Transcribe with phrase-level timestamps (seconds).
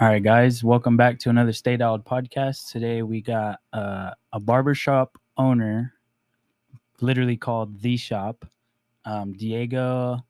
[0.00, 2.70] All right, guys, welcome back to another Stay Dialed podcast.
[2.70, 5.92] Today we got uh, a barbershop owner,
[7.00, 8.44] literally called The Shop,
[9.04, 10.24] um, Diego.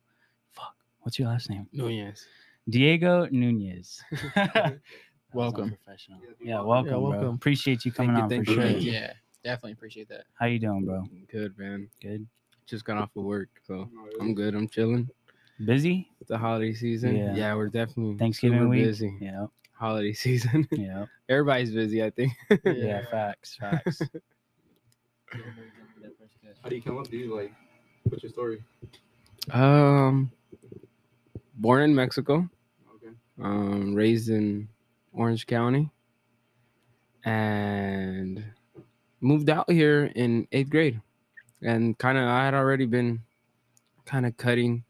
[0.54, 1.66] Fuck, what's your last name?
[1.70, 2.26] Nunez.
[2.70, 4.02] Diego Nunez.
[4.34, 4.54] That
[5.34, 5.64] was Welcome.
[5.64, 6.20] unprofessional.
[6.40, 7.10] Yeah, welcome, bro.
[7.10, 7.34] welcome.
[7.34, 8.92] Appreciate you coming Thank you, on thank for you, sure.
[8.92, 9.12] Yeah,
[9.44, 10.24] definitely appreciate that.
[10.40, 11.04] How you doing, bro?
[11.30, 11.90] Good man.
[12.00, 12.26] Good.
[12.64, 14.54] Just got off of work, so I'm good.
[14.54, 15.10] I'm chilling.
[15.64, 16.08] Busy?
[16.20, 17.16] It's the holiday season.
[17.16, 17.34] Yeah.
[17.34, 18.84] Yeah, we're definitely Thanksgiving super week?
[18.84, 19.16] busy.
[19.20, 20.68] Yeah, Holiday season.
[20.72, 22.32] yeah, Everybody's busy, I think.
[22.64, 23.02] yeah.
[23.10, 24.00] Facts, facts.
[26.62, 27.08] How do you come up?
[27.08, 27.52] Do you like?
[28.04, 28.62] What's your story?
[29.52, 30.30] um,
[31.54, 32.48] born in Mexico,
[32.96, 33.12] Okay.
[33.42, 34.68] um, raised in
[35.12, 35.90] Orange County,
[37.24, 38.44] and
[39.20, 41.00] moved out here in eighth grade.
[41.62, 43.20] And kind of, I had already been
[44.04, 44.84] kind of cutting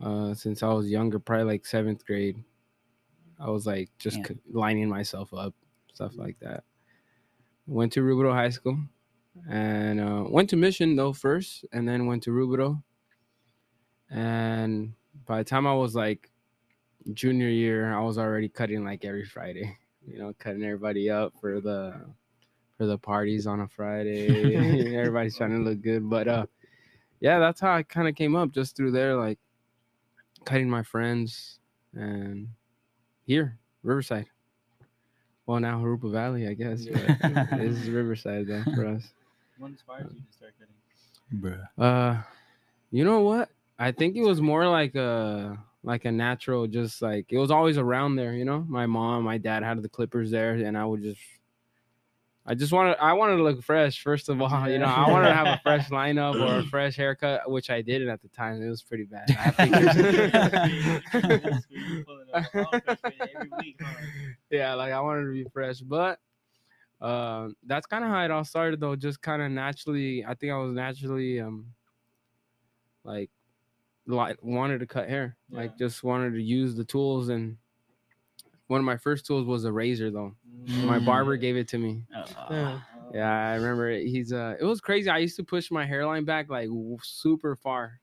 [0.00, 2.42] uh, since I was younger, probably like seventh grade.
[3.38, 4.28] I was like just Yeah.
[4.50, 5.54] lining myself up,
[5.92, 6.64] stuff like that.
[7.66, 8.78] Went to Rubidoux High School
[9.48, 12.82] and uh, went to Mission though first, and then went to Rubidoux.
[14.10, 14.94] And
[15.26, 16.30] by the time I was like
[17.12, 19.78] junior year, I was already cutting like every Friday.
[20.06, 21.98] You know, cutting everybody up for the
[22.76, 24.54] for the parties on a Friday.
[24.94, 26.44] Everybody's trying to look good, but uh,
[27.20, 29.38] yeah, that's how I kind of came up just through there, like
[30.44, 31.58] cutting my friends
[31.94, 32.48] and
[33.26, 34.26] here Riverside.
[35.46, 36.86] Well, now Jurupa Valley, I guess.
[36.86, 39.10] But this is Riverside though for us.
[39.58, 41.40] What inspired you to start cutting?
[41.40, 41.68] Bruh.
[41.78, 42.22] Uh,
[42.90, 43.50] you know what?
[43.78, 47.78] I think it was more like a like a natural, just like it was always
[47.78, 48.32] around there.
[48.32, 51.20] You know, my mom, my dad had the clippers there, and I would just,
[52.46, 54.02] I just wanted, I wanted to look fresh.
[54.02, 56.94] First of all, you know, I wanted to have a fresh lineup or a fresh
[56.94, 58.60] haircut, which I didn't at the time.
[58.62, 59.30] It was pretty bad.
[59.30, 59.56] I have
[61.22, 61.66] pictures.
[64.50, 66.18] yeah, like I wanted to be fresh, but
[67.00, 68.94] um, that's kind of how it all started, though.
[68.94, 71.66] Just kind of naturally, I think I was naturally um
[73.04, 73.30] like
[74.06, 77.56] like wanted to cut hair, like just wanted to use the tools, and
[78.68, 80.34] one of my first tools was a razor, though.
[80.84, 82.04] My barber gave it to me.
[82.14, 82.78] Uh,
[83.12, 84.06] Yeah, I remember it.
[84.06, 85.08] He's uh, it was crazy.
[85.10, 88.00] I used to push my hairline back like w- super far,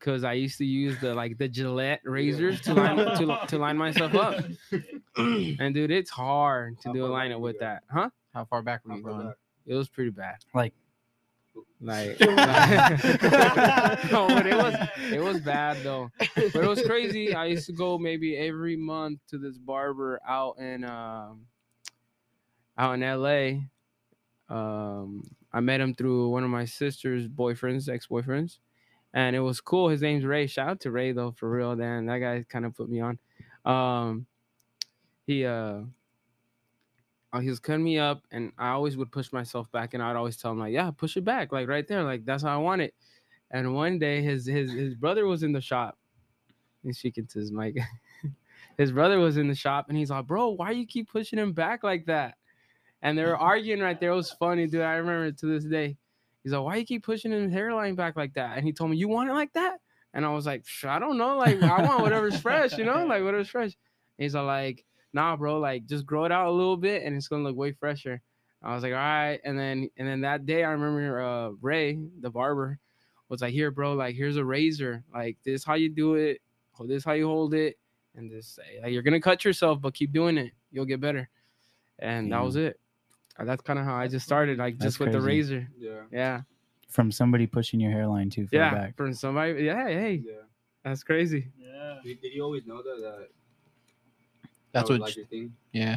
[0.00, 3.76] cause I used to use the like the Gillette razors to line to, to line
[3.76, 4.44] myself up.
[5.16, 8.10] And dude, it's hard to How do a far back lineup with that, huh?
[8.34, 9.32] How far back were you going?
[9.66, 10.36] It was pretty bad.
[10.54, 10.74] Like-
[11.80, 12.28] like, like-
[14.10, 14.74] no, but it was
[15.12, 16.10] it was bad though.
[16.18, 17.34] But it was crazy.
[17.34, 21.46] I used to go maybe every month to this barber out in um
[22.76, 23.60] out in LA.
[24.54, 28.58] Um I met him through one of my sister's boyfriends, ex-boyfriends.
[29.14, 29.88] And it was cool.
[29.88, 30.46] His name's Ray.
[30.46, 31.74] Shout out to Ray though, for real.
[31.76, 33.18] Then that guy kind of put me on.
[33.64, 34.26] Um
[35.26, 35.82] he uh uh,
[37.32, 40.16] Uh, he was cutting me up and I always would push myself back and I'd
[40.16, 42.56] always tell him like, yeah, push it back, like right there, like that's how I
[42.56, 42.94] want it.
[43.50, 45.98] And one day his his his brother was in the shop.
[46.82, 47.76] He's speaking to his mic.
[48.78, 51.52] his brother was in the shop and he's like, bro, why you keep pushing him
[51.52, 52.36] back like that?
[53.02, 54.12] And they were arguing right there.
[54.12, 54.82] It was funny, dude.
[54.82, 55.96] I remember it to this day.
[56.42, 58.56] He's like, why you keep pushing his hairline back like that?
[58.56, 59.78] And he told me, you want it like that?
[60.14, 61.36] And I was like, I don't know.
[61.36, 63.76] Like, I want whatever's fresh, you know, like whatever's fresh.
[64.18, 67.28] And he's like, nah, bro, like just grow it out a little bit and it's
[67.28, 68.20] gonna look way fresher.
[68.62, 69.40] I was like, all right.
[69.44, 72.78] And then and then that day I remember uh Ray, the barber,
[73.28, 75.04] was like, here, bro, like here's a razor.
[75.14, 76.40] Like this how you do it,
[76.72, 77.78] hold this how you hold it,
[78.16, 80.52] and just say like you're gonna cut yourself, but keep doing it.
[80.72, 81.28] You'll get better.
[81.98, 82.78] And that was it.
[83.38, 85.68] Uh, That's kind of how I just started, like That's just with the razor.
[85.78, 86.02] Yeah.
[86.12, 86.40] Yeah.
[86.88, 88.74] from somebody pushing your hairline too far Yeah.
[88.74, 88.96] back.
[88.96, 89.64] From somebody.
[89.64, 90.32] Yeah, hey, Yeah.
[90.84, 91.48] that's crazy.
[91.58, 91.98] Yeah.
[92.02, 92.98] Did, did you always know that?
[93.02, 93.28] that
[94.78, 95.00] That's what.
[95.00, 95.54] like your thing.
[95.72, 95.96] yeah.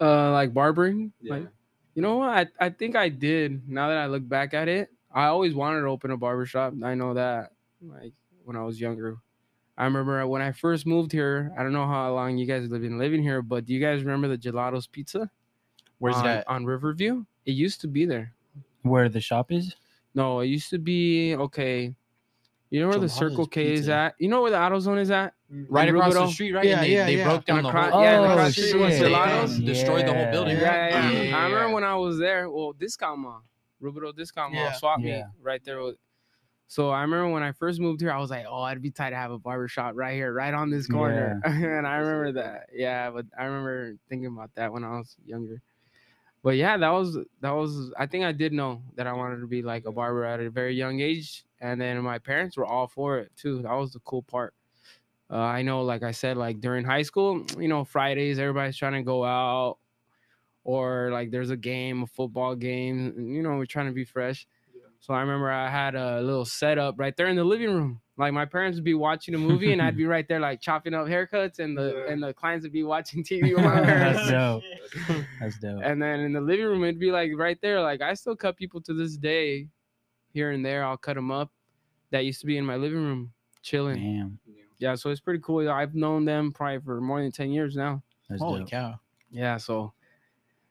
[0.00, 1.12] Uh like barbering.
[1.20, 1.34] Yeah.
[1.34, 1.48] Like
[1.94, 2.28] You know what?
[2.28, 3.68] I, I think I did.
[3.68, 6.74] Now that I look back at it, I always wanted to open a barbershop.
[6.84, 7.52] I know that.
[7.82, 8.12] Like
[8.44, 9.18] when I was younger.
[9.76, 11.52] I remember when I first moved here.
[11.56, 14.02] I don't know how long you guys have been living here, but do you guys
[14.02, 15.30] remember the Gelato's Pizza?
[15.98, 16.48] Where's on, that?
[16.48, 17.24] On Riverview?
[17.46, 18.32] It used to be there.
[18.82, 19.76] Where the shop is?
[20.14, 21.94] No, it used to be okay.
[22.70, 24.14] You know where the Circle K is at?
[24.18, 25.34] You know where the AutoZone is at?
[25.52, 25.66] Mm.
[25.70, 26.64] Right in across the street, right?
[26.66, 27.24] Yeah, and they, yeah, they yeah.
[27.24, 28.02] broke down And the across- whole.
[28.02, 28.94] yeah, Oh, across the street was.
[29.00, 29.64] Gelatos.
[29.64, 30.58] Destroyed the whole building.
[30.58, 31.22] Yeah, yeah, yeah.
[31.22, 32.50] Yeah, I remember when I was there.
[32.50, 33.42] Well, discount mall,
[33.82, 34.72] Rubidoux discount mall, Yeah.
[34.74, 35.24] swap meet Yeah.
[35.40, 35.82] right there.
[35.82, 35.96] with-
[36.66, 39.10] So I remember when I first moved here, I was like, oh, I'd be tight
[39.10, 41.40] to have a barber shop right here, right on this corner.
[41.44, 42.68] and I remember that.
[42.74, 45.62] Yeah, but I remember thinking about that when I was younger.
[46.42, 47.90] But yeah, that was that was.
[47.98, 50.50] I think I did know that I wanted to be like a barber at a
[50.50, 53.62] very young age, and then my parents were all for it too.
[53.62, 54.54] That was the cool part.
[55.30, 58.94] Uh, I know, like I said, like during high school, you know, Fridays everybody's trying
[58.94, 59.78] to go out,
[60.64, 63.12] or like there's a game, a football game.
[63.16, 64.46] and, You know, we're trying to be fresh.
[65.00, 68.00] So I remember I had a little setup right there in the living room.
[68.16, 70.92] Like my parents would be watching a movie, and I'd be right there, like chopping
[70.92, 72.12] up haircuts, and the Yeah.
[72.12, 74.28] and the clients would be watching TV with my parents.
[74.28, 74.62] That's dope.
[75.40, 75.82] That's dope.
[75.84, 77.80] And then in the living room, it'd be like right there.
[77.80, 79.68] Like I still cut people to this day,
[80.32, 80.84] here and there.
[80.84, 81.52] I'll cut them up.
[82.10, 83.32] That used to be in my living room,
[83.62, 83.96] chilling.
[83.96, 84.38] Damn.
[84.46, 84.64] Yeah,
[84.96, 85.68] so it's pretty cool.
[85.70, 88.02] I've known them probably for more than ten years now.
[88.28, 88.70] That's Holy dope.
[88.70, 89.00] cow.
[89.30, 89.92] Yeah, so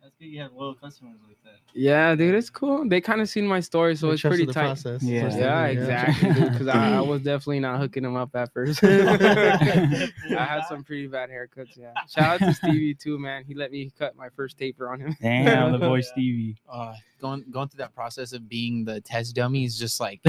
[0.02, 0.26] That's good.
[0.26, 1.60] You have loyal customers like that.
[1.74, 2.88] yeah, dude, it's cool.
[2.88, 4.54] They kind of seen my story, so They it's pretty tight.
[4.54, 5.04] process.
[5.04, 5.22] Yeah.
[5.22, 6.30] Trusted Yeah, it, exactly.
[6.50, 8.84] Because I, I was definitely not hooking them up at first.
[8.84, 11.78] I had some pretty bad haircuts.
[11.78, 11.92] Yeah.
[12.10, 13.44] Shout out to Stevie too, man.
[13.46, 15.16] He let me cut my first taper on him.
[15.22, 16.02] Damn, the boy Yeah.
[16.04, 16.56] Stevie.
[16.70, 20.22] Uh, going going through that process of being the test dummy is just like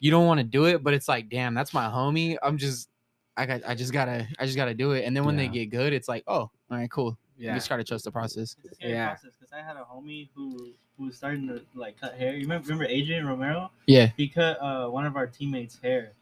[0.00, 2.36] you don't want to do it, but it's like, damn, that's my homie.
[2.42, 2.88] I'm just,
[3.36, 5.04] I got, I just gotta, I just gotta do it.
[5.04, 7.18] And then when they get good, it's like, oh, all right, cool.
[7.38, 7.54] You Yeah.
[7.54, 8.56] just gotta trust the process.
[8.64, 9.14] It's a scary Yeah.
[9.14, 12.32] because I had a homie who who was starting to like cut hair.
[12.32, 13.70] You remember, remember Adrian Romero?
[13.86, 14.10] Yeah.
[14.16, 16.12] He cut uh, one of our teammates' hair,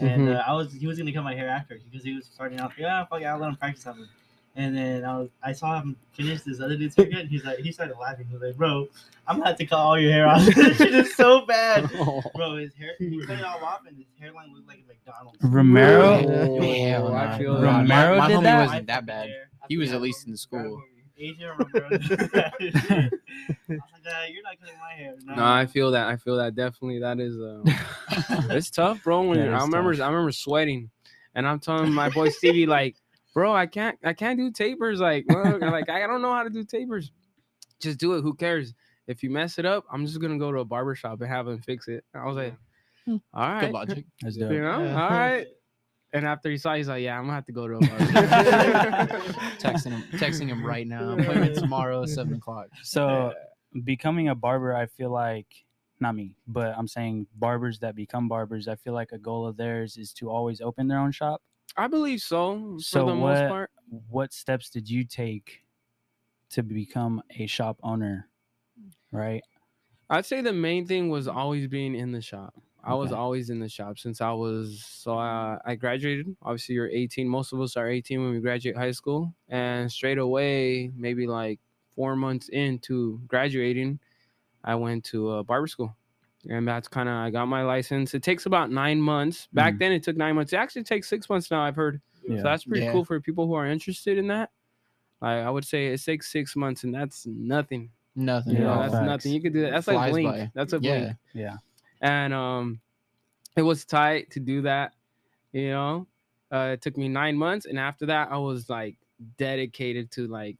[0.00, 0.36] and Mhm.
[0.36, 2.72] uh, I was he was gonna cut my hair after because he was starting out.
[2.78, 4.08] Yeah, fuck it, I'll let him practice something.
[4.54, 7.58] And then I was I saw him finish this other dude's haircut, and he's like
[7.58, 8.26] he started laughing.
[8.28, 8.86] He was like, "Bro,
[9.26, 10.44] I'm gonna have to cut all your hair off.
[10.54, 11.88] this shit is so bad."
[12.34, 15.38] Bro, his hair he cut it all off, and his hairline looked like a McDonald's.
[15.42, 16.22] Romero?
[16.28, 17.62] Oh, Hell I feel that.
[17.62, 18.66] Romero my, my did homie that?
[18.66, 19.30] wasn't that bad.
[19.70, 20.82] He was at least in school.
[21.16, 21.88] Adrian Romero.
[21.88, 22.02] did.
[22.10, 23.10] I
[23.70, 25.14] was like, "Ah, you're not cutting my hair.
[25.24, 26.08] No, I feel that.
[26.08, 26.98] I feel that definitely.
[27.00, 27.62] That is uh,
[28.54, 29.22] it's tough, bro.
[29.22, 30.02] When That you're- I remember, tough.
[30.02, 30.90] I remember sweating,
[31.34, 32.96] and I'm telling my boy Stevie like,
[33.34, 35.00] bro, I can't, I can't do tapers.
[35.00, 37.10] Like, well, like I don't know how to do tapers.
[37.80, 38.22] Just do it.
[38.22, 38.74] Who cares?
[39.06, 41.48] If you mess it up, I'm just gonna go to a barber shop and have
[41.48, 42.04] him fix it.
[42.14, 42.54] I was like,
[43.04, 43.16] Hmm.
[43.34, 44.04] all right, Good logic.
[44.22, 45.02] That's you know, Yeah.
[45.02, 45.46] all right.
[46.14, 48.04] And after he saw, he's like, yeah, I'm gonna have to go to a barber.
[49.58, 51.12] texting him, texting him right now.
[51.18, 52.66] Appointment tomorrow, seven o'clock.
[52.82, 53.32] So
[53.84, 55.46] becoming a barber, I feel like
[56.00, 59.56] not me, but I'm saying barbers that become barbers, I feel like a goal of
[59.56, 61.40] theirs is to always open their own shop.
[61.76, 62.78] I believe so.
[62.78, 63.70] For So the what most part.
[64.08, 65.64] what steps did you take
[66.50, 68.28] to become a shop owner?
[69.12, 69.44] Right?
[70.10, 72.54] I'd say the main thing was always being in the shop.
[72.84, 76.36] I was always in the shop since I was so uh, I graduated.
[76.42, 77.28] Obviously, you're 18.
[77.28, 81.60] Most of us are 18 when we graduate high school, and straight away, maybe like
[81.94, 84.00] four months into graduating,
[84.64, 85.96] I went to a barber school,
[86.48, 88.14] and that's kind of I got my license.
[88.14, 89.48] It takes about nine months.
[89.52, 89.78] Back Mhm.
[89.78, 90.52] then, it took nine months.
[90.52, 91.62] It actually takes six months now.
[91.62, 92.00] I've heard.
[92.26, 92.38] Yeah.
[92.38, 92.92] So that's pretty Yeah.
[92.92, 94.50] cool for people who are interested in that.
[95.20, 97.90] Like I would say, it takes six months, and that's nothing.
[98.16, 98.54] Nothing.
[98.54, 99.06] You know, that's facts.
[99.06, 99.32] nothing.
[99.32, 99.70] You could do that.
[99.70, 100.28] That's Flies like blink.
[100.28, 100.50] by.
[100.54, 100.98] That's a Yeah.
[100.98, 101.16] blink.
[101.32, 101.56] Yeah.
[102.00, 102.80] And um,
[103.56, 104.94] it was tight to do that.
[105.52, 106.06] You know,
[106.50, 108.96] uh, it took me nine months, and after that, I was like
[109.38, 110.56] dedicated to like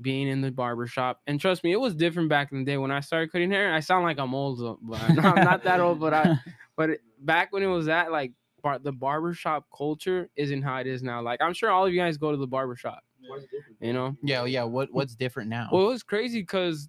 [0.00, 1.20] being in the barber shop.
[1.26, 3.72] And trust me, it was different back in the day when I started cutting hair.
[3.72, 6.00] I sound like I'm old, but I'm not, I'm not that old.
[6.00, 6.38] But I,
[6.76, 6.90] but
[7.20, 8.32] back when it was that, like
[8.62, 11.22] bar, the barber shop culture isn't how it is now.
[11.22, 13.02] Like I'm sure all of you guys go to the barber shop.
[13.80, 14.62] You know, Yeah, yeah.
[14.64, 15.68] What what's different now?
[15.72, 16.88] well, it was crazy because,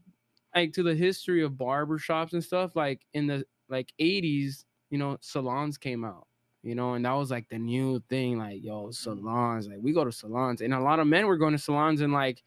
[0.56, 4.98] like, to the history of barber shops and stuff, like in the like '80s, you
[4.98, 6.28] know, salons came out,
[6.62, 8.38] you know, and that was like the new thing.
[8.38, 11.54] Like, yo, salons, like we go to salons, and a lot of men were going
[11.54, 12.44] to salons, and like,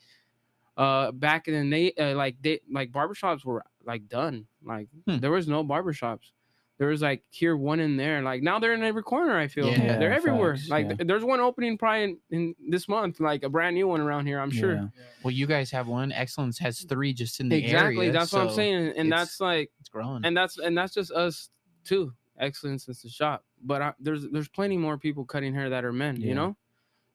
[0.80, 4.46] uh, back in the day, uh, like they like barbershops were like done.
[4.64, 5.18] Like Hmm.
[5.18, 6.32] there was no barbershops.
[6.78, 8.22] There was like here one in there.
[8.22, 9.36] Like now they're in every corner.
[9.38, 10.56] I feel Yeah, they're everywhere.
[10.56, 10.94] facts, like yeah.
[10.94, 14.24] th- there's one opening probably in, in this month, like a brand new one around
[14.26, 14.40] here.
[14.40, 14.74] I'm sure.
[14.76, 14.86] Yeah.
[15.22, 16.10] well, you guys have one.
[16.12, 17.66] Excellence has three just in the area.
[17.66, 17.96] Exactly.
[18.06, 18.12] area.
[18.12, 18.94] that's what I'm saying.
[18.96, 20.24] And that's like It's growing.
[20.24, 21.50] and that's and that's just us
[21.84, 22.14] too.
[22.38, 23.44] Excellence is the shop.
[23.62, 26.28] But I, there's there's plenty more people cutting hair that are men, Yeah.
[26.28, 26.56] you know?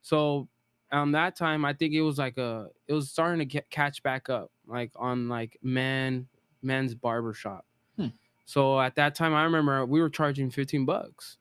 [0.03, 0.47] So
[0.91, 4.01] on that time I think it was like a it was starting to get catch
[4.03, 6.27] back up, like on like men
[6.61, 7.65] men's barber shop.
[7.97, 8.07] Hmm.
[8.45, 11.37] So at that time I remember we were charging 15 bucks.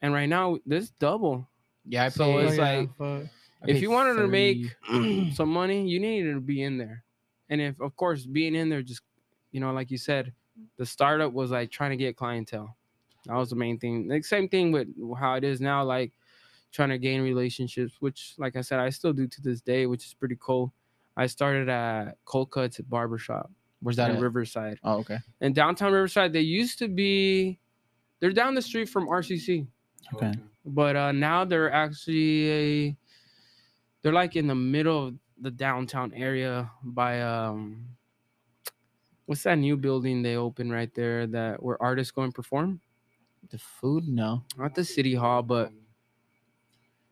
[0.00, 1.48] And right now this double.
[1.84, 3.30] yeah, I so pay, it's Oh, yeah, like- fuck.
[3.60, 4.76] I if you wanted to make
[5.34, 7.02] some money, you needed to be in there.
[7.48, 9.02] And if, of course, being in there, just
[9.50, 10.32] you know, like you said,
[10.76, 12.76] the startup was like trying to get clientele.
[13.26, 14.06] That was the main thing.
[14.08, 14.86] Like same thing with
[15.18, 16.12] how it is now, like
[16.72, 20.04] trying to gain relationships, which, like I said, I still do to this day, which
[20.06, 20.72] is pretty cool.
[21.16, 24.10] I started at Cold Cuts at Barbershop Where's that?
[24.10, 24.22] in at?
[24.22, 24.78] Riverside.
[24.84, 25.18] Oh, okay.
[25.40, 27.58] In downtown Riverside, they used to be,
[28.20, 29.66] they're down the street from RCC
[30.14, 30.32] Okay.
[30.64, 32.96] but uh now they're actually a
[34.02, 37.84] they're like in the middle of the downtown area by um
[39.26, 42.80] what's that new building they opened right there that where artists go and perform
[43.50, 44.08] The food?
[44.08, 44.44] No.
[44.56, 45.72] not the city hall but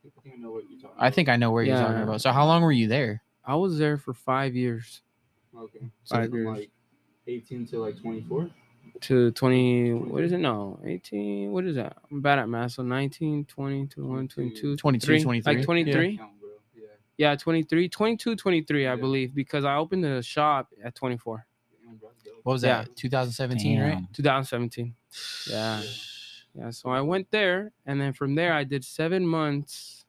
[0.07, 0.97] I think I know what you're talking.
[0.99, 2.03] I think I know where you're talking Yeah.
[2.05, 2.21] about.
[2.23, 3.23] So how long were you there?
[3.45, 5.03] I was there for five years
[5.57, 5.91] Okay.
[6.05, 6.59] So Five from years.
[6.59, 6.71] like
[7.27, 8.51] 18 to like 24.
[9.01, 9.93] to 20.
[9.95, 10.39] What is it?
[10.39, 11.51] No, 18.
[11.53, 11.97] What is that?
[12.11, 12.73] I'm bad at math.
[12.73, 15.23] So 19, 20, 21, 22, 22, 23.
[15.23, 15.55] 23.
[15.57, 16.17] Like 23.
[16.19, 16.49] Count, bro.
[16.75, 17.31] Yeah.
[17.31, 18.97] Yeah, 23, 22, 23, I Yeah.
[18.97, 21.47] believe, because I opened the shop at 24,
[21.85, 22.35] Damn, bro, that's dope.
[22.43, 22.83] What was Yeah.
[22.83, 22.97] that?
[22.97, 23.95] 2017, right?
[23.95, 24.09] Damn.
[24.13, 24.95] 2017.
[25.49, 25.81] Yeah.
[25.83, 25.89] Yeah.
[26.57, 30.07] Yeah, so I went there, and then from there I did seven months,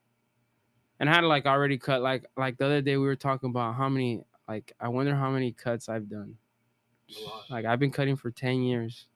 [0.99, 3.75] and I had like already cut like like the other day we were talking about
[3.75, 6.35] how many like I wonder how many cuts I've done.
[7.09, 7.49] A lot.
[7.49, 9.07] Like I've been cutting for 10 years.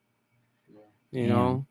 [0.69, 0.79] Yeah.
[1.11, 1.35] you Damn.
[1.35, 1.65] know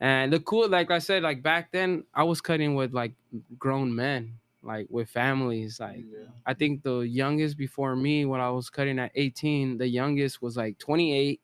[0.00, 3.12] and the cool like i said like back then i was cutting with like
[3.58, 6.26] grown men like with families like Yeah.
[6.46, 10.56] i think the youngest before me when i was cutting at 18 the youngest was
[10.56, 11.40] like 28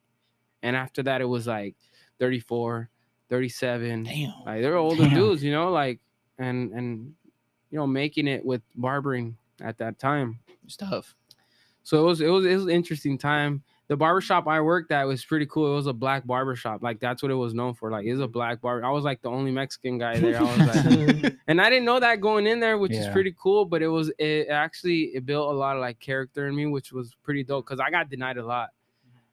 [0.65, 1.77] and after that it was like
[2.19, 2.91] 34
[3.31, 4.33] 37 Damn.
[4.45, 5.15] like they're older Damn.
[5.15, 6.01] dudes you know like
[6.39, 7.15] and and
[7.71, 11.15] you know making it with barbering at that time Stuff.
[11.83, 13.63] so it was it was it was an interesting time.
[13.89, 15.73] The barbershop I worked at was pretty cool.
[15.73, 16.81] It was a black barbershop.
[16.81, 17.91] Like that's what it was known for.
[17.91, 18.87] Like it's a black barber.
[18.87, 20.39] I was like the only Mexican guy there.
[20.39, 23.65] I was like and I didn't know that going in there, which is pretty cool,
[23.65, 26.93] but it was it actually it built a lot of like character in me, which
[26.93, 28.69] was pretty dope because I got denied a lot.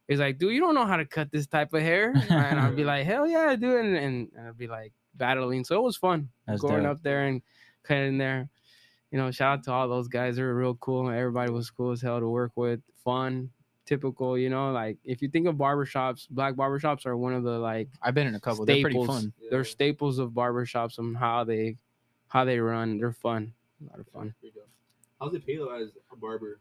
[0.07, 2.13] It's like, dude, you don't know how to cut this type of hair.
[2.29, 3.77] And I'd be like, hell yeah, I do.
[3.77, 5.63] And, and I'd be like battling.
[5.65, 6.97] So it was fun That's going dope.
[6.97, 7.41] up there and
[7.83, 8.47] cutting there.
[9.11, 10.35] You know, shout out to all those guys.
[10.37, 11.09] They were real cool.
[11.09, 12.81] Everybody was cool as hell to work with.
[13.03, 13.49] Fun,
[13.85, 17.57] typical, you know, like if you think of barbershops, black barbershops are one of the
[17.57, 18.65] like I've been in a couple.
[18.65, 19.07] They're pretty staples.
[19.23, 19.33] fun.
[19.49, 19.63] They're Yeah.
[19.71, 21.77] staples of barbershops and how they
[22.27, 22.97] how they run.
[22.97, 23.53] They're fun.
[23.81, 24.33] A lot of fun.
[25.21, 26.59] How's it pay though as a barber?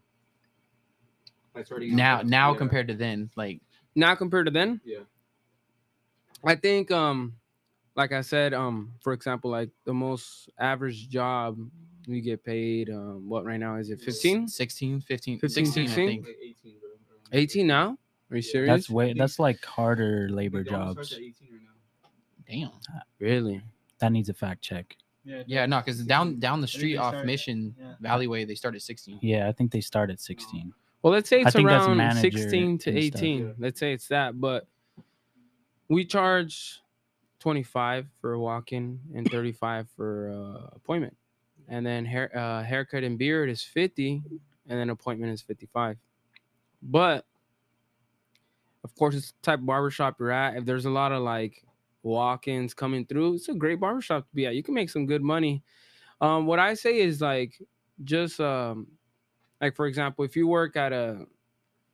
[1.56, 2.58] Like starting Now, with- now yeah.
[2.58, 3.60] compared to then, like
[3.94, 5.00] Now compared to then, Yeah.
[6.44, 7.34] I think um
[7.96, 11.58] like I said, um, for example, like the most average job
[12.06, 14.46] you get paid um what right now is it 15?
[14.48, 16.04] 16, 15, 15, 16, 16?
[16.04, 16.26] I think.
[16.26, 17.16] Like 18, bro.
[17.32, 17.98] 18 now?
[18.30, 18.68] Are you serious?
[18.68, 19.14] That's way.
[19.14, 21.08] That's like harder labor think that one jobs.
[21.08, 22.70] starts at 18 right now.
[22.70, 23.00] Damn.
[23.18, 23.62] really
[23.98, 24.94] That needs a fact check.
[25.24, 27.94] Yeah, Yeah, no, because down down the street off start- Mission yeah.
[28.00, 29.18] Valleyway, they start at 16.
[29.22, 30.72] Yeah, I think they start at 16.
[31.02, 33.22] Well, let's say it's think around 16 to and stuff.
[33.22, 33.46] 18.
[33.46, 33.52] Yeah.
[33.58, 34.66] Let's say it's that, but
[35.88, 36.80] we charge
[37.40, 41.16] 25 for a walk-in and 35 for uh, appointment.
[41.68, 44.22] And then hair uh, haircut and beard is 50
[44.68, 45.96] and then appointment is 55.
[46.82, 47.24] But
[48.84, 50.56] of course, it's the type of barbershop you're at.
[50.56, 51.64] If there's a lot of like
[52.02, 54.54] walk-ins coming through, it's a great barbershop to be at.
[54.54, 55.62] You can make some good money.
[56.20, 57.60] Um, what I say is like
[58.04, 58.86] just um
[59.60, 61.26] like for example, if you work at a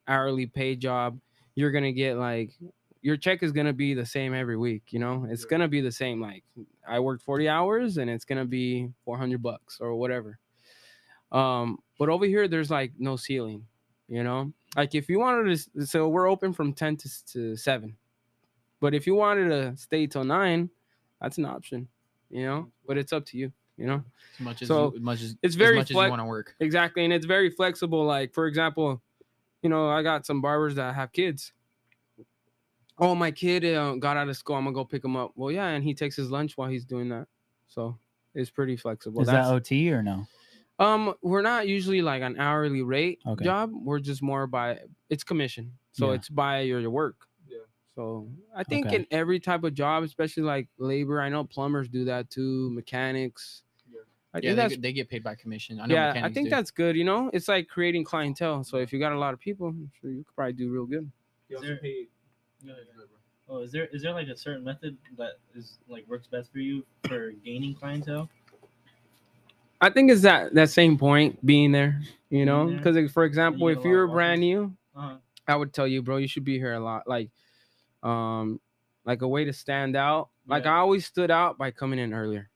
[0.09, 1.19] hourly paid job,
[1.55, 2.51] you're gonna get like
[3.03, 4.85] your check is gonna be the same every week.
[4.91, 6.21] You know, it's gonna be the same.
[6.21, 6.45] Like
[6.87, 10.39] I worked 40 hours and it's gonna be 400 bucks or whatever.
[11.33, 13.67] Um, but over here, there's like no ceiling.
[14.09, 17.97] You know, like if you wanted to, so we're open from 10 to, to 7.
[18.81, 20.69] But if you wanted to stay till 9,
[21.21, 21.89] that's an option.
[22.29, 23.53] You know, but it's up to you.
[23.77, 24.05] You know.
[24.35, 26.21] As much as So, you, as much as it's as very much as you want
[26.21, 26.55] to work.
[26.61, 28.05] Exactly, and it's very flexible.
[28.05, 29.03] Like for example,
[29.63, 31.53] you know, I got some barbers that have kids.
[32.99, 34.57] Oh, my kid uh, got out of school.
[34.57, 35.33] I'm gonna go pick him up.
[35.35, 37.27] Well, yeah, and he takes his lunch while he's doing that.
[37.69, 37.99] So
[38.35, 39.23] it's pretty flexible.
[39.23, 40.27] Is that OT or no?
[40.79, 43.45] um, we're not usually like an hourly rate Okay.
[43.45, 43.71] job.
[43.73, 46.15] We're just more by it's commission, so Yeah.
[46.17, 47.29] it's by your, your work.
[47.97, 48.03] Yeah.
[48.03, 48.97] So I think Okay.
[48.97, 53.63] in every type of job, especially like labor, I know plumbers do that too, mechanics.
[53.91, 54.01] Yeah.
[54.35, 55.81] I Yeah, think they, that's get- they get paid by commission.
[55.81, 56.51] I know yeah, I think do.
[56.51, 56.97] that's good.
[56.97, 58.65] You know, it's like creating clientele.
[58.65, 60.87] So if you got a lot of people, I'm sure you could probably do real
[60.87, 61.11] good.
[61.49, 62.09] You also There- pay.
[62.65, 63.05] Yeah, yeah.
[63.49, 66.61] Oh, is there is there like a certain method that is like works best for
[66.61, 68.31] you for gaining clientele?
[69.81, 72.01] I think it's that that same point being there.
[72.31, 74.41] You know, because for example, get if you're brand offers.
[74.41, 75.17] new, Uh-huh.
[75.49, 77.07] I would tell you, bro, you should be here a lot.
[77.07, 77.29] Like,
[78.03, 78.61] um,
[79.05, 80.29] like a way to stand out.
[80.47, 80.75] Like Yeah.
[80.75, 82.49] I always stood out by coming in earlier.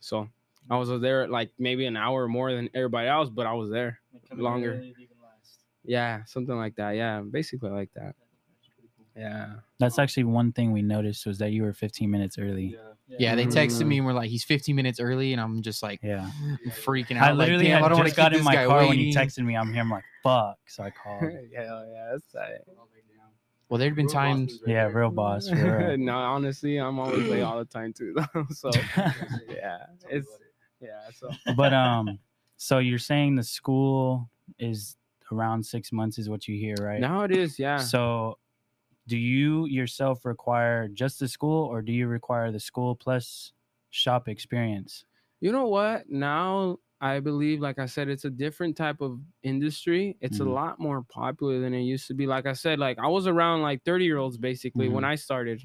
[0.00, 0.28] So
[0.70, 4.00] I was there like maybe an hour more than everybody else, but I was there.
[4.30, 4.74] Like Longer.
[4.74, 5.60] early, last.
[5.84, 6.92] Yeah, something like that.
[6.92, 8.14] Yeah, basically like that.
[8.14, 9.06] That's pretty cool.
[9.16, 9.54] Yeah.
[9.78, 12.76] That's actually one thing we noticed was that you were 15 minutes early.
[12.76, 13.16] Yeah.
[13.18, 13.86] Yeah, they texted Mm.
[13.88, 16.30] me and were like, "He's 15 minutes early," and I'm just like Yeah.
[16.68, 17.30] freaking out.
[17.30, 19.12] I literally like, Damn, I had don't just got in my guy car when he
[19.12, 19.56] texted me.
[19.56, 19.82] I'm here.
[19.82, 20.58] I'm like, fuck.
[20.68, 21.22] So I called.
[21.22, 22.42] yeah, yeah, that's tight.
[22.44, 23.26] I was like, damn.
[23.70, 24.58] Well, there'd been Real times.
[24.62, 24.96] right Yeah, there.
[24.96, 25.48] real boss.
[25.50, 25.96] Real.
[25.98, 28.14] no, honestly, I'm always late all the time too.
[28.34, 28.46] Though.
[28.50, 28.70] So
[29.48, 30.28] yeah, it's
[30.80, 31.08] yeah.
[31.14, 32.18] So but um,
[32.56, 34.96] so you're saying the school is
[35.30, 37.00] around six months is what you hear, right?
[37.00, 37.58] now it is.
[37.60, 37.76] Yeah.
[37.78, 38.38] So,
[39.06, 43.52] do you yourself require just the school, or do you require the school plus
[43.90, 45.04] shop experience?
[45.40, 46.10] You know what?
[46.10, 50.18] Now I believe, like I said, it's a different type of industry.
[50.20, 50.40] It's Mhm.
[50.40, 52.26] a lot more popular than it used to be.
[52.26, 55.06] Like I said, like I was around like 30 year olds basically when Mhm.
[55.06, 55.62] I started.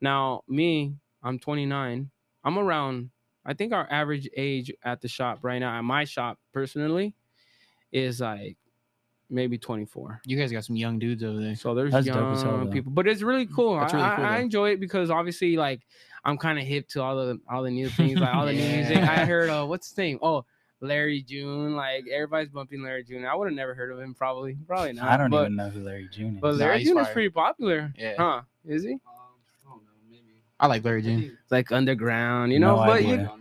[0.00, 2.10] Now, me, I'm 29.
[2.44, 3.10] I'm around,
[3.44, 7.16] I think our average age at the shop right now, at my shop personally,
[7.92, 8.58] is like
[9.32, 10.20] maybe 24.
[10.26, 11.56] You guys got some young dudes over there.
[11.56, 13.80] So there's That's dope hell, young people, but it's really cool.
[13.80, 14.42] That's I, really cool, I, though.
[14.44, 15.80] enjoy it because obviously, like,
[16.24, 18.68] I'm kind of hip to all the all the new things, like all the new
[18.68, 18.98] music.
[18.98, 20.18] I heard, uh, what's the name?
[20.22, 20.44] Oh,
[20.80, 21.74] Larry June.
[21.74, 23.24] Like everybody's bumping Larry June.
[23.24, 24.14] I would have never heard of him.
[24.14, 25.08] Probably, probably not.
[25.08, 26.40] I don't but, even know who Larry June is.
[26.40, 27.92] But Larry he's June is pretty popular.
[27.96, 28.14] Yeah.
[28.18, 28.42] Huh?
[28.66, 28.92] Is he?
[28.92, 30.22] Um, I don't know, maybe.
[30.60, 31.38] I like Larry June.
[31.42, 32.86] It's like underground, you No know.
[32.86, 33.10] but idea.
[33.10, 33.38] you, but-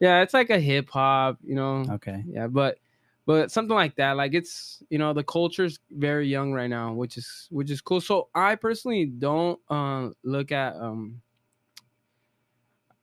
[0.00, 1.84] yeah, it's like a hip hop, you know.
[1.92, 2.22] okay.
[2.26, 2.78] yeah but
[3.26, 7.16] but something like that like it's you know the culture's very young right now which
[7.16, 11.20] is which is cool so i personally don't uh look at um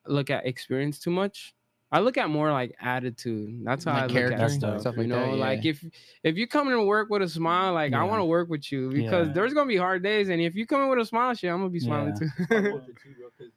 [0.08, 1.54] look at experience too much
[1.92, 4.82] i look at more like attitude that's how Like i look character at and stuff,
[4.82, 5.84] stuff you know that, like if
[6.24, 8.72] if you come in to work with a smile like i want to work with
[8.72, 9.34] you because Yeah.
[9.34, 11.60] there's gonna be hard days and if you come in with a smile shit i'm
[11.60, 12.20] gonna be smiling Yeah.
[12.48, 13.52] Too want to too, bro, 'cause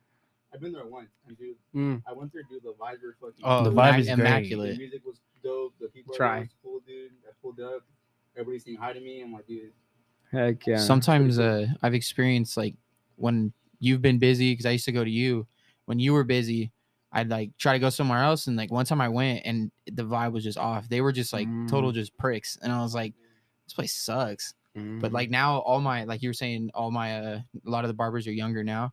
[0.53, 2.01] I've been there once, and dude, Mm.
[2.09, 2.63] I went there, dude.
[2.63, 3.43] The vibes were fucking.
[3.43, 4.15] Oh, The the vibe vibe is great.
[4.17, 4.79] The immaculate.
[4.79, 5.75] music was dope.
[5.81, 6.29] The people Try.
[6.29, 6.41] Try.
[6.41, 7.13] was cool, dude.
[7.29, 7.83] I pulled up.
[8.37, 9.23] Everybody saying hi to me.
[9.23, 9.73] I'm like, dude.
[10.33, 12.75] heck yeah Sometimes uh, I've experienced like
[13.17, 15.47] when you've been busy because I used to go to you
[15.85, 16.73] when you were busy.
[17.13, 20.03] I'd like try to go somewhere else, and like one time I went and the
[20.03, 20.89] vibe was just off.
[20.89, 23.15] They were just like total just pricks, and I was like,
[23.67, 24.55] this place sucks.
[24.75, 25.13] But Mhm.
[25.13, 27.95] like now, all my like you were saying, all my uh, a lot of the
[27.95, 28.93] barbers are younger now.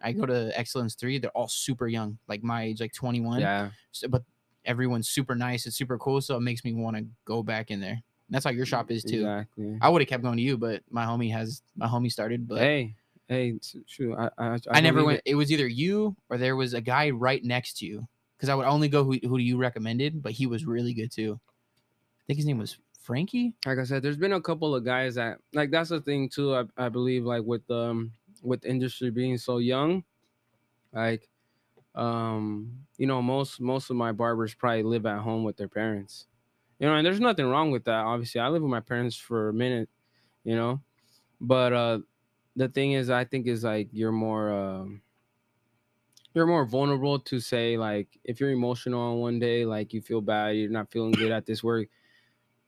[0.00, 3.38] I go to Excellence Three; they're all super young, like my age, like twenty one.
[3.40, 4.24] yeah So, but
[4.64, 5.66] everyone's super nice.
[5.66, 8.02] It's super cool, so it makes me want to go back in there.
[8.30, 9.20] That's how your shop is too.
[9.20, 12.48] exactly I would have kept going to you, but my homie has my homie started.
[12.48, 12.94] But hey
[13.28, 15.18] hey s- shoot i i, I, never went.
[15.18, 15.32] it.
[15.32, 15.34] It.
[15.34, 18.66] was either you or there was a guy right next to you because I would
[18.66, 21.38] only go who who you recommended, but he was really good too.
[21.44, 23.52] I think his name was Frankie.
[23.66, 26.54] like I said, there's been a couple of guys that like that's the thing too.
[26.54, 30.04] I, I believe like with um with the industry being so young,
[30.92, 31.28] like
[31.94, 36.26] um you know most most of my barbers probably live at home with their parents,
[36.78, 38.04] you know, and there's nothing wrong with that.
[38.04, 39.88] Obviously, I live with my parents for a minute,
[40.44, 40.80] you know,
[41.40, 41.98] but uh
[42.56, 45.02] the thing is, I think is like you're more um
[46.34, 50.20] you're more vulnerable to say like if you're emotional on one day, like you feel
[50.20, 51.88] bad, you're not feeling good at this work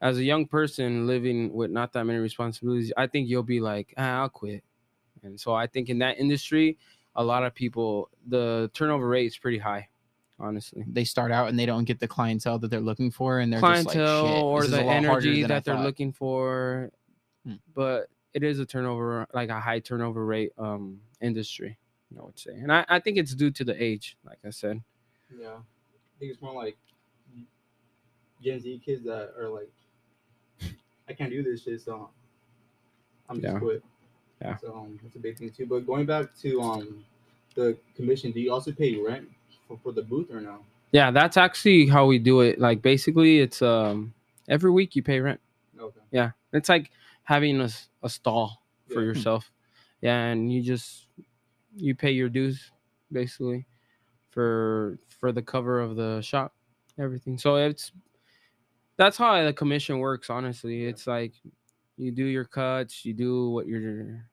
[0.00, 3.94] as a young person living with not that many responsibilities, I think you'll be like,
[3.96, 4.62] ah, I'll quit.
[5.22, 6.78] And so I think in that industry,
[7.16, 9.88] a lot of people, the turnover rate is pretty high,
[10.38, 10.85] honestly.
[10.87, 13.61] They start out and they don't get the clientele that they're looking for, and they're
[13.61, 16.90] Clientele just like, Shit, or this is a the energy that they're looking for.
[17.46, 17.55] Hmm.
[17.74, 21.79] But it is a turnover, like a high turnover rate um industry,
[22.18, 22.53] I would say.
[22.53, 24.83] And I, I think it's due to the age, like I said.
[25.38, 25.48] Yeah.
[25.57, 26.77] I think it's more like
[28.42, 29.70] Gen Z kids that are like,
[31.09, 32.11] I can't do this shit, so
[33.29, 33.59] I'm just Yeah.
[33.59, 33.85] quit.
[34.42, 34.57] Yeah.
[34.57, 35.66] So um, that's a big thing too.
[35.66, 37.05] But going back to um
[37.55, 39.29] the commission, do you also pay rent
[39.68, 40.59] for, for the booth or no?
[40.92, 42.59] Yeah, that's actually how we do it.
[42.59, 44.14] Like basically it's um
[44.49, 45.40] every week you pay rent.
[45.79, 46.01] Okay.
[46.11, 46.90] Yeah, it's like
[47.25, 49.07] having a stall for Yeah.
[49.07, 49.51] yourself.
[50.01, 51.09] Yeah, and you just
[51.77, 52.70] you pay your dues
[53.11, 53.66] basically
[54.31, 56.55] for for the cover of the shop,
[56.99, 57.38] everything.
[57.38, 57.92] So it's
[58.97, 60.31] that's how the commission works.
[60.31, 61.33] Honestly, it's like
[61.96, 64.26] you do your cuts, you do what you're,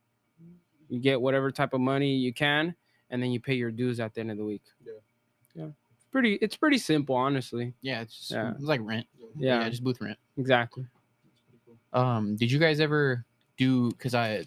[0.90, 2.76] you get whatever type of money you can,
[3.10, 4.64] and then you pay your dues at the end of the week.
[4.86, 4.94] Yeah.
[5.56, 5.68] yeah,
[6.12, 6.36] pretty.
[6.42, 7.74] It's pretty simple, honestly.
[7.82, 8.52] Yeah, it's just, Yeah.
[8.52, 9.06] it's like rent.
[9.38, 10.18] Yeah, just booth rent.
[10.38, 10.86] exactly.
[11.66, 12.00] Cool.
[12.02, 13.26] Um, did you guys ever
[13.58, 14.46] do because I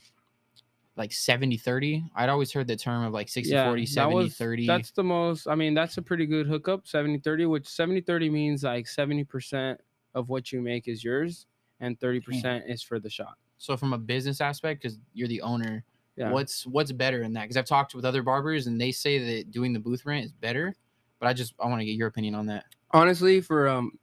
[0.97, 2.05] like 70 30?
[2.15, 4.67] I'd always heard the term of like 60 40, that was- 30.
[4.67, 8.29] That's the most, I mean, that's a pretty good hookup, 70 30, which 70 30
[8.31, 9.79] means like 70%
[10.15, 11.47] of what you make is yours
[11.81, 13.37] and 30% is for the shop.
[13.59, 15.85] So from a business aspect, because you're the owner,
[16.17, 16.31] Yeah.
[16.31, 17.43] what's what's better in that?
[17.43, 20.33] Because I've talked with other barbers and they say that doing the booth rent is
[20.33, 20.75] better,
[21.19, 22.65] but I just I want to get your opinion on that.
[22.93, 23.99] Honestly, for um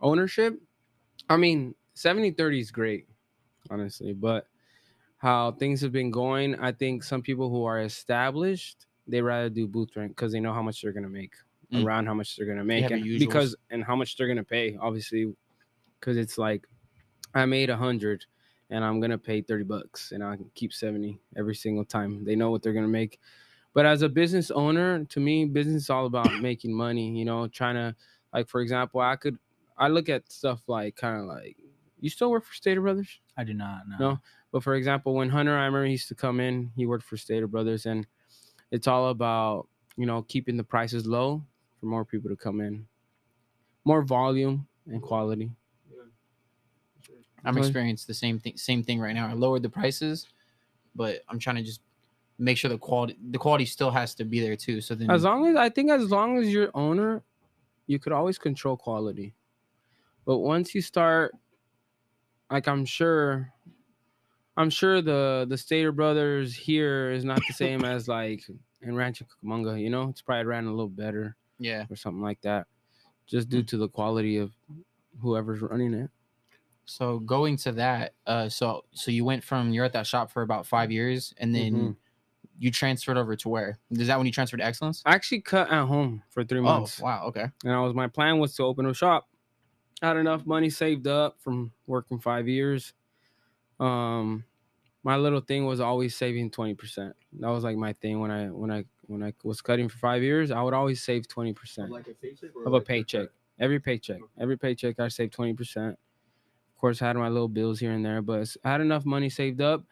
[0.00, 0.60] ownership,
[1.28, 3.08] I mean, 70 30 is great,
[3.70, 4.48] honestly, but
[5.18, 9.66] how things have been going, I think some people who are established, they rather do
[9.66, 11.34] booth rent because they know how much they're gonna make
[11.72, 11.82] Mm.
[11.82, 13.20] around how much they're gonna make have and your usuals.
[13.20, 15.34] because and how much they're gonna pay, obviously,
[15.98, 16.66] because it's like
[17.34, 18.24] I made a hundred
[18.70, 22.24] and I'm gonna pay 30 bucks and I can keep 70 every single time.
[22.24, 23.18] They know what they're gonna make.
[23.72, 27.48] But as a business owner, to me, business is all about making money, you know,
[27.48, 27.94] trying to
[28.32, 29.38] like for example, I could
[29.76, 31.56] I look at stuff like kind of like
[32.00, 33.20] you still work for Stater Brothers?
[33.36, 33.96] I do not know.
[33.98, 34.18] No.
[34.52, 37.86] But for example, when Hunter Eimer used to come in, he worked for Stater Brothers,
[37.86, 38.06] and
[38.70, 41.42] it's all about you know keeping the prices low
[41.80, 42.86] for more people to come in,
[43.84, 45.50] more volume and quality.
[47.44, 47.66] I'm Okay.
[47.66, 48.56] experiencing the same thing.
[48.56, 49.28] Same thing right now.
[49.28, 50.26] I lowered the prices,
[50.94, 51.80] but I'm trying to just
[52.38, 54.80] make sure the quality the quality still has to be there too.
[54.80, 57.22] So then As long as I think as long as you're owner,
[57.86, 59.34] you could always control quality.
[60.24, 61.34] But once you start
[62.50, 63.52] like I'm sure
[64.56, 68.44] I'm sure the the Stater brothers here is not the same as like
[68.82, 70.08] in Rancho Cucamonga, you know?
[70.08, 71.86] It's probably ran a little better yeah.
[71.90, 72.66] or something like that.
[73.26, 73.66] Just due hmm.
[73.66, 74.52] to the quality of
[75.20, 76.10] whoever's running it.
[76.86, 80.42] So going to that, uh, so so you went from you're at that shop for
[80.42, 81.96] about five years, and then Mhm.
[82.58, 83.78] you transferred over to where?
[83.90, 85.02] Is that when you transferred to Excellence?
[85.06, 87.00] I actually cut at home for three months.
[87.00, 87.46] Oh wow, okay.
[87.64, 89.28] and I was my plan was to open a shop.
[90.02, 92.92] I had enough money saved up from working five years.
[93.80, 94.44] Um,
[95.02, 97.14] my little thing was always saving twenty percent.
[97.40, 100.22] That was like my thing when I when I when I was cutting for five
[100.22, 100.50] years.
[100.50, 103.28] I would always save twenty Of percent like a paycheck or of a paycheck.
[103.58, 105.98] Every paycheck, every paycheck, I saved twenty percent.
[106.74, 109.30] Of course, I had my little bills here and there, but I had enough money
[109.30, 109.84] saved up.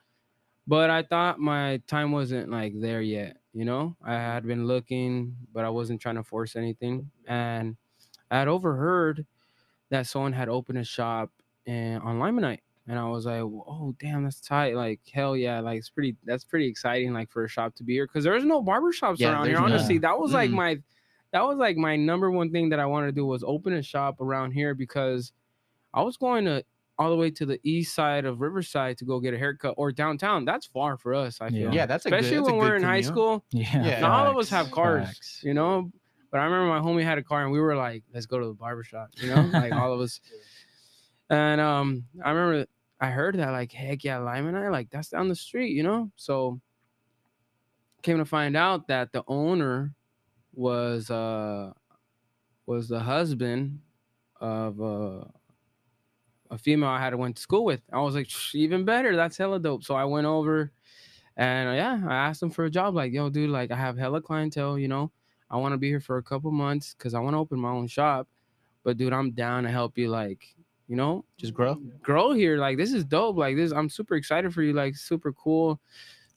[0.66, 3.38] But I thought my time wasn't like there yet.
[3.52, 7.10] You know, I had been looking, but I wasn't trying to force anything.
[7.26, 7.76] And
[8.30, 9.26] I had overheard
[9.90, 11.30] that someone had opened a shop
[11.66, 14.74] in, on Limonite, and I was like, "Oh, damn, that's tight!
[14.74, 15.60] Like, hell yeah!
[15.60, 16.16] Like, it's pretty.
[16.24, 17.12] That's pretty exciting.
[17.12, 19.58] Like for a shop to be here, because there's no barber shops Yeah, around here.
[19.58, 20.54] Honestly, that was like Mm-mm.
[20.54, 20.82] my,
[21.32, 23.82] that was like my number one thing that I wanted to do was open a
[23.82, 25.32] shop around here because
[25.92, 26.64] I was going to
[27.02, 29.92] all the way to the east side of Riverside to go get a haircut or
[29.92, 30.44] downtown.
[30.44, 31.40] That's far for us.
[31.40, 31.74] I feel.
[31.74, 33.44] Yeah, that's a good- especially that's when we're in high school.
[33.50, 33.84] Yeah.
[33.84, 34.08] Yeah.
[34.10, 35.40] All of us have cars, facts.
[35.42, 35.90] you know.
[36.30, 38.46] But I remember my homie had a car, and we were like, "Let's go to
[38.46, 40.20] the barbershop, you know, like all of us.
[41.28, 42.66] And um, I remember
[43.00, 46.10] I heard that, like, heck yeah, Lyman, I like that's down the street, you know.
[46.16, 46.60] So
[48.02, 49.92] came to find out that the owner
[50.54, 51.72] was uh
[52.66, 53.80] was the husband
[54.40, 55.24] of uh,
[56.52, 57.80] a female I had went to school with.
[57.92, 59.16] I was like, even better.
[59.16, 59.82] That's hella dope.
[59.82, 60.70] So I went over
[61.36, 62.94] and uh, yeah, I asked him for a job.
[62.94, 65.10] Like, yo, dude, like I have hella clientele, you know.
[65.50, 67.70] I want to be here for a couple months because I want to open my
[67.70, 68.28] own shop.
[68.84, 70.44] But dude, I'm down to help you, like,
[70.88, 71.76] you know, Just grow.
[72.02, 72.58] grow here.
[72.58, 73.36] Like, this is dope.
[73.36, 74.72] Like, this, I'm super excited for you.
[74.72, 75.80] Like, super cool.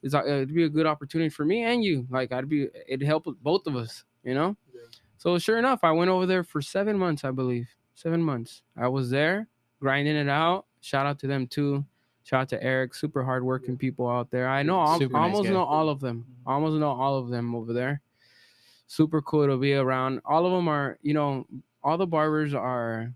[0.02, 2.06] It's uh, it'd be a good opportunity for me and you.
[2.10, 4.56] Like, I'd be it'd help both of us, you know.
[4.74, 4.82] Yeah.
[5.18, 7.68] So sure enough, I went over there for seven months, I believe.
[7.96, 8.62] Seven months.
[8.78, 9.48] I was there
[9.86, 10.66] grinding it out.
[10.82, 11.86] Shout out to them too.
[12.24, 14.48] Shout out to Eric, super hardworking people out there.
[14.50, 15.54] I know, I Super nice almost guy.
[15.54, 16.26] know all of them.
[16.48, 18.02] I almost know all of them over there.
[18.88, 20.22] Super cool to be around.
[20.26, 21.46] All of them are, you know,
[21.84, 23.14] all the barbers are.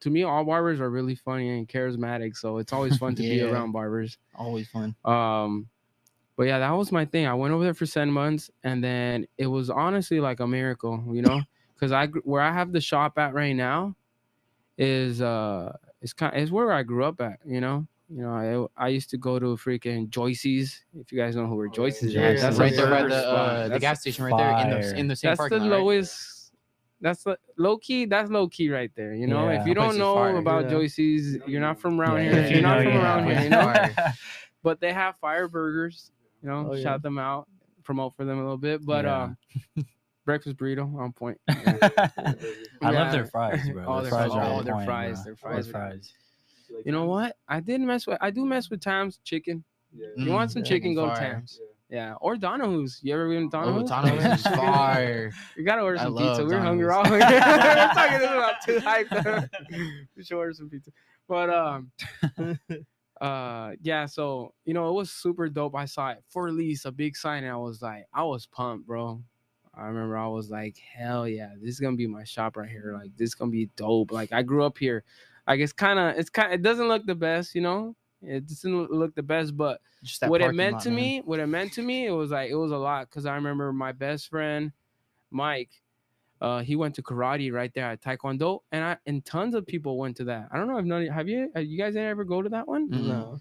[0.00, 2.36] To me, all barbers are really funny and charismatic.
[2.36, 4.18] So it's always fun to be around barbers.
[4.34, 4.94] Always fun.
[5.06, 5.66] Um,
[6.36, 7.26] but yeah, that was my thing.
[7.26, 11.02] I went over there for seven months, and then it was honestly like a miracle,
[11.10, 11.40] you know,
[11.74, 13.96] because I where I have the shop at right now
[14.76, 17.86] is uh it's kind is where I grew up at, you know.
[18.08, 20.84] You know, I I used to go to freaking Joyce's.
[20.94, 23.02] If you guys know who where Oh, Joyce's yeah, is, yeah, that's right there by
[23.08, 25.68] the uh, the gas station right there in the in the same that's the parking
[25.70, 25.76] lot.
[25.76, 25.82] right?
[25.82, 26.52] lowest.
[27.00, 28.04] That's the low key.
[28.04, 29.14] That's low key right there.
[29.14, 29.60] You know, Yeah.
[29.60, 30.36] if you don't know fire.
[30.36, 30.70] about Yeah.
[30.70, 32.40] Joyce's, you're not from around Yeah, here.
[32.44, 33.02] if You're not know, from yeah.
[33.02, 33.42] around here.
[33.42, 33.88] You know,
[34.62, 36.12] but they have fire burgers.
[36.42, 36.82] You know, Oh, yeah.
[36.82, 37.48] shout them out,
[37.82, 38.84] promote for them a little bit.
[38.84, 39.22] But Yeah.
[39.22, 39.36] um,
[40.24, 41.38] breakfast burrito on point.
[41.48, 42.34] I
[42.82, 43.84] love their fries, bro.
[43.86, 45.24] Oh, their their fries fries- are on their point, fries, bro.
[45.24, 46.12] their fries are- fries.
[46.84, 47.36] You know what?
[47.48, 48.18] I didn't mess with.
[48.20, 49.62] I do mess with Tams chicken.
[49.96, 50.08] Yeah.
[50.16, 50.94] You want some yeah, chicken?
[50.94, 51.32] Go to fire.
[51.34, 51.58] Tams.
[51.60, 51.68] Yeah.
[51.90, 52.98] Yeah, or Donahue's.
[53.02, 53.90] You ever been to Oh, Donahue's?
[53.90, 55.30] Tano's is fire.
[55.56, 56.44] You gotta order some love pizza.
[56.44, 56.86] We're hungry.
[56.86, 57.04] We're all.
[57.08, 59.06] We're talking this about too hype.
[60.16, 60.90] we should order some pizza.
[61.28, 61.92] But um,
[63.20, 64.06] uh, yeah.
[64.06, 65.76] So you know, it was super dope.
[65.76, 68.86] I saw it for lease, a big sign, and I was like, I was pumped,
[68.86, 69.22] bro.
[69.76, 72.92] I remember I was like, hell yeah, this is gonna be my shop right here.
[72.98, 74.12] Like this is gonna be dope.
[74.12, 75.04] Like I grew up here.
[75.46, 76.52] Like it's kind of, it's kind.
[76.52, 77.94] It doesn't look the best, you know.
[78.22, 80.96] It doesn't look the best, but Just what it meant lot, to man.
[80.96, 83.34] me, what it meant to me, it was like it was a lot because I
[83.34, 84.72] remember my best friend,
[85.30, 85.70] Mike.
[86.40, 89.98] Uh, he went to karate right there at Taekwondo, and I and tons of people
[89.98, 90.48] went to that.
[90.52, 92.88] I don't know if none have you have you guys ever go to that one?
[92.88, 93.06] Mm-mm.
[93.06, 93.40] No.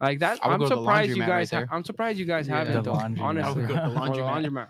[0.00, 1.50] Like that, I would I'm go to the surprised you laundromat right guys.
[1.50, 2.58] ha- I'm surprised you guys Yeah.
[2.58, 2.74] haven't.
[2.74, 3.18] The though, laundromat.
[3.20, 4.68] I honestly, would go to the Or the laundromat.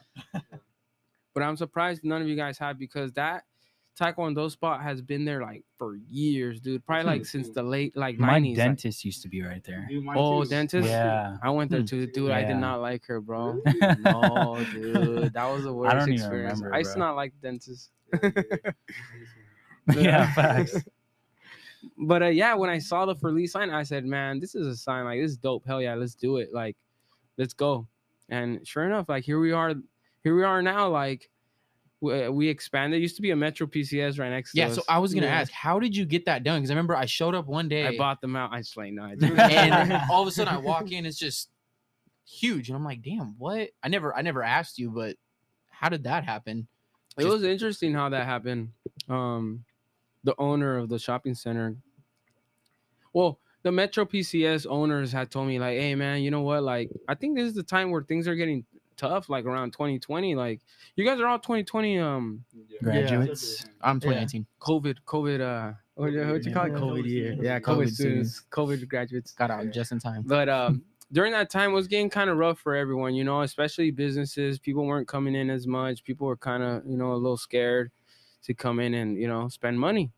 [1.35, 1.41] Laundromat.
[1.41, 3.45] but I'm surprised none of you guys have because that
[4.01, 6.85] Taekwondo spot has been there like for years, dude.
[6.85, 8.49] Probably like since the late like My 90s.
[8.49, 9.87] like- dentist used to be right there.
[9.89, 10.51] Dude, Oh, too.
[10.51, 10.89] dentist.
[10.89, 11.37] Yeah.
[11.43, 11.87] I went there Hmm.
[11.87, 12.31] too, dude.
[12.33, 13.61] I did not like her, bro.
[13.65, 13.97] Really?
[14.03, 16.59] no, dude, that was the worst don't even experience.
[16.59, 17.91] remember, I used to not like dentists.
[18.21, 18.31] Yeah,
[19.95, 20.01] yeah.
[20.01, 20.77] yeah, facts.
[21.99, 24.67] but uh, yeah, when I saw the for lease sign, I said, "Man, this is
[24.67, 25.05] a sign.
[25.05, 25.65] Like this is dope.
[25.67, 26.53] Hell yeah, let's do it.
[26.53, 26.77] Like,
[27.39, 27.87] let's go."
[28.29, 29.75] And sure enough, like here we are.
[30.25, 30.89] Here we are now.
[30.89, 31.31] Like
[32.01, 32.99] we, we expanded.
[32.99, 34.75] It used to be a Metro PCS right next to Yeah, us.
[34.75, 35.39] so I was gonna Yeah.
[35.41, 36.61] ask, how did you get that done?
[36.61, 38.53] Because I remember I showed up one day I bought them out.
[38.53, 41.51] I just like no, and all of a sudden I walk in, it's just
[42.27, 43.69] huge, and I'm like, damn, what?
[43.83, 45.17] I never, I never asked you, but
[45.71, 46.67] how did that happen?
[47.19, 48.71] it Just- was interesting how that happened.
[49.09, 49.65] Um,
[50.25, 51.77] the owner of the shopping center,
[53.13, 56.63] well, the Metro PCS owners had told me like, "Hey, man, you know what?
[56.63, 58.65] Like, I think this is the time where things are getting
[58.97, 59.29] tough.
[59.29, 60.35] Like around 2020.
[60.35, 60.61] Like,
[60.97, 62.45] you guys are all 2020 um
[62.83, 63.67] Graduates.
[63.81, 64.25] I'm Yeah.
[64.25, 64.47] 2019.
[64.61, 67.37] COVID COVID uh what you, what you call it COVID COVID year?
[67.41, 67.95] Yeah, COVID COVID students.
[67.95, 69.33] students, COVID graduates.
[69.33, 70.25] Got out just in time.
[70.27, 73.43] But um, during that time it was getting kind of rough for everyone, you know,
[73.43, 74.59] especially businesses.
[74.59, 76.03] People weren't coming in as much.
[76.03, 77.93] People were kind of, you know, a little scared
[78.43, 80.11] to come in and, you know, spend money.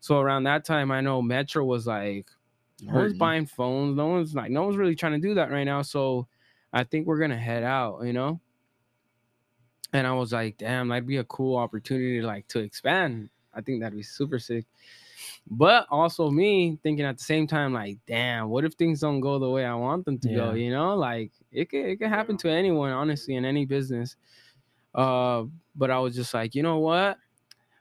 [0.00, 2.26] So around that time, I know Metro was like,
[2.82, 3.96] no one's buying phones.
[3.96, 5.82] No one's like, no one's really trying to do that right now.
[5.82, 6.28] So
[6.72, 8.40] I think we're gonna head out, you know.
[9.92, 13.30] And I was like, damn, that'd be a cool opportunity, like to expand.
[13.54, 14.66] I think that'd be super sick.
[15.50, 19.38] But also me thinking at the same time, like, damn, what if things don't go
[19.38, 20.52] the way I want them to go?
[20.52, 24.16] You know, like it could it could happen to anyone, honestly, in any business.
[24.94, 27.18] Uh, but I was just like, you know what?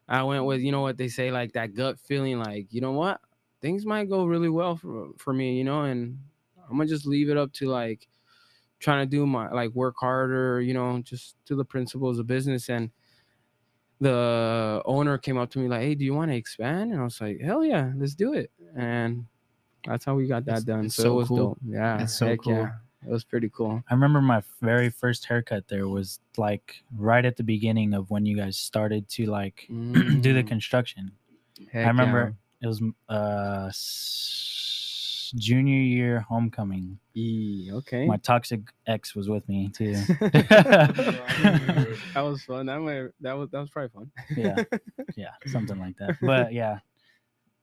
[0.08, 2.94] I went with, you know what they say, like that gut feeling, like, you know
[2.94, 3.20] what?
[3.62, 6.20] Things might go really well for for me, you know, and
[6.70, 8.08] I'm gonna just leave it up to like
[8.80, 12.70] trying to do my like work harder, you know, just to the principles of business.
[12.70, 12.92] And
[14.00, 17.04] the owner came up to me like, "Hey, do you want to expand?" And I
[17.04, 19.26] was like, "Hell yeah, let's do it!" And
[19.86, 20.90] that's how we got that That's- done.
[20.90, 21.38] So, so it was cool.
[21.38, 21.58] dope.
[21.66, 22.54] Yeah, That's so cool.
[22.54, 22.70] Yeah,
[23.08, 23.84] it was pretty cool.
[23.90, 28.26] I remember my very first haircut there was like right at the beginning of when
[28.26, 31.12] you guys started to like do the Mm, construction.
[31.72, 33.72] heck I remember it was uh
[35.28, 37.00] s- junior year homecoming.
[37.16, 38.06] E, okay.
[38.06, 39.94] My toxic ex was with me too.
[40.32, 42.66] that was fun.
[42.68, 44.12] That might, that was that was probably fun.
[44.36, 44.64] yeah,
[45.16, 46.18] yeah, something like that.
[46.22, 46.80] But yeah,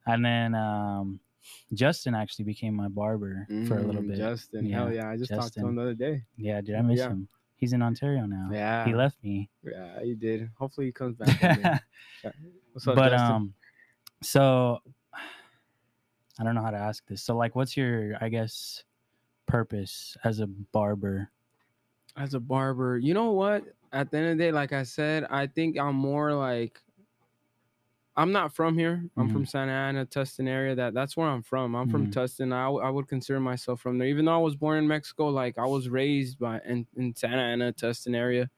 [0.06, 1.20] and then um,
[1.72, 4.18] Justin actually became my barber for a little Mm, bit.
[4.18, 5.08] Justin, hell yeah!
[5.08, 6.22] I just talked to him the other day.
[6.36, 7.08] Yeah, dude, I miss Yeah.
[7.10, 7.28] him.
[7.56, 8.48] He's in Ontario now.
[8.52, 9.48] Yeah, he left me.
[9.62, 10.50] Yeah, he did.
[10.58, 11.40] Hopefully, he comes back.
[11.40, 11.80] one.
[12.72, 13.34] What's up, but Justin?
[13.34, 13.54] um,
[14.22, 14.80] so
[16.38, 17.22] I don't know how to ask this.
[17.22, 18.84] So like, what's your, I guess,
[19.46, 21.30] purpose as a barber?
[22.16, 23.64] as a barber, you know what?
[23.92, 26.80] At the end of the day, like I said, I think I'm more like
[28.16, 29.02] I'm not from here.
[29.16, 30.76] I'm from Santa Ana, Tustin area.
[30.76, 31.74] That that's where I'm from.
[31.74, 32.12] I'm from Mhm.
[32.12, 32.52] Tustin.
[32.52, 35.26] I, w- I would consider myself from there, even though I was born in Mexico.
[35.30, 38.48] Like I was raised by in, in Santa Ana, Tustin area,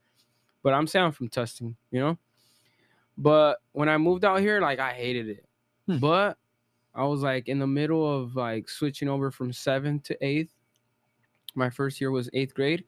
[0.63, 2.19] but I'm saying I'm from Tustin, you know.
[3.17, 5.47] But when I moved out here, like I hated it.
[5.87, 5.97] Hmm.
[5.97, 6.37] But
[6.97, 10.55] I was like in the middle of like switching over from seventh to eighth.
[11.55, 12.85] My first year was eighth grade,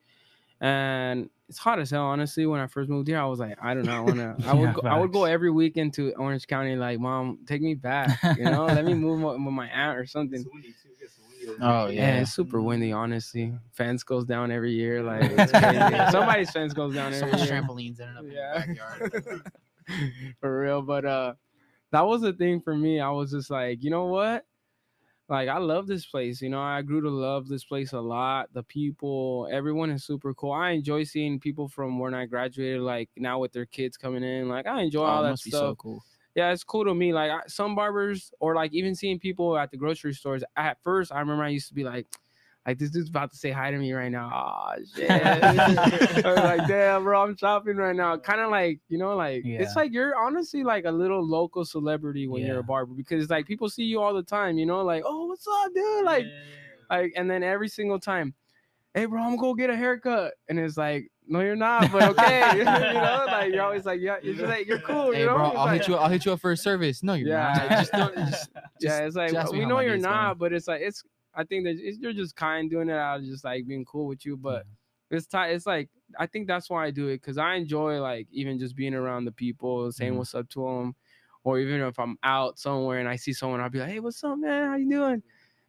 [0.60, 2.04] and it's hot as hell.
[2.04, 4.36] Honestly, when I first moved here, I was like, I don't know, I wanna.
[4.46, 6.76] I would Yeah, go, I would go every weekend to Orange County.
[6.76, 8.18] Like, mom, take me back.
[8.36, 10.40] You know, let me move with with my aunt or something.
[10.40, 10.88] It's windy too.
[11.00, 11.10] It
[11.48, 11.86] windy Oh.
[11.88, 12.20] Yeah, Yeah.
[12.20, 12.92] it's super windy.
[12.92, 15.02] Honestly, fence goes down every year.
[15.08, 16.10] Like, it's crazy.
[16.10, 17.62] somebody's fence goes down every Someone's year.
[17.62, 18.64] trampolines ended up in Yeah.
[18.66, 19.52] the backyard.
[20.40, 20.82] for real.
[20.82, 21.34] But uh
[21.90, 23.00] that was the thing for me.
[23.00, 24.46] I was just like, you know what?
[25.28, 26.40] Like I love this place.
[26.42, 28.52] You know, I grew to love this place a lot.
[28.54, 30.52] The people, everyone is super cool.
[30.52, 34.48] I enjoy seeing people from when I graduated, like now with their kids coming in.
[34.48, 36.04] Like I enjoy Oh, all that must be stuff so cool.
[36.34, 37.12] yeah, it's cool to me.
[37.12, 40.44] Like I, some barbers, or like even seeing people at the grocery stores.
[40.56, 42.06] At first, I remember I used to be like,
[42.68, 44.30] like this dude's about to say hi to me right now.
[44.30, 45.10] Oh shit!
[45.10, 48.16] I was like, damn, bro, I'm shopping right now.
[48.18, 49.62] Kind of like you know, like Yeah.
[49.62, 53.30] it's like you're honestly like a little local celebrity when you're a barber because it's
[53.30, 54.58] like people see you all the time.
[54.58, 56.04] You know, like oh, what's up, dude?
[56.04, 56.26] Like,
[56.90, 58.34] like, and then every single time,
[58.92, 61.10] hey, bro, I'm gonna go get a haircut, and it's like.
[61.30, 62.52] No, you're not, but okay.
[62.56, 65.12] you know, like you're always like, yeah, you're just like, you're cool.
[65.12, 65.34] Hey, you know?
[65.34, 65.94] bro, I'll like- hit you.
[65.96, 67.02] I'll hit you up for a service.
[67.02, 67.52] No, you're Yeah.
[67.52, 67.68] not.
[67.68, 68.14] Just don't.
[68.16, 68.48] Just,
[68.80, 70.14] yeah, it's like just we know you're day's going.
[70.14, 71.04] not, but it's like it's.
[71.34, 74.24] I think that you're just kind doing it out of just like being cool with
[74.26, 74.66] you, but
[75.10, 75.50] it's tight.
[75.50, 78.74] It's like I think that's why I do it because I enjoy like even just
[78.76, 80.16] being around the people, saying Mhm.
[80.16, 80.96] what's up to them,
[81.44, 84.22] or even if I'm out somewhere and I see someone, I'll be like, "Hey, what's
[84.24, 84.68] up, man?
[84.70, 85.22] How you doing?"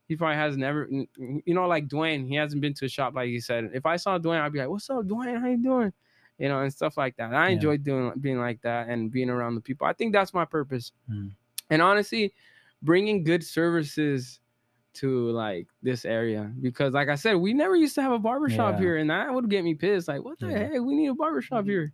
[0.08, 2.28] He probably has never, you know, like Dwayne.
[2.28, 3.72] He hasn't been to a shop like he said.
[3.74, 5.40] If I saw Dwayne, I'd be like, "What's up, Dwayne?
[5.40, 5.94] How you doing?"
[6.40, 7.34] You know, and stuff like that.
[7.34, 7.54] I Yeah.
[7.56, 9.86] enjoy doing being like that and being around the people.
[9.88, 10.92] I think that's my purpose.
[11.10, 11.32] Mm.
[11.70, 12.34] And honestly,
[12.82, 14.40] bringing good services
[15.00, 18.50] to like this area because like I said, we never used to have a barber
[18.50, 18.80] shop Yeah.
[18.80, 20.08] here and that would get me pissed.
[20.08, 20.58] Like, what the Yeah.
[20.58, 20.72] heck?
[20.82, 21.70] We need a barber shop Mhm.
[21.70, 21.94] here.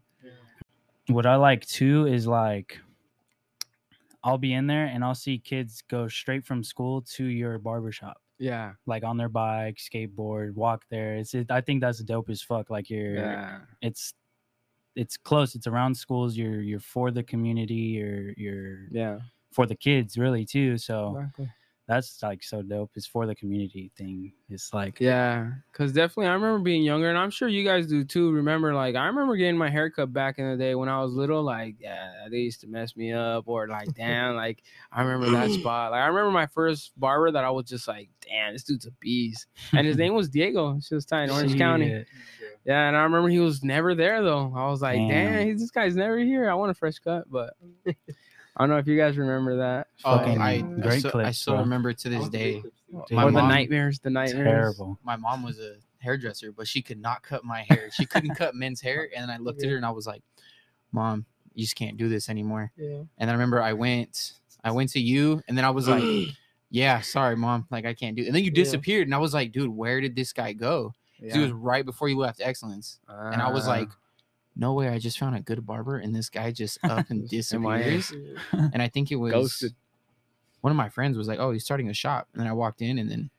[1.07, 2.79] What I like too is like,
[4.23, 7.91] I'll be in there and I'll see kids go straight from school to your barber
[7.91, 8.21] shop.
[8.37, 8.73] Yeah.
[8.85, 11.15] like on their bike, skateboard, walk there.
[11.15, 12.69] It's it, I think that's dope as fuck.
[12.69, 13.61] Like you're, Yeah.
[13.81, 14.13] it's
[14.97, 15.55] it's close.
[15.55, 16.35] It's around schools.
[16.35, 17.75] You're you're for the community.
[17.95, 19.19] You're you're Yeah.
[19.51, 20.77] for the kids really too.
[20.77, 21.49] So Exactly.
[21.87, 22.91] That's like so dope.
[22.95, 24.33] It's for the community thing.
[24.49, 28.03] It's like Yeah, because definitely I remember being younger, and I'm sure you guys do
[28.03, 28.31] too.
[28.31, 31.43] Remember, like I remember getting my haircut back in the day when I was little.
[31.43, 35.51] Like, yeah, they used to mess me up, or like, damn, like I remember that
[35.59, 35.91] spot.
[35.91, 38.91] Like I remember my first barber that I was just like, damn, this dude's a
[38.99, 40.79] beast, and his name was Diego.
[40.81, 42.03] She was tied in Orange County.
[42.65, 44.51] Yeah, and I remember he was never there though.
[44.55, 45.57] I was like, damn, Damn.
[45.57, 46.49] this guy's never here.
[46.49, 47.53] I want a fresh cut, but
[48.57, 49.87] I don't know if you guys remember that.
[50.05, 51.63] Oh, Fucking I, I great still, I clips, still bro.
[51.63, 52.61] remember to this day.
[52.61, 52.71] Dude,
[53.11, 54.47] My or the mom- nightmares, the nightmares.
[54.47, 54.97] Terrible.
[55.03, 57.89] My mom was a hairdresser, but she could not cut my hair.
[57.91, 60.21] She couldn't cut men's hair, and then I looked at her and I was like,
[60.93, 63.01] "Mom, you just can't do this anymore." Yeah.
[63.17, 66.03] And I remember I went, I went to you, and then I was like,
[66.69, 68.27] "Yeah, sorry, mom, like I can't do." It.
[68.27, 68.63] And then you Yeah.
[68.63, 71.85] disappeared, and I was like, "Dude, where did this guy go?" 'Cause He was right
[71.85, 73.71] before you left Excellence, and I was Ah.
[73.71, 73.89] like,
[74.55, 74.89] "No way!
[74.89, 77.27] I just found a good barber, and this guy just up and MIA.
[77.29, 78.13] disappears."
[78.51, 79.73] And I think it was Ghosted.
[80.61, 82.81] one of my friends was like, "Oh, he's starting a shop," and then I walked
[82.81, 83.29] in, and then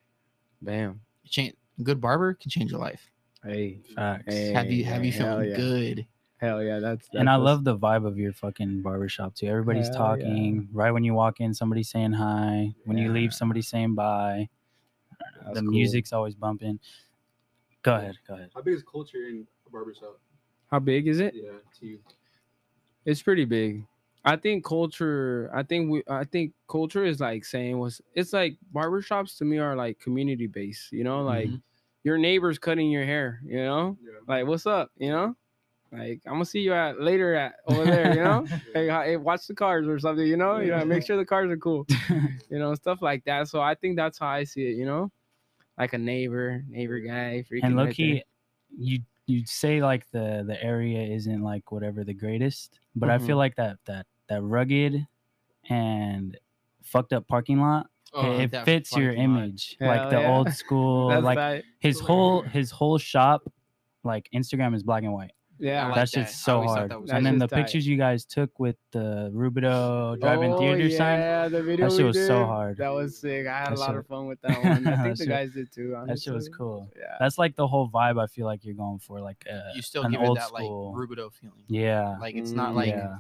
[0.63, 1.01] Bam.
[1.25, 1.55] change.
[1.83, 3.11] Good barber can change your life.
[3.45, 3.81] Hey.
[3.95, 4.25] Facts.
[4.27, 5.57] Hey, have you have you hell feeling yeah.
[5.57, 6.07] good?
[6.39, 9.47] Hell yeah, that's, and I love the vibe of your fucking barbershop too.
[9.47, 10.25] Everybody's Hell yeah.
[10.25, 10.69] talking.
[10.71, 12.75] Right when you walk in, somebody's saying hi.
[12.85, 14.49] When you leave, somebody's saying bye.
[15.43, 15.71] That's the cool.
[15.71, 16.79] music's always bumping.
[17.83, 18.19] Go ahead.
[18.29, 18.51] Go ahead.
[18.55, 20.21] How big is culture in a barbershop?
[20.71, 21.35] How big is it?
[21.35, 21.97] Yeah.
[23.05, 23.85] It's pretty big.
[24.25, 25.51] I think culture.
[25.55, 26.03] I think we.
[26.09, 28.01] I think culture is like saying was.
[28.15, 30.91] It's like barbershops to me are like community based.
[30.91, 31.63] You know, like Mhm.
[32.03, 33.41] your neighbor's cutting your hair.
[33.45, 34.19] You know, Yeah.
[34.27, 34.91] like what's up?
[34.99, 35.37] You know,
[35.93, 38.17] like I'm gonna see you at later at over there.
[38.17, 40.27] You know, hey, hey, watch the cars or something.
[40.27, 41.87] You know, you know, make sure the cars are cool.
[42.51, 43.49] You know, stuff like that.
[43.49, 44.75] So I think that's how I see it.
[44.77, 45.11] You know,
[45.79, 47.45] like a neighbor, neighbor guy.
[47.49, 47.93] Freaking and right there.
[47.93, 48.25] he,
[48.77, 53.37] you you say like the the area isn't like whatever the greatest, but I feel
[53.37, 53.45] Mhm.
[53.45, 55.07] like that that that rugged
[55.69, 56.37] and
[56.83, 60.37] fucked up parking lot Oh, it, it fits your image Hell like the yeah.
[60.37, 61.65] old school like right.
[61.81, 63.43] his whole his whole shop
[64.05, 65.87] like instagram is black and white Yeah.
[65.87, 66.21] like that's that.
[66.27, 67.57] just I so hard that was and then the tight.
[67.65, 71.99] pictures you guys took with the Rubidoux drive-in Oh, theater sign yeah, the video shit
[71.99, 72.77] we was so hard.
[72.77, 73.47] That was sick.
[73.47, 74.87] I had That a lot shit- of fun with that one.
[74.89, 75.97] I think the guys did too.
[76.07, 77.17] that shit was cool Yeah.
[77.19, 80.03] that's like the whole vibe i feel like you're going for like uh, You still
[80.05, 81.63] an give it old that like school Rubidoux feeling.
[81.69, 83.17] yeah Like it's not Mm, like yeah.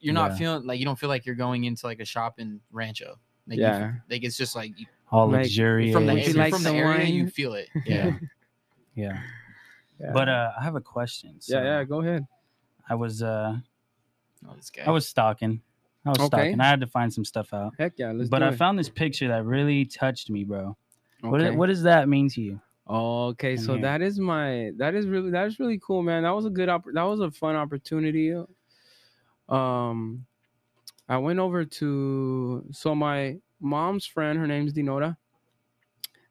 [0.00, 0.36] you're not Yeah.
[0.38, 3.18] feeling like you don't feel like you're going into like a shop in Rancho.
[3.46, 3.92] Like you- Yeah.
[4.08, 4.72] like it's just like
[5.10, 7.68] all Like, luxurious from the Would you like from the area you feel it.
[7.84, 8.12] yeah
[8.94, 9.20] yeah
[10.00, 10.10] Yeah.
[10.12, 11.84] but uh i have a question so yeah, yeah.
[11.84, 12.26] Go ahead.
[12.88, 13.56] i was uh
[14.46, 14.82] Oh, this guy.
[14.86, 15.60] i was stalking
[16.04, 16.26] i was Okay.
[16.26, 18.12] stalking i had to find some stuff out Heck yeah.
[18.12, 18.56] Let's but do i it.
[18.56, 20.76] found this picture that really touched me bro
[21.20, 21.50] what, Okay.
[21.56, 23.82] what does that mean to you Okay, so here?
[23.82, 26.24] that is my that is really that is really cool, man.
[26.24, 28.34] That was a good opp- that was a fun opportunity.
[29.48, 30.26] Um
[31.08, 35.16] I went over to so my mom's friend, her name's Dinota.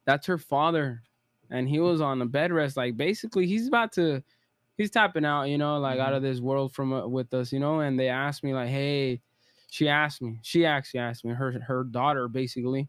[0.04, 1.02] That's her father.
[1.50, 2.76] And he was on a bed rest.
[2.76, 4.22] Like basically he's about to
[4.76, 7.60] he's tapping out, you know, like out of this world from uh, with us, you
[7.60, 9.22] know, and they asked me like, "Hey,
[9.70, 10.40] she asked me.
[10.42, 12.88] She actually asked me her her daughter basically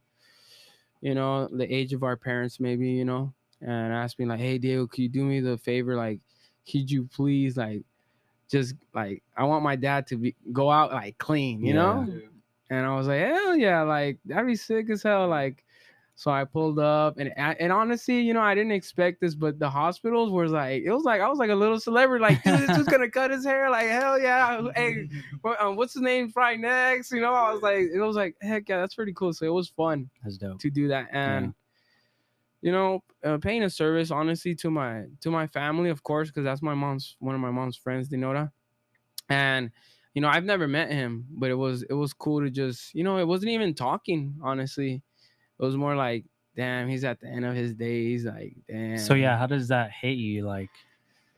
[1.01, 4.57] you know, the age of our parents, maybe, you know, and asked me like, "Hey,
[4.57, 5.95] Diego, could you do me the favor?
[5.95, 6.21] Like,
[6.69, 7.83] could you please, like,
[8.49, 11.73] just like, I want my dad to be go out like clean, you Yeah.
[11.73, 12.07] know?"
[12.69, 15.64] And I was like, "Hell yeah, like that'd be sick as hell." Like,
[16.17, 19.69] so I pulled up, and and honestly, you know, I didn't expect this, but the
[19.69, 22.75] hospitals was like, it was like I was like a little celebrity, like, dude, this
[22.78, 25.10] dude's gonna cut his hair, like, hell yeah, hey,
[25.41, 26.32] what, um, what's his name?
[26.36, 29.34] Right next, you know, I was like, it was like, heck yeah, that's pretty cool.
[29.34, 31.54] So it was fun that's dope to do that and
[32.62, 36.43] you know uh, paying a service honestly to my to my family of course because
[36.43, 38.51] that's my mom's one of my mom's friends dinota
[39.30, 39.69] and
[40.13, 43.04] you know i've never met him but it was it was cool to just you
[43.04, 45.04] know it wasn't even talking honestly
[45.59, 49.13] it was more like damn he's at the end of his days like damn So
[49.13, 50.45] yeah, how does that hit you?
[50.45, 50.69] Like,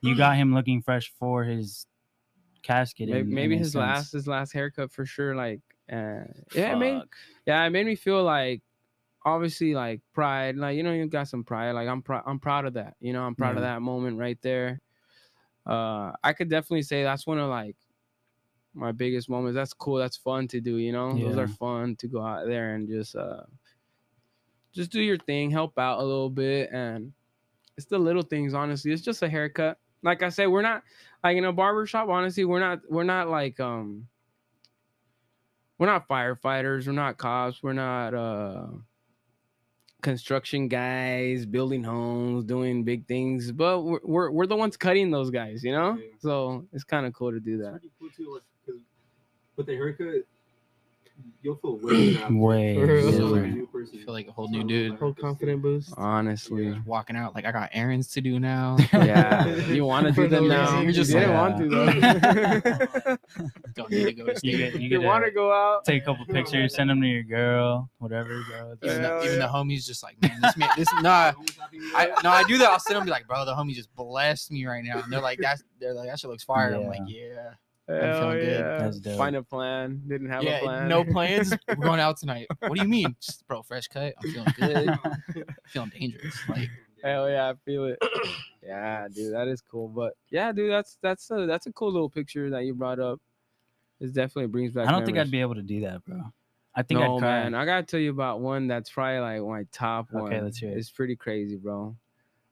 [0.02, 1.88] you got him looking fresh for his
[2.62, 3.10] casket.
[3.10, 3.80] maybe, in- maybe in his sense.
[3.80, 5.62] last his last haircut for sure like
[5.92, 7.02] uh, yeah it made,
[7.46, 8.62] yeah it made me feel like
[9.26, 12.66] obviously like pride like you know you got some pride like i'm proud i'm proud
[12.66, 14.80] of that you know i'm proud of that moment right there.
[15.66, 17.76] Uh i could definitely say that's one of like
[18.74, 19.56] my biggest moments.
[19.56, 21.18] That's cool that's fun to do you know?
[21.18, 23.42] Those are fun to go out there and just uh
[24.78, 27.12] just do your thing help out a little bit and
[27.78, 30.84] it's the little things honestly it's just a haircut like i said we're not
[31.24, 34.08] like in a barber shop honestly we're not we're not like um
[35.80, 38.68] we're not firefighters we're not cops we're not uh
[40.04, 45.32] construction guys building homes, doing big things, but we're we're, we're the ones cutting those
[45.32, 45.98] guys, you know.
[45.98, 46.06] Yeah.
[46.20, 47.72] So it's kind of cool to do It's that.
[47.72, 48.76] pretty cool too, like,
[49.58, 50.24] with the haircut,
[51.42, 52.16] you'll feel way.
[52.30, 53.00] Way For.
[53.00, 54.00] You feel like a new person.
[54.04, 54.98] Feel like a whole new dude.
[55.00, 55.94] Whole confident boost.
[55.98, 56.80] Honestly, Yeah.
[56.86, 58.78] Walking out like I got errands to do now.
[58.94, 59.46] yeah.
[59.68, 60.64] You want to do them now?
[60.64, 60.84] reason.
[60.86, 63.18] You Just didn't like, want to though.
[63.76, 65.86] Don't need to go to You get, you you want to to go out?
[65.86, 68.76] take a couple pictures, send them to your girl, whatever, bro.
[68.84, 69.46] Even, the, even yeah.
[69.46, 71.34] the homies just like, man, this man, this nah.
[71.96, 72.70] I no, I do that.
[72.70, 75.22] I'll send them be like, bro, the homie just blessed me right now, and they're
[75.22, 76.74] like, that's they're like, that shit looks fire.
[76.74, 77.52] I'm like, yeah,
[77.88, 78.60] Hell feeling good.
[78.60, 78.78] yeah.
[78.80, 79.18] That's dope.
[79.18, 80.02] Find a plan.
[80.08, 80.88] Didn't have a yeah, plan.
[80.88, 81.54] no plans.
[81.68, 82.48] We're going out tonight.
[82.60, 83.64] What do you mean, just, bro?
[83.64, 84.14] Fresh cut.
[84.22, 84.54] I'm feeling
[85.34, 85.46] good.
[85.68, 86.38] feeling dangerous.
[86.50, 86.70] Like,
[87.04, 88.00] Hell yeah, I feel it.
[88.64, 89.88] yeah, dude, that is cool.
[89.88, 93.22] But yeah, dude, that's that's a that's a cool little picture that you brought up.
[94.00, 94.88] It definitely brings back.
[94.88, 96.22] I don't think I'd be able to do that, bro.
[96.76, 97.44] I think no I'd cry.
[97.44, 100.26] man, I gotta tell you about one that's probably like my top one.
[100.26, 100.78] Okay, let's hear it.
[100.78, 101.96] It's pretty crazy, bro.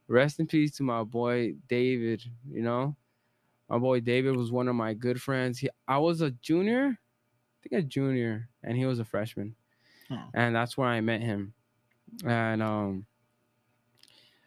[0.07, 2.23] Rest in peace to my boy David.
[2.49, 2.95] You know,
[3.69, 5.59] my boy David was one of my good friends.
[5.59, 9.55] He, I was a junior, I think a junior, and he was a freshman,
[10.11, 10.19] Oh.
[10.33, 11.53] and that's where I met him.
[12.25, 13.05] And um,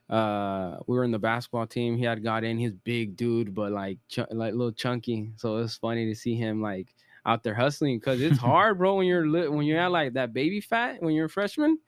[0.08, 1.96] uh, we were in the basketball team.
[1.96, 2.58] He had got in.
[2.58, 5.32] He's big dude, but like ch- like little chunky.
[5.36, 6.94] So it was funny to see him like
[7.26, 8.94] out there hustling because it's hard, bro.
[8.94, 11.78] When you're when you're at like that baby fat when you're a freshman,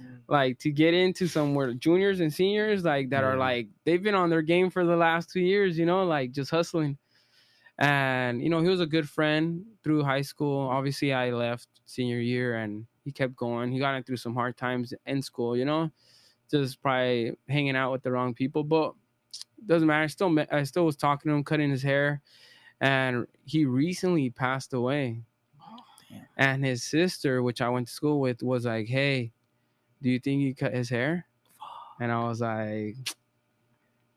[0.00, 0.22] Mm.
[0.28, 4.28] like to get into somewhere juniors and seniors like that are like they've been on
[4.28, 6.98] their game for the last two years, you know, like just hustling.
[7.78, 10.68] And you know, he was a good friend through high school.
[10.68, 13.72] Obviously, I left senior year and he kept going.
[13.72, 15.90] He got through some hard times in school, you know,
[16.50, 18.64] just probably hanging out with the wrong people.
[18.64, 18.94] But
[19.66, 20.04] doesn't matter.
[20.04, 22.22] I still I still was talking to him, cutting his hair,
[22.80, 25.22] and he recently passed away.
[25.60, 25.76] Oh,
[26.10, 26.26] damn.
[26.36, 29.32] And his sister, which I went to school with, was like, "Hey,
[30.04, 31.26] do you think he cut his hair?"
[31.98, 32.96] And I was like,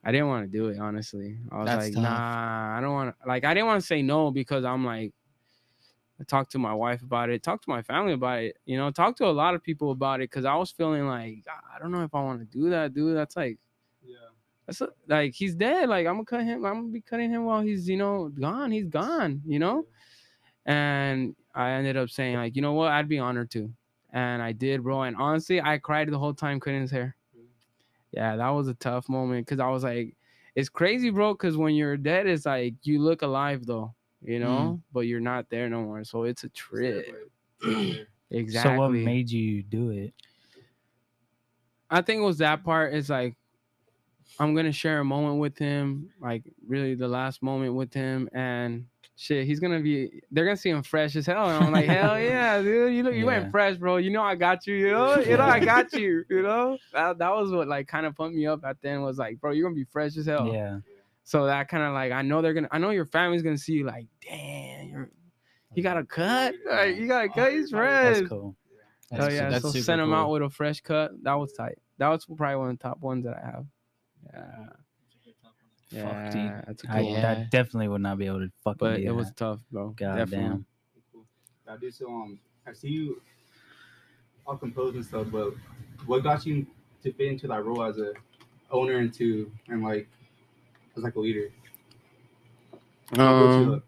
[0.03, 1.37] I didn't want to do it, honestly.
[1.51, 2.03] I was That's like, tough.
[2.03, 3.27] nah, I don't want to.
[3.27, 5.13] Like, I didn't want to say no because I'm like,
[6.19, 8.89] I talked to my wife about it, talked to my family about it, you know,
[8.89, 11.91] talked to a lot of people about it because I was feeling like, I don't
[11.91, 13.15] know if I want to do that, dude.
[13.15, 13.59] That's like,
[14.03, 14.15] Yeah.
[14.65, 15.89] that's a, like he's dead.
[15.89, 16.65] Like I'm gonna cut him.
[16.65, 18.71] I'm gonna be cutting him while he's you know gone.
[18.71, 19.41] He's gone.
[19.45, 19.85] You know.
[20.65, 22.91] And I ended up saying like, you know what?
[22.91, 23.71] I'd be honored to,
[24.11, 25.03] and I did, bro.
[25.03, 27.15] And honestly, I cried the whole time cutting his hair.
[28.11, 30.15] Yeah, that was a tough moment because I was like,
[30.55, 31.33] it's crazy, bro.
[31.33, 34.81] Because when you're dead, it's like you look alive though, you know, mm.
[34.93, 36.03] but you're not there no more.
[36.03, 37.07] So it's a trip.
[38.29, 38.71] Exactly.
[38.71, 40.13] So what made you do it?
[41.89, 42.93] I think it was that part.
[42.93, 43.35] It's like
[44.39, 48.85] I'm gonna share a moment with him, like really the last moment with him, and
[49.17, 50.21] shit, he's gonna be.
[50.31, 53.13] They're gonna see him fresh as hell, and I'm like, hell yeah, dude, you look,
[53.13, 53.25] you Yeah.
[53.25, 53.97] went fresh, bro.
[53.97, 54.75] You know I got you.
[54.75, 56.23] You know, you know I got you.
[56.29, 59.03] You know that that was what like kind of pumped me up at the end.
[59.03, 60.53] Was like, bro, you're gonna be fresh as hell.
[60.53, 60.79] Yeah.
[61.23, 62.69] So that kind of like I know they're gonna.
[62.71, 65.09] I know your family's gonna see you like, damn, you're.
[65.75, 67.51] You got a cut, like, you got a cut.
[67.51, 68.15] He's fresh.
[68.15, 68.55] That's cool.
[69.11, 71.11] Oh yeah, so send him out with a fresh cut.
[71.23, 71.77] That was tight.
[71.97, 73.65] That was probably one of the top ones that I have.
[74.33, 74.65] Yeah,
[75.89, 76.35] Fuck, dude.
[76.35, 77.13] yeah, that's a I, cool.
[77.13, 77.21] one.
[77.21, 79.89] that definitely would not be able to fucking But do it was tough, bro.
[79.89, 80.49] God Definitely.
[80.49, 80.65] damn.
[81.13, 81.25] Cool.
[81.67, 83.21] I do so um I see you
[84.45, 85.53] all composed and stuff, but
[86.05, 86.65] what got you
[87.03, 88.13] to fit into that role as a
[88.71, 90.09] owner and to and like
[90.97, 91.49] as like a leader?
[93.11, 93.83] What built you Um.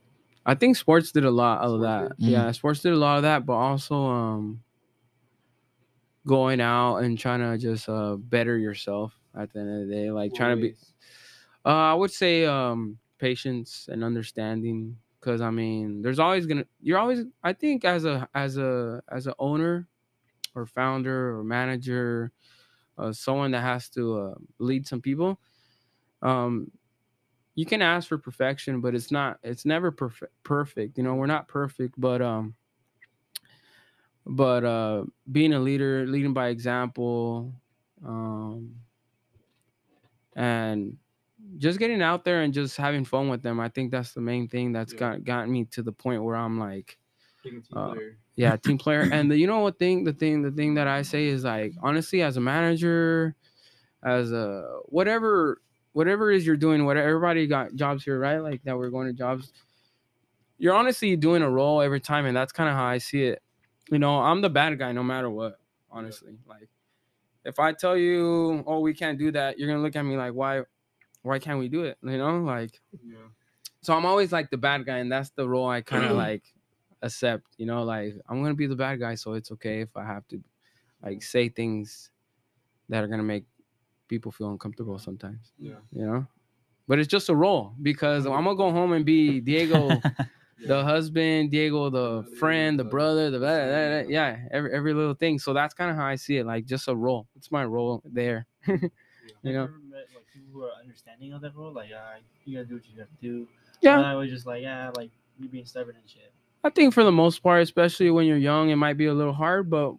[0.46, 2.18] I think sports did a lot of Sports that.
[2.18, 2.30] did?
[2.32, 4.64] Yeah, sports did a lot of that, but also um
[6.26, 10.12] going out and trying to just uh better yourself at the end of the day.
[10.12, 10.94] Like What trying to be ways?
[11.66, 16.66] Uh, I would say um, patience and understanding, because I mean, there's always gonna.
[16.82, 17.26] You're always.
[17.44, 19.88] I think as a as a as a owner,
[20.56, 22.32] or founder or manager,
[22.98, 25.40] uh, someone that has to uh, lead some people.
[26.22, 26.72] Um,
[27.56, 29.40] you can ask for perfection, but it's not.
[29.44, 30.32] It's never perfect.
[30.44, 30.98] Perfect.
[30.98, 32.56] You know, we're not perfect, but um.
[34.26, 37.52] But uh, being a leader, leading by example,
[38.06, 38.76] um,
[40.36, 40.98] and
[41.58, 43.60] just getting out there and just having fun with them.
[43.60, 45.00] I think that's the main thing that's Yeah.
[45.00, 46.98] got gotten me to the point where I'm like,
[47.44, 47.96] team uh,
[48.36, 49.08] yeah, team player.
[49.12, 51.74] And the, you know what thing, the thing, the thing that I say is like,
[51.82, 53.36] honestly, as a manager,
[54.04, 55.62] as a whatever,
[55.94, 58.38] whatever it is you're doing, whatever everybody got jobs here, right?
[58.40, 59.52] Like that we're going to jobs.
[60.58, 63.42] You're honestly doing a role every time, and that's kind of how I see it.
[63.92, 65.60] You know, I'm the bad guy no matter what.
[65.92, 66.70] Honestly, like
[67.46, 70.34] if I tell you, oh, we can't do that, you're gonna look at me like,
[70.34, 70.62] why,
[71.22, 71.98] why can't we do it?
[72.04, 73.18] You know, like Yeah.
[73.82, 76.20] so I'm always like the bad guy, and that's the role I kind of mm-hmm.
[76.20, 76.44] like
[77.02, 77.48] accept.
[77.58, 80.28] You know, like I'm gonna be the bad guy, so it's okay if I have
[80.30, 80.42] to
[81.04, 82.12] like say things
[82.90, 83.46] that are gonna make
[84.08, 85.52] people feel uncomfortable sometimes.
[85.60, 85.76] Yeah.
[85.92, 86.28] You know,
[86.88, 89.90] but it's just a role because I'm gonna go home and be Diego,
[90.68, 94.94] the husband, Diego, the friend, the brother, the blah, blah, blah, blah, yeah, every every
[94.94, 95.40] little thing.
[95.40, 97.28] So that's kind of how I see it, like just a role.
[97.36, 98.48] It's my role there.
[98.68, 98.90] you
[99.44, 99.70] You know,
[100.40, 101.74] ever met who are understanding of that role?
[101.74, 103.48] Like, uh, you gotta do what you gotta do.
[103.82, 104.00] yeah.
[104.00, 106.32] I was just like, yeah, like you being stubborn and shit.
[106.64, 109.34] I think for the most part, especially when you're young, it might be a little
[109.34, 109.96] hard, but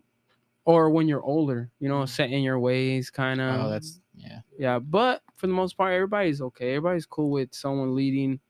[0.66, 3.60] or when you're older, you know, set in your ways, kind of.
[3.60, 4.40] Oh, that's yeah.
[4.58, 4.78] yeah.
[4.78, 6.74] But for the most part, everybody's okay.
[6.76, 8.40] Everybody's cool with someone leading.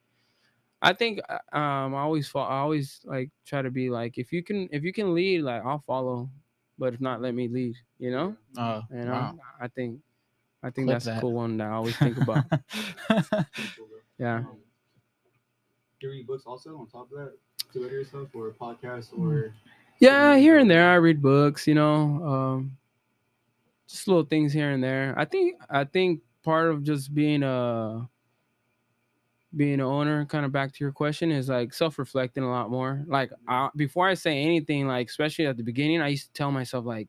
[0.82, 4.32] I think uh, um, I always fo- I always like try to be like if
[4.32, 6.30] you can if you can lead, like I'll follow,
[6.78, 7.76] but if not, let me lead.
[7.99, 9.12] You know, Oh, you know.
[9.12, 9.34] wow.
[9.61, 10.01] I think
[10.63, 12.45] I think Clip that's a cool one that I always think about.
[14.19, 14.37] Yeah.
[14.37, 14.59] Um,
[15.99, 17.33] do you read books also on top of that
[17.73, 19.55] to better yourself or podcasts or
[19.99, 22.77] Yeah, here and there I read books, you know, um
[23.89, 25.15] just little things here and there.
[25.17, 28.09] I think I think part of just being a
[29.57, 33.03] being an owner, kind of back to your question, is like self-reflecting a lot more.
[33.07, 36.53] Like I, before I say anything, like especially at the beginning, I used to tell
[36.53, 37.09] myself like,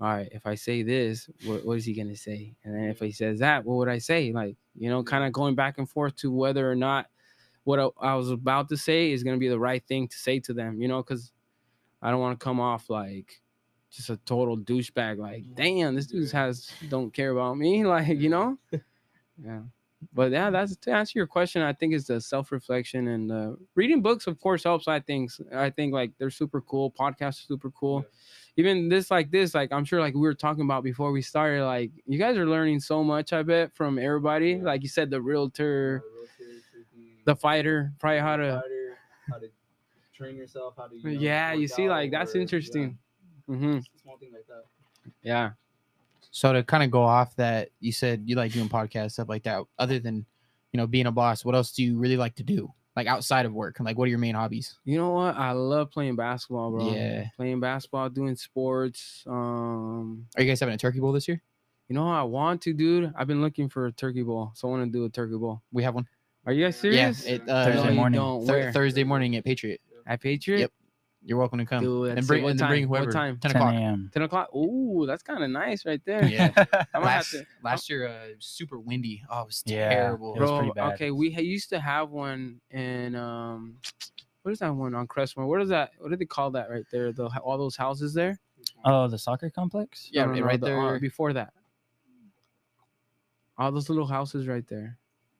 [0.00, 2.54] all right, if I say this, what, what is he gonna say?
[2.64, 4.32] And then if he says that, what would I say?
[4.32, 7.06] Like, you know, kind of going back and forth to whether or not
[7.64, 10.38] what I, I was about to say is gonna be the right thing to say
[10.40, 11.32] to them, you know, because
[12.02, 13.40] I don't want to come off like
[13.90, 15.18] just a total douchebag.
[15.18, 15.54] Like, mm.
[15.54, 17.84] damn, this dude has don't care about me.
[17.86, 18.58] Like, you know,
[19.42, 19.62] yeah.
[20.12, 21.62] But yeah, that's to answer your question.
[21.62, 24.88] I think it's the self reflection and uh, reading books, of course, helps.
[24.88, 25.30] I think.
[25.54, 26.90] I think like they're super cool.
[26.90, 28.04] Podcasts are super cool.
[28.58, 31.64] Even this, like this, like I'm sure, like we were talking about before we started.
[31.64, 33.32] Like you guys are learning so much.
[33.32, 34.52] I bet from everybody.
[34.52, 34.62] Yeah.
[34.62, 38.60] Like you said, the realtor, rotate, freaking the fighter, probably how to.
[38.62, 38.98] fighter,
[39.30, 39.48] how to
[40.14, 42.98] train yourself, how to you know, Yeah, you see, like that's or- yeah, interesting.
[43.46, 44.64] hmm small thing like that.
[45.22, 45.50] Yeah.
[46.36, 49.44] So to kind of go off that, you said you like doing podcasts stuff like
[49.44, 49.62] that.
[49.78, 50.26] Other than
[50.70, 52.70] you know being a boss, what else do you really like to do?
[52.94, 54.76] Like outside of work, like what are your main hobbies?
[54.84, 55.34] You know what?
[55.34, 56.92] I love playing basketball, bro.
[56.92, 57.28] Yeah.
[57.38, 59.24] Playing basketball, doing sports.
[59.26, 61.40] Um, Are you guys having a turkey bowl this year?
[61.88, 63.14] you know I want to, dude.
[63.16, 65.62] I've been looking for a turkey bowl, so I want to do a turkey bowl.
[65.72, 66.06] We have one.
[66.44, 67.24] Are you guys Yeah, serious?
[67.24, 68.20] it, uh, Thursday you morning.
[68.20, 68.72] don't.
[68.74, 69.80] Thursday morning at Patriot.
[70.06, 70.58] At Patriot.
[70.60, 70.72] Yep.
[71.28, 71.82] You're welcome to come.
[71.82, 72.68] Dude, and bring what and time?
[72.70, 73.10] then bring What whoever.
[73.12, 73.38] time?
[73.38, 73.74] 10 10 o'clock.
[73.74, 74.10] a.m.
[74.14, 74.54] Ten o'clock.
[74.54, 76.24] Ooh, that's kind of nice right there.
[76.24, 76.52] Yeah.
[76.56, 77.46] I might have last, to.
[77.64, 79.24] last year, uh, super windy.
[79.28, 79.88] Oh, it was Yeah.
[79.88, 80.36] terrible.
[80.36, 80.94] It was Bro, pretty bad.
[80.94, 83.78] okay, we ha- used to have one in um,
[84.42, 85.48] what is that one on Crestmore?
[85.48, 85.90] What is that?
[85.98, 87.12] What do they call that right there?
[87.12, 88.38] The all those houses there.
[88.84, 90.08] Oh, the soccer complex?
[90.12, 91.00] Yeah, No, no, no, right the- uh, there.
[91.00, 91.52] before that.
[93.58, 94.98] All those little houses right there.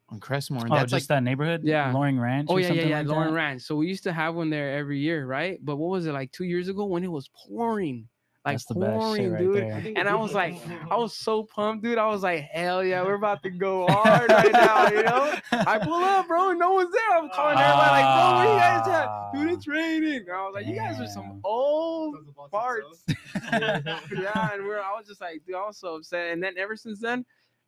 [0.08, 0.62] On Crestmore.
[0.62, 1.62] and Oh, that's just like that neighborhood?
[1.64, 1.90] Yeah.
[1.92, 2.46] Loring Ranch?
[2.50, 3.34] Oh or yeah, yeah, something yeah, like Lauren that?
[3.34, 3.62] Ranch.
[3.62, 5.58] So we used to have one there every year, right?
[5.64, 8.08] But what was it like two years ago when it was pouring,
[8.44, 9.56] like That's the best pouring, right dude?
[9.56, 9.92] there.
[9.96, 10.54] And I was like,
[10.88, 11.98] I was so pumped, dude.
[11.98, 15.34] I was like, hell yeah, we're about to go hard right now, you know?
[15.50, 17.16] I pull up, bro, and no one's there.
[17.18, 19.32] I'm calling everybody like, bro, where you guys at?
[19.34, 20.20] Dude, it's raining.
[20.28, 23.02] And I was like, you guys are some old Sounds about parts.
[23.52, 26.32] yeah, and we're I was just like, dude, I was so upset.
[26.32, 27.24] And then ever since then,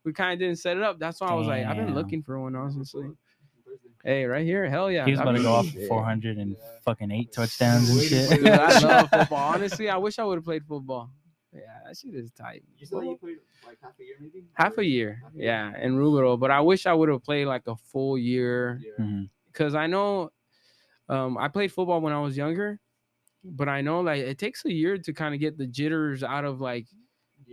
[0.08, 0.98] we kind of didn't set it up.
[0.98, 1.94] That's why I was like, I've been Damn.
[1.94, 3.10] looking for one, honestly.
[4.02, 5.04] Hey, right here, hell yeah.
[5.04, 6.64] He was about to that'd go off for 400 and Yeah.
[6.84, 8.30] fucking eight touchdowns and shit.
[8.30, 9.52] Dude, I love football.
[9.54, 11.10] Honestly, I wish I would have played football.
[11.52, 12.62] Yeah, that shit is tight.
[12.78, 13.36] You said you played
[13.66, 14.44] like half a year, maybe.
[14.54, 15.44] Half a year, half a year?
[15.46, 16.38] yeah, in Rubidoux.
[16.40, 19.04] But I wish I would have played like a full year Yeah.
[19.04, 19.28] Mhm.
[19.52, 20.30] because I know
[21.10, 22.80] um, I played football when I was younger,
[23.44, 26.44] but I know like it takes a year to kind of get the jitters out
[26.44, 26.86] of like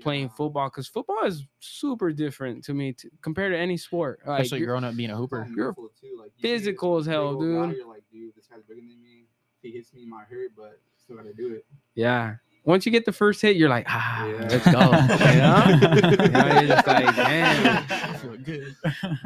[0.02, 4.20] playing football because football is super different to me t- compared to any sport.
[4.26, 5.42] Like, especially you're- growing up being a It's hooper.
[5.44, 6.18] all You're mental, too.
[6.20, 7.78] Like, you physical as hell, old guy, dude.
[7.78, 9.26] You're like, dude, this guy's bigger than me.
[9.62, 11.66] He hits me, it might hurt, but still gotta do it.
[11.96, 12.36] yeah.
[12.68, 14.48] Once you get the first hit, you're like, ah, Yeah.
[14.50, 14.80] let's go.
[15.30, 16.12] You know?
[16.24, 18.16] You know, you're just like, damn.
[18.16, 18.76] Feel good.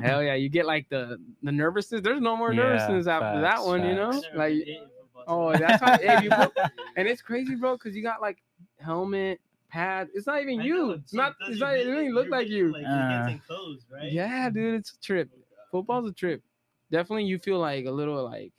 [0.03, 2.01] Hell yeah, you get like the the nervousness.
[2.01, 4.21] There's no more Yeah, nervousness after that facts, one, you know.
[4.35, 4.55] Like,
[5.25, 5.97] oh, that's how.
[5.97, 6.51] hey, you put,
[6.97, 8.39] and it's crazy, bro, because you got like
[8.77, 9.39] helmet,
[9.69, 10.07] pad.
[10.13, 10.91] It's not even you.
[10.91, 11.35] It's not.
[11.47, 11.75] It's not.
[11.75, 12.71] It doesn't even look like you.
[12.73, 14.11] Like, Uh, against enclosed, right?
[14.11, 15.29] Yeah, dude, it's a trip.
[15.71, 16.41] Football's a trip.
[16.91, 18.53] Definitely, you feel like a little like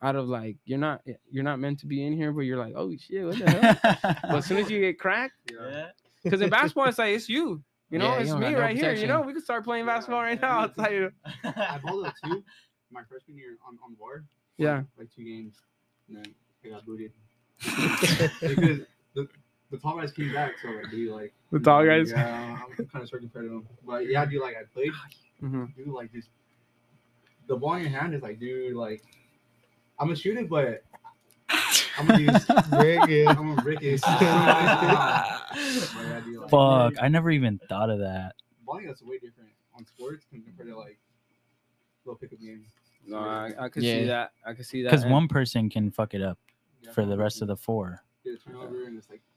[0.00, 2.74] out of like you're not you're not meant to be in here, but you're like,
[2.76, 3.76] oh shit, what the hell?
[4.22, 5.88] but as soon as you get cracked, Yeah.
[6.24, 7.62] because in basketball, it's like it's you.
[7.90, 8.92] You know, Yeah, it's don't me got no right here.
[8.92, 10.58] You know, we can start playing Yeah, basketball right yeah, now.
[10.60, 11.12] me I'll tell you.
[11.44, 12.44] I balled out two
[12.90, 14.18] my freshman year on, on VAR.
[14.18, 14.24] for,
[14.62, 14.82] Yeah.
[14.98, 15.56] Like two games.
[16.08, 16.34] And then
[16.64, 17.12] I got booted.
[17.64, 18.80] because
[19.14, 19.28] the,
[19.70, 21.32] the tall guys came back, so like, dude, like.
[21.52, 22.10] The tall you guys?
[22.10, 23.66] Yeah, I'm kind of starting to them.
[23.86, 24.92] But yeah, dude, like, I played.
[25.42, 25.74] Mhm.
[25.76, 26.28] Dude, like, just.
[27.46, 29.02] The ball in your hand is like, dude, like.
[29.98, 30.82] I'm gonna shoot it, but.
[31.98, 33.30] I'm gonna use Rick, yeah.
[33.30, 34.00] I'm gonna Rick is.
[34.02, 38.34] But yeah, dude, like, Fuck, I never even thought of that.
[38.64, 40.98] Bowling that's way different on sports compared to like
[42.04, 42.66] little pickup games.
[43.06, 43.98] No, I, I could Yeah.
[43.98, 44.32] see that.
[44.46, 44.90] I could see that.
[44.90, 46.38] Because one person can fuck it up
[46.82, 48.02] Yeah, for the rest of the four.
[48.24, 49.27] get a turnover and it's like you fucking dumbass.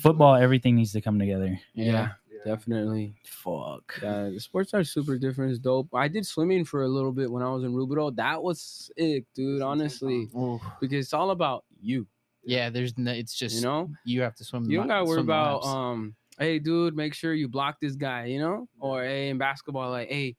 [0.00, 1.58] Football, everything needs to come together.
[1.74, 2.08] yeah, Yeah.
[2.30, 2.38] Yeah.
[2.44, 3.14] definitely.
[3.24, 3.98] Fuck.
[4.02, 5.50] Yeah, the sports are super different.
[5.52, 5.88] It's dope.
[5.94, 8.16] I did swimming for a little bit when I was in Rubidoux.
[8.16, 9.60] That was sick, dude.
[9.60, 10.60] That's Honestly, Ooh.
[10.80, 12.06] because it's all about you.
[12.44, 14.70] Yeah, there's no, it's just You know, you have to swim.
[14.70, 15.66] you don't gotta worry about laps.
[15.68, 16.14] um.
[16.38, 18.26] Hey, dude, make sure you block this guy.
[18.26, 20.36] You know, or hey, in basketball, like hey,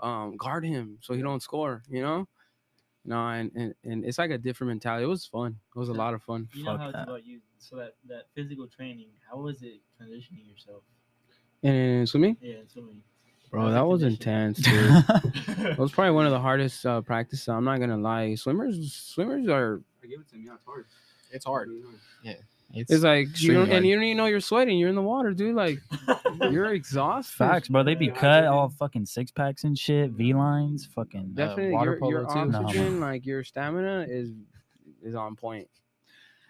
[0.00, 1.82] um, guard him so he don't score.
[1.88, 2.28] You know.
[3.06, 5.04] No, and, and, and it's like a different mentality.
[5.04, 5.56] It was fun.
[5.74, 6.48] It was a lot of fun.
[6.54, 7.08] You know Fuck how it's that.
[7.08, 7.40] about you.
[7.58, 10.82] So that that physical training, how was it transitioning yourself?
[11.62, 13.02] And swimming, Yeah, swimming.
[13.50, 15.04] bro, that was intense, dude.
[15.66, 17.48] It was probably one of the hardest uh, practices.
[17.48, 18.34] I'm not gonna lie.
[18.34, 19.80] Swimmers, swimmers are.
[20.02, 20.44] I give it to me.
[20.46, 20.86] Yeah, it's hard.
[21.32, 21.68] It's hard.
[21.68, 21.82] Really
[22.24, 22.36] hard.
[22.74, 24.76] It's, It's like you don't, and you don't even know you're sweating.
[24.76, 25.54] You're in the water, dude.
[25.54, 25.78] Like
[26.50, 27.32] you're exhausted.
[27.36, 27.82] Facts, bro.
[27.84, 28.14] They be Yeah.
[28.14, 31.32] cut all fucking six packs and shit, V lines, fucking.
[31.36, 31.46] Yeah.
[31.46, 32.50] Definitely, water your, your polo, too?
[32.50, 34.32] No, oxygen, like your stamina, is
[35.02, 35.68] is on point.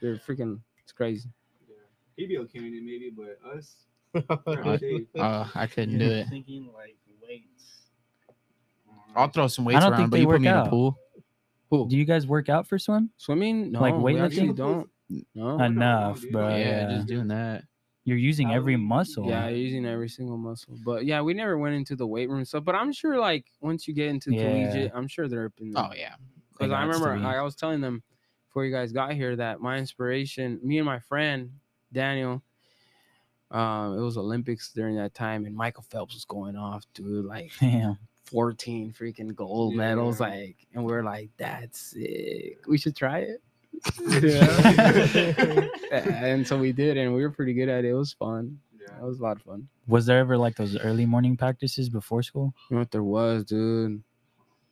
[0.00, 0.60] You're freaking.
[0.82, 1.28] It's crazy.
[1.68, 1.74] Yeah.
[2.16, 3.74] He'd be okay in it maybe, but us.
[4.16, 4.78] Uh,
[5.20, 6.28] uh, I couldn't do it.
[6.28, 7.90] Thinking like weights.
[9.14, 10.58] I'll throw some weights don't around, think but they you put work me in a
[10.58, 10.70] out.
[10.70, 10.98] pool.
[11.68, 11.84] Cool.
[11.84, 13.10] Do you guys work out for swim?
[13.18, 14.56] Swimming, no, Like we weightlifting?
[14.56, 14.88] don't.
[15.34, 15.60] No.
[15.60, 16.32] Enough, dude.
[16.32, 16.48] bro.
[16.50, 16.56] yeah,
[16.88, 16.96] yeah.
[16.96, 17.64] just doing that.
[18.04, 19.26] You're using every muscle.
[19.28, 20.76] Yeah, you're using every single muscle.
[20.84, 22.64] But yeah, we never went into the weight room stuff.
[22.64, 24.42] But I'm sure, like, once you get into Yeah.
[24.44, 25.84] collegiate, I'm sure they're up in there.
[25.84, 26.14] Oh yeah,
[26.52, 27.12] Because I remember.
[27.26, 28.02] I was telling them
[28.46, 31.50] before you guys got here that my inspiration, me and my friend
[31.92, 32.42] Daniel,
[33.50, 37.52] um, it was Olympics during that time, and Michael Phelps was going off, dude, like
[37.60, 37.98] Damn.
[38.26, 39.78] 14 freaking gold Yeah.
[39.78, 42.58] medals, like, and we are like, that's sick.
[42.68, 43.42] We should try it.
[45.90, 47.88] and so we did, and we were pretty good at it.
[47.88, 48.58] It was fun.
[48.80, 48.98] Yeah.
[48.98, 49.68] It was a lot of fun.
[49.86, 52.54] Was there ever like those early morning practices before school?
[52.70, 54.02] You know what there was, dude?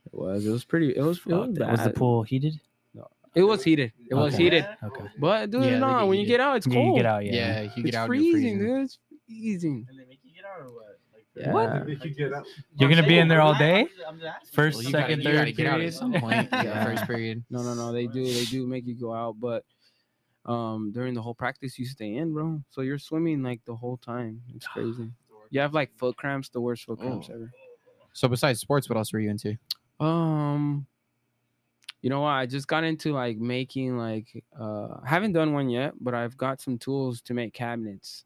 [0.06, 0.46] It was.
[0.46, 0.96] It was pretty.
[0.96, 1.18] It was.
[1.18, 1.70] It was, Fuck that.
[1.70, 2.60] Was the pool heated?
[2.94, 3.92] No, it was heated.
[4.10, 4.66] It was heated.
[4.82, 5.04] Okay.
[5.18, 6.96] But dude, Yeah, they no, get when you get out, it's Yeah, cold.
[6.96, 7.24] you get out.
[7.24, 7.32] yeah.
[7.32, 7.60] Yeah.
[7.62, 8.06] you get it's out.
[8.06, 8.84] freezing, and you're dude.
[8.84, 9.86] It's freezing.
[9.88, 10.93] And they make you get out or what?
[11.36, 11.52] Like, Yeah.
[11.52, 11.88] What?
[11.88, 12.46] You get out.
[12.78, 13.86] You're gonna be in there all day?
[14.06, 14.52] I'm just.
[14.54, 15.88] First, Well, you gotta- second, you gotta third get out period?
[15.88, 16.48] at some point.
[16.52, 16.84] Yeah, Yeah.
[16.96, 17.44] first period.
[17.50, 17.92] No, no, no.
[17.92, 18.24] They do.
[18.24, 19.64] They do make you go out, but
[20.46, 22.62] um, during the whole practice, you stay in, bro.
[22.70, 24.42] So you're swimming like the whole time.
[24.54, 25.10] It's crazy.
[25.50, 27.34] You have like foot cramps, the worst foot cramps Oh.
[27.34, 27.50] ever.
[28.12, 29.56] So besides sports, what else were you into?
[30.00, 30.86] Um,
[32.02, 32.30] you know what?
[32.30, 36.36] I just got into like making like uh, I haven't done one yet, but I've
[36.36, 38.24] got some tools to make cabinets,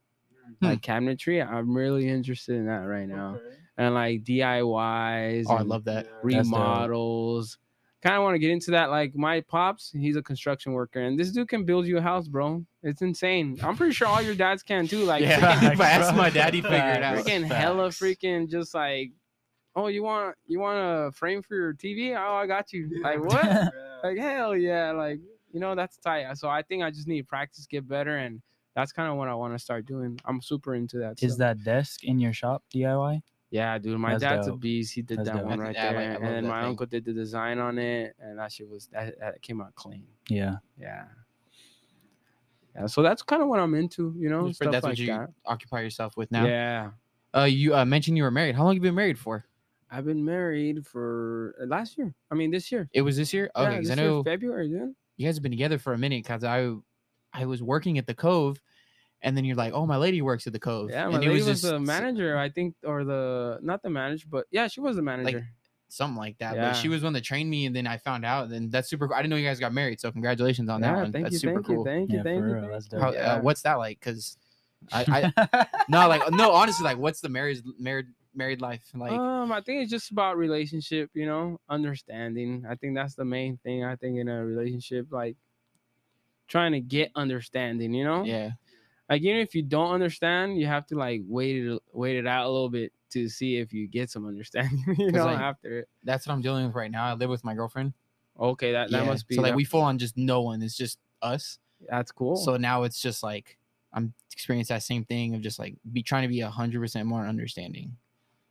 [0.60, 0.64] Hmm.
[0.66, 1.46] like cabinetry.
[1.46, 3.56] I'm really interested in that right now, Okay.
[3.76, 5.46] and like DIYs.
[5.48, 6.06] Oh, I love that.
[6.22, 7.58] Remodels.
[8.00, 8.90] Kind of want to get into that.
[8.90, 12.28] Like my pops, he's a construction worker, and this dude can build you a house,
[12.28, 12.64] bro.
[12.84, 13.58] It's insane.
[13.60, 15.04] I'm pretty sure all your dads can too.
[15.04, 17.16] Like, Yeah, freaking- if I asked my dad, he'd figure it out.
[17.18, 19.10] freaking hella freaking just like,
[19.74, 22.16] oh, you want you want a frame for your TV?
[22.16, 22.88] Oh, I got you.
[22.90, 23.02] Yeah.
[23.08, 23.44] Like what?
[23.44, 23.68] Yeah.
[24.04, 24.92] like hell yeah!
[24.92, 25.18] Like
[25.52, 26.32] you know that's tight.
[26.38, 28.40] So I think I just need to practice, get better, and
[28.78, 30.20] that's kind of what I want to start doing.
[30.24, 31.20] I'm super into that.
[31.22, 31.38] Is stuff.
[31.58, 33.20] that desk in your shop DIY?
[33.50, 34.94] Yeah, dude, my That's dad's a beast.
[34.94, 35.46] He did That's that dope.
[35.46, 36.68] one right think- there, like- and then my thing.
[36.70, 40.06] uncle did the design on it, and that shit was that, that came out clean.
[40.28, 40.56] Yeah.
[40.78, 41.04] Yeah,
[42.76, 42.86] yeah.
[42.86, 45.30] So that's kind of what I'm into, you know, That's stuff what like you that.
[45.46, 46.46] occupy yourself with now.
[46.46, 46.90] Yeah,
[47.34, 48.54] Uh, you uh, mentioned you were married.
[48.54, 49.44] How long have you been married for?
[49.90, 52.14] I've been married for uh, last year.
[52.30, 52.88] I mean, this year.
[52.92, 53.50] It was this year.
[53.56, 54.94] Okay, because this I year, know February, dude.
[55.16, 56.22] you guys have been together for a minute.
[56.22, 56.74] Because I,
[57.32, 58.60] I was working at the Cove,
[59.22, 61.34] and then you're like, "Oh, my lady works at the Cove." Yeah, my and lady
[61.36, 64.96] was, just the manager, I think, or the not the manager, but yeah, she was
[64.96, 65.46] the manager.
[65.88, 66.54] something like that.
[66.54, 66.68] Yeah.
[66.68, 68.48] But she was one that trained me, and then I found out.
[68.50, 69.08] And that's super.
[69.08, 69.14] cool.
[69.14, 71.12] I didn't know you guys got married, so congratulations on yeah, that one.
[71.12, 71.76] thank that's you, super thank cool.
[71.78, 72.52] you, thank you, Yeah, thank you.
[72.52, 72.98] real, that's you.
[72.98, 73.12] How.
[73.12, 73.34] Yeah.
[73.34, 73.98] uh, what's that like?
[73.98, 74.36] Because
[74.92, 79.12] I, I no, like no, honestly, like what's the marriage married married life like?
[79.12, 82.64] um, I think it's just about relationship, you know, understanding.
[82.68, 83.84] I think that's the main thing.
[83.84, 85.36] I think in a relationship, like
[86.48, 88.50] trying to get understanding, you know, yeah,
[89.08, 92.46] like even if you don't understand, you have to like wait it wait it out
[92.46, 95.88] a little bit to see if you get some understanding, you know, like, after it.
[96.04, 97.06] that's what I'm dealing with right now.
[97.06, 97.94] I live with my girlfriend.
[98.38, 100.62] Okay, that that Yeah, must be so like we full on just no one.
[100.62, 101.58] It's just us.
[101.88, 102.36] that's cool.
[102.36, 103.58] So now it's just like
[103.92, 107.06] I'm experiencing that same thing of just like be trying to be a hundred percent
[107.06, 107.96] more understanding.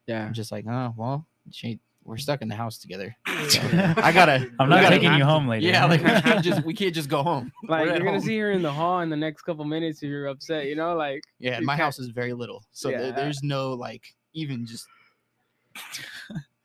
[0.08, 3.16] yeah, I'm just like, oh well, she, we're stuck in the house together.
[3.28, 4.50] I gotta.
[4.60, 5.68] I'm not gotta taking you home later.
[5.68, 7.52] Yeah, like we can't just we can't just go home.
[7.68, 8.22] like We're you're gonna home.
[8.22, 10.96] see her in the hall in the next couple minutes if you're upset, you know,
[10.96, 13.12] like Yeah, you my can't- house is very little, so there- Yeah.
[13.12, 14.04] there's no like
[14.34, 14.88] even just.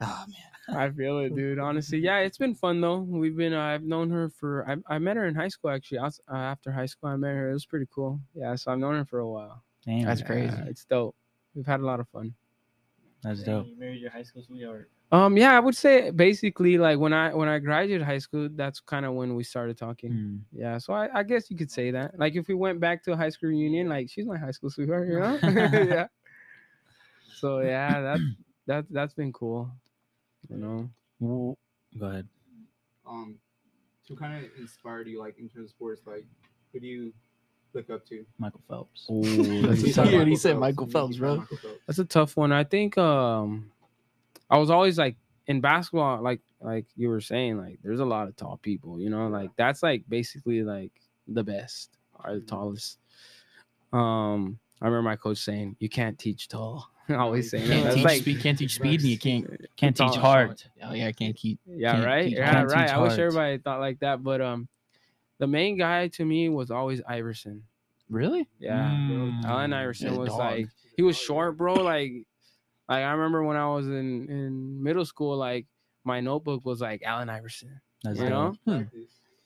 [0.01, 1.59] oh man, I feel it, dude.
[1.59, 2.99] Honestly, yeah, it's been fun though.
[3.01, 5.99] We've been, uh, I've known her for, I, I met her in high school actually.
[5.99, 7.51] I was, uh, after high school, I met her.
[7.51, 8.21] It was pretty cool.
[8.35, 9.63] Yeah, so I've known her for a while.
[9.85, 10.57] Damn, That's Yeah, crazy.
[10.67, 11.15] it's dope.
[11.55, 12.35] We've had a lot of fun.
[13.23, 13.67] That's And dope.
[13.69, 14.89] You married your high school sweetheart.
[15.13, 18.81] Um, yeah, I would say basically like when I when I graduated high school, that's
[18.81, 20.11] kind of when we started talking.
[20.11, 20.41] Mm.
[20.53, 22.19] Yeah, so I, I guess you could say that.
[22.19, 24.71] Like if we went back to a high school reunion, like she's my high school
[24.71, 25.39] sweetheart, you know?
[25.43, 26.07] yeah.
[27.39, 28.19] So yeah, that
[28.69, 29.69] that that's been cool.
[30.49, 30.91] You know.
[31.19, 31.59] Well,
[31.99, 32.29] Go ahead.
[33.05, 33.35] Um,
[34.07, 36.25] to kind of inspire you, like in terms of sports, like
[36.73, 37.13] who do you
[37.75, 38.25] look up to?
[38.39, 39.09] Michael Phelps.
[39.11, 40.13] Ooh, that's a tough one.
[40.13, 41.37] He Michael said Michael You- you Phelps, bro.
[41.39, 41.81] Michael Phelps.
[41.89, 42.53] That's a tough one.
[42.53, 43.72] I think um
[44.53, 48.29] I was always like in basketball, like like you were saying, like there's a lot
[48.29, 50.93] of tall people, you know, like that's like basically like
[51.27, 52.99] the best are the tallest.
[53.93, 56.91] Um I remember my coach saying, You can't teach tall.
[57.09, 57.73] Always saying that.
[57.73, 60.63] Can't That's teach like speed, can't teach speed, and you can't Can't teach hard.
[60.85, 61.59] Oh yeah, I can't keep.
[61.67, 62.25] Yeah, Can't right.
[62.29, 62.91] teach- Yeah, right.
[62.91, 64.69] I wish everybody thought like that, but um
[65.39, 67.65] the main guy to me was always Iverson.
[68.11, 68.47] Really?
[68.61, 68.91] Yeah.
[68.91, 69.45] Mm.
[69.45, 70.39] Allen Iverson Yeah, was dog.
[70.39, 71.75] like he was short, bro.
[71.75, 72.13] Like,
[72.89, 75.67] like I remember when I was in in middle school, like
[76.05, 77.81] my notebook was like Allen Iverson.
[78.03, 78.55] That's You know?
[78.67, 78.83] Hmm.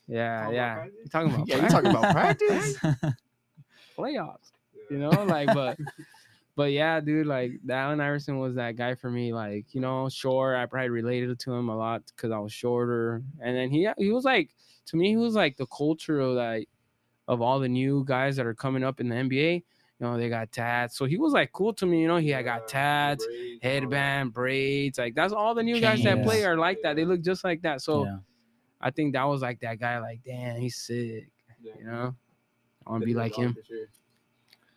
[0.09, 0.74] Yeah, Talking yeah.
[0.74, 0.99] practice?
[1.03, 2.78] You talking about Yeah, you talking about practice?
[2.78, 3.12] practice?
[3.99, 4.53] playoffs?
[4.91, 5.78] You know, like, but,
[6.57, 9.32] but yeah, dude, like the Allen Iverson was that guy for me.
[9.32, 10.57] Like, you know, short.
[10.57, 14.11] I probably related to him a lot because I was shorter, and then he he
[14.11, 14.51] was like
[14.87, 16.68] to me, he was like the culture of like
[17.28, 19.64] of all the new guys that are coming up in the NBA.
[19.99, 20.97] You know, they got tats.
[20.99, 22.03] So he was like cool to me.
[22.03, 24.99] You know, he had got tats, braids, headband, braids.
[24.99, 26.97] Like that's all the new guys that play are like that.
[26.97, 27.80] They look just like that.
[27.80, 28.18] So yeah.
[28.80, 29.99] I think that was like that guy.
[30.01, 31.30] Like, damn, he's sick.
[31.62, 31.72] Yeah.
[31.78, 32.14] You know,
[32.86, 33.57] I want to be like him.
[33.66, 33.86] sure.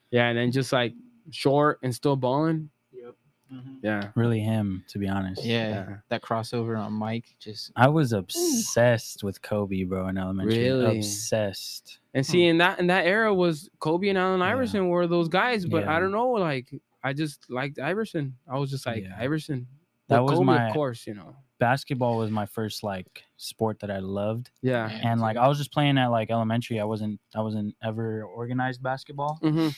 [0.10, 0.94] Yeah, and then just like
[1.32, 2.70] short and still balling.
[2.94, 3.16] Yep.
[3.54, 3.76] Mhm.
[3.84, 4.10] Yeah.
[4.16, 5.44] Really him, to be honest.
[5.44, 5.96] Yeah, Yeah.
[6.08, 7.72] that crossover on Mike just.
[7.76, 10.60] I was obsessed with Kobe, bro, in elementary.
[10.64, 10.98] Really?
[10.98, 11.99] Obsessed.
[12.14, 14.48] And see, in that in that era was Kobe and Allen Yeah.
[14.52, 18.36] Iverson were those guys, but I don't know, like I just liked Iverson.
[18.48, 19.16] I was just like Yeah.
[19.18, 19.68] Iverson.
[20.08, 21.36] That was Kobe, my- of course, you know.
[21.60, 24.50] Basketball was my first like sport that I loved.
[24.62, 24.90] Yeah.
[24.90, 25.12] Yeah.
[25.12, 26.80] And like I was just playing at like elementary.
[26.80, 29.38] I wasn't I wasn't ever organized basketball.
[29.42, 29.70] hmm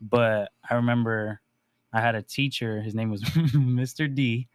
[0.00, 1.40] But I remember
[1.92, 4.12] I had a teacher, his name was Mr.
[4.14, 4.46] D.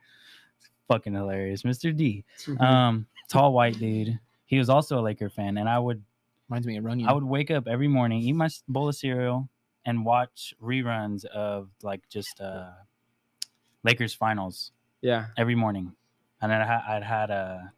[0.88, 1.64] Fucking hilarious.
[1.64, 1.96] Mr.
[1.96, 2.26] D.
[2.46, 2.62] Mm-hmm.
[2.62, 4.20] Um, tall white dude.
[4.46, 6.04] He was also a Laker fan, and I would
[6.54, 7.10] Reminds me of Runyon.
[7.10, 9.50] I would wake up every morning, eat my bowl of cereal,
[9.86, 12.70] and watch reruns of like just uh
[13.84, 15.26] Lakers finals Yeah.
[15.36, 15.94] every morning.
[16.44, 17.74] And then I ha- I'd had a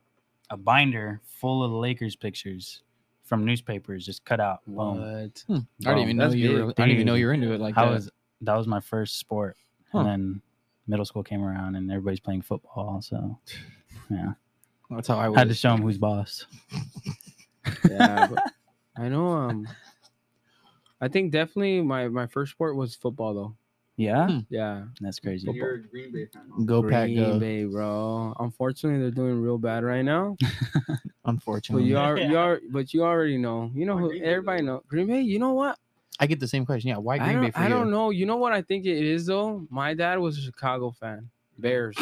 [0.49, 2.84] a binder full of Lakers pictures
[3.23, 4.59] from newspapers, just cut out.
[4.67, 4.76] Boom.
[5.21, 5.43] What?
[5.47, 5.99] Hmm, I didn't Boom.
[5.99, 6.51] even know you.
[6.65, 7.91] Were, I didn't even know you were into it like I that.
[7.93, 8.11] was
[8.41, 9.55] that was my first sport,
[9.93, 9.99] Huh.
[9.99, 10.41] and then
[10.86, 13.01] middle school came around, and everybody's playing football.
[13.01, 13.39] So
[14.09, 14.34] yeah,
[14.89, 15.38] That's how I was.
[15.39, 16.45] had to show them who's boss.
[17.89, 18.28] Yeah.
[18.28, 18.43] but
[18.98, 19.68] I know um
[21.02, 23.56] I think definitely my my first sport was football though.
[23.98, 24.39] Yeah, Hmm.
[24.50, 24.86] Yeah.
[25.00, 25.48] that's crazy.
[25.48, 26.43] And you're a Green Bay fan.
[26.54, 26.64] huh?
[26.66, 27.39] Go pack Green go.
[27.39, 28.34] Bay, bro.
[28.39, 30.36] Unfortunately, they're doing real bad right now.
[30.41, 33.72] Unfortunately, But Unfortunately, you are you are but you already know.
[33.74, 34.66] You know Why who Green Bay, everybody though?
[34.68, 34.84] know.
[34.88, 35.78] Green Bay, you know what?
[36.20, 36.89] I get the same question.
[36.89, 37.70] Yeah, why I Green Bay don't, for I you?
[37.70, 38.10] don't know.
[38.10, 39.66] You know what I think it is though?
[39.70, 41.30] My dad was a Chicago fan.
[41.58, 41.98] Bears.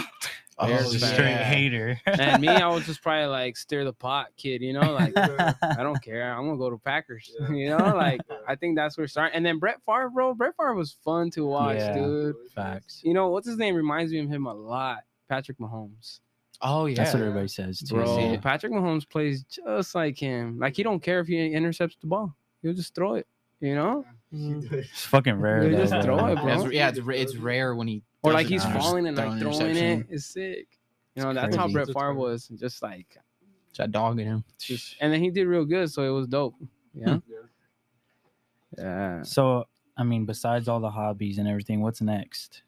[0.64, 1.14] Oh, Bears Just a fan.
[1.14, 1.43] straight yeah.
[1.43, 2.01] hater.
[2.05, 5.78] and me, I was just probably like stir the pot kid, you know, like I
[5.80, 6.32] don't care.
[6.34, 7.32] I'm gonna go to Packers.
[7.39, 7.49] Yeah.
[7.51, 9.36] you know, like I think that's where it started.
[9.36, 10.34] And then Brett Favre, bro.
[10.34, 11.93] Brett Favre was fun to watch, Yeah.
[11.93, 12.36] dude.
[12.53, 13.01] Facts.
[13.03, 13.76] You know what's his name?
[13.76, 14.99] Reminds me of him a lot.
[15.30, 16.20] Patrick Mahomes,
[16.61, 17.95] Oh yeah, That's what everybody says too.
[17.95, 18.18] bro.
[18.18, 18.38] see.
[18.38, 20.59] Patrick Mahomes plays just like him.
[20.59, 22.36] Like he don't care if he intercepts the ball.
[22.61, 23.28] He'll just throw it.
[23.59, 24.74] You know, mm-hmm.
[24.76, 25.70] It's fucking rare.
[25.70, 26.01] Though, just bro.
[26.01, 26.45] throw it, bro.
[26.45, 30.05] That's- yeah, it's, it's rare when he or like he's falling and like throwing it.
[30.09, 30.67] It's sick.
[31.15, 31.67] You know, It's that's how.
[31.67, 32.47] Brett That's Favre was.
[32.47, 33.17] Just like,
[33.69, 34.43] It's a dog in him.
[34.59, 36.55] just, and then he did real good, so it was dope.
[36.95, 37.32] Yeah, hmm.
[38.78, 38.84] Yeah.
[39.17, 39.21] yeah.
[39.24, 39.65] So,
[39.97, 42.63] I mean, besides all the hobbies and everything, what's next?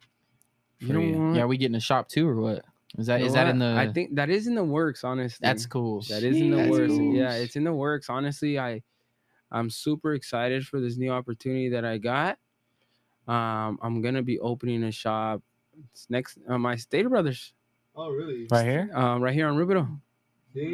[0.80, 1.20] You know you?
[1.28, 1.36] what?
[1.36, 2.66] Yeah, are we getting a shop too or what?
[2.98, 3.76] Is that You is know that in the?
[3.78, 5.04] I think that is in the works.
[5.04, 6.02] Honestly, that's cool.
[6.10, 6.94] That is in the That's works.
[6.94, 7.14] cool.
[7.16, 8.10] Yeah, it's in the works.
[8.10, 8.82] Honestly, I
[9.52, 12.38] I'm super excited for this new opportunity that I got.
[13.28, 15.42] Um, I'm gonna be opening a shop
[15.92, 17.54] it's next uh, my Stater Brothers,
[17.96, 18.48] Oh, really?
[18.50, 18.90] Right here?
[18.94, 20.00] um, right here on Rubidoux.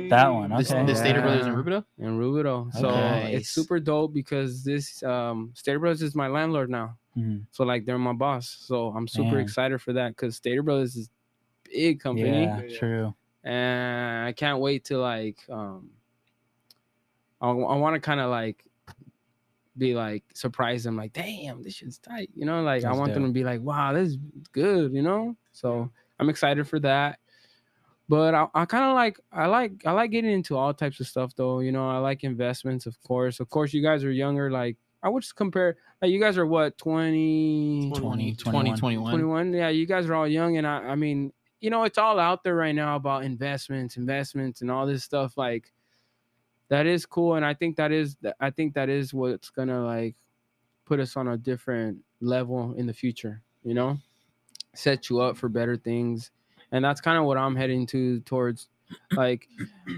[0.09, 0.57] That one, Dang.
[0.63, 0.85] The, Okay.
[0.85, 1.59] the Stater Brothers in Yeah.
[1.59, 1.85] Rubidoux.
[1.97, 2.71] In Rubidoux.
[2.73, 3.33] So Okay.
[3.35, 6.97] it's super dope because this um Stater Brothers is my landlord now.
[7.17, 7.45] Mhm.
[7.51, 8.47] So like they're my boss.
[8.49, 9.39] So I'm super Damn.
[9.39, 11.09] excited for that because Stater Brothers is
[11.63, 12.45] big company.
[12.45, 12.77] Yeah, Yeah.
[12.77, 13.15] true.
[13.43, 15.89] and I can't wait to like um
[17.41, 18.63] I, I want to kind of like
[19.77, 23.13] be like surprise them like damn this shit's tight you know like I That's want
[23.13, 24.17] them to be like wow this is
[24.51, 27.19] good you know so I'm excited for that
[28.09, 31.07] but I, I kind of like I like I like getting into all types of
[31.07, 31.61] stuff though.
[31.61, 33.39] You know, I like investments, of course.
[33.39, 34.51] Of course, you guys are younger.
[34.51, 35.77] Like I would just compare.
[36.01, 38.77] Like you guys are what 20, 20, 21.
[38.77, 39.11] 21.
[39.11, 42.19] 21 yeah you guys are all young and I, I mean you know it's all
[42.19, 45.71] out there right now about investments investments and all this stuff like
[46.71, 50.15] that is cool and i think that is i think that is what's gonna like
[50.85, 53.97] put us on a different level in the future you know
[54.73, 56.31] set you up for better things
[56.71, 58.69] and that's kind of what i'm heading to towards
[59.17, 59.47] like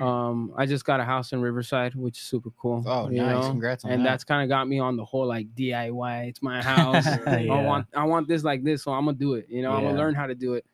[0.01, 3.43] um i just got a house in riverside which is super cool Oh, you nice.
[3.43, 3.49] know?
[3.51, 4.09] Congrats on and that.
[4.11, 7.87] that's kind of got me on the whole like diy it's my house I want
[7.95, 9.45] I want this like this, so I'm gonna do it.
[9.47, 10.65] You know, I'm gonna learn how to do it.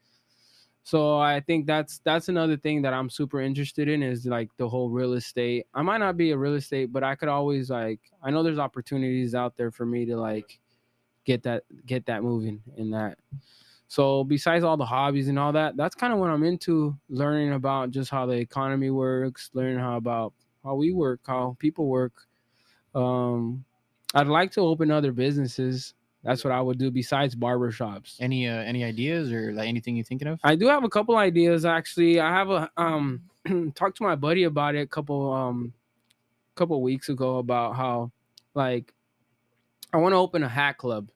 [0.89, 4.67] So I think that's that's another thing that I'm super interested in is like the
[4.67, 5.67] whole real estate.
[5.75, 8.57] I might not be a real estate, but I could always like I know there's
[8.57, 10.59] opportunities out there for me to like
[11.25, 13.19] get that get that moving in that.
[13.87, 17.53] So besides all the hobbies and all that, that's kind of what I'm into learning
[17.53, 20.33] about just how the economy works, learning how about
[20.63, 22.13] how we work, how people work.
[22.95, 23.63] Um
[24.15, 25.93] I'd like to open other businesses.
[26.23, 28.17] That's what I would do besides barbershops.
[28.19, 30.39] any uh, any ideas or like anything you're thinking of?
[30.43, 32.19] I do have a couple ideas actually.
[32.19, 33.21] I have a um
[33.75, 35.73] talked to my buddy about it a couple um
[36.55, 38.11] couple weeks ago about how
[38.53, 38.93] like
[39.93, 41.09] I want to open a hat club.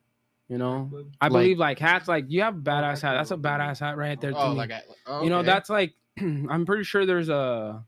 [0.47, 0.89] You know,
[1.19, 3.15] I Like- believe like hats like you have a badass hat.
[3.15, 4.31] That's a badass hat right there.
[4.31, 4.57] To oh, me.
[4.57, 7.83] like I, oh, you know that's like I'm pretty sure there's a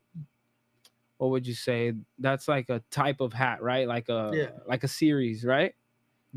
[1.18, 1.93] what would you say?
[2.20, 3.88] That's like a type of hat, right?
[3.88, 4.49] Like a Yeah.
[4.68, 5.74] like a series, right?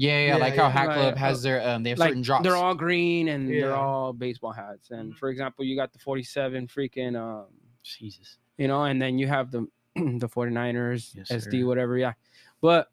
[0.00, 0.70] Yeah, yeah, Yeah, like how yeah.
[0.70, 2.44] Hat Club Like, has their um, they have like certain drops.
[2.44, 4.90] they're all green and they're all baseball hats.
[4.90, 7.46] And for example, you got the 47 freaking um
[7.82, 8.38] Jesus.
[8.56, 11.66] you know, and then you have the the 49ers, Yes, SD, sir.
[11.66, 12.12] whatever, yeah.
[12.60, 12.88] But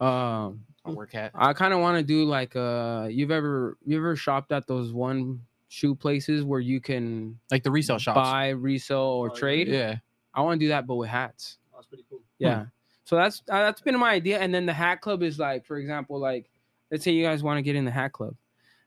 [0.00, 1.32] um a work hat.
[1.34, 4.92] I kind of want to do like uh you've ever you ever shopped at those
[4.92, 8.14] one shoe places where you can Like the resale shops.
[8.16, 9.68] buy, resell, or Oh, trade?
[9.68, 9.96] Yeah.
[10.32, 11.58] I want to do that, but with hats.
[11.74, 12.20] That's pretty cool.
[12.38, 12.66] Yeah.
[13.08, 14.38] So that's uh, that's been my idea.
[14.38, 16.50] And then the hat club is like, for example, like
[16.90, 18.34] let's say you guys want to get in the hat club,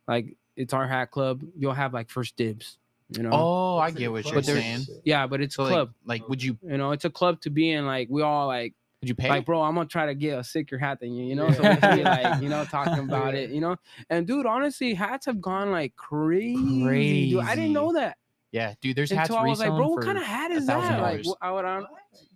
[0.08, 1.42] like it's our hat club.
[1.58, 2.78] You'll have like first dibs.
[3.18, 3.32] You know.
[3.34, 4.34] Oh, I It's like get what club.
[4.36, 4.86] you're saying.
[5.06, 5.94] Yeah, but it's So a like, club.
[6.06, 7.88] like, would you You know, it's a club to be in.
[7.88, 9.28] Like we all like, would you pay?
[9.28, 11.26] like, bro, I'm gonna try to get a sicker hat than you.
[11.26, 13.50] You know, so we can be like, you know, talking about it.
[13.50, 13.76] You know,
[14.12, 16.84] and dude, honestly, hats have gone like crazy.
[16.84, 17.30] crazy.
[17.32, 18.18] Dude, I didn't know that
[18.52, 18.96] yeah, dude.
[18.98, 21.02] There's hats until I was like, bro, what kind of hat a is that?
[21.02, 21.28] Like, dollars.
[21.42, 21.82] wh- I would, I,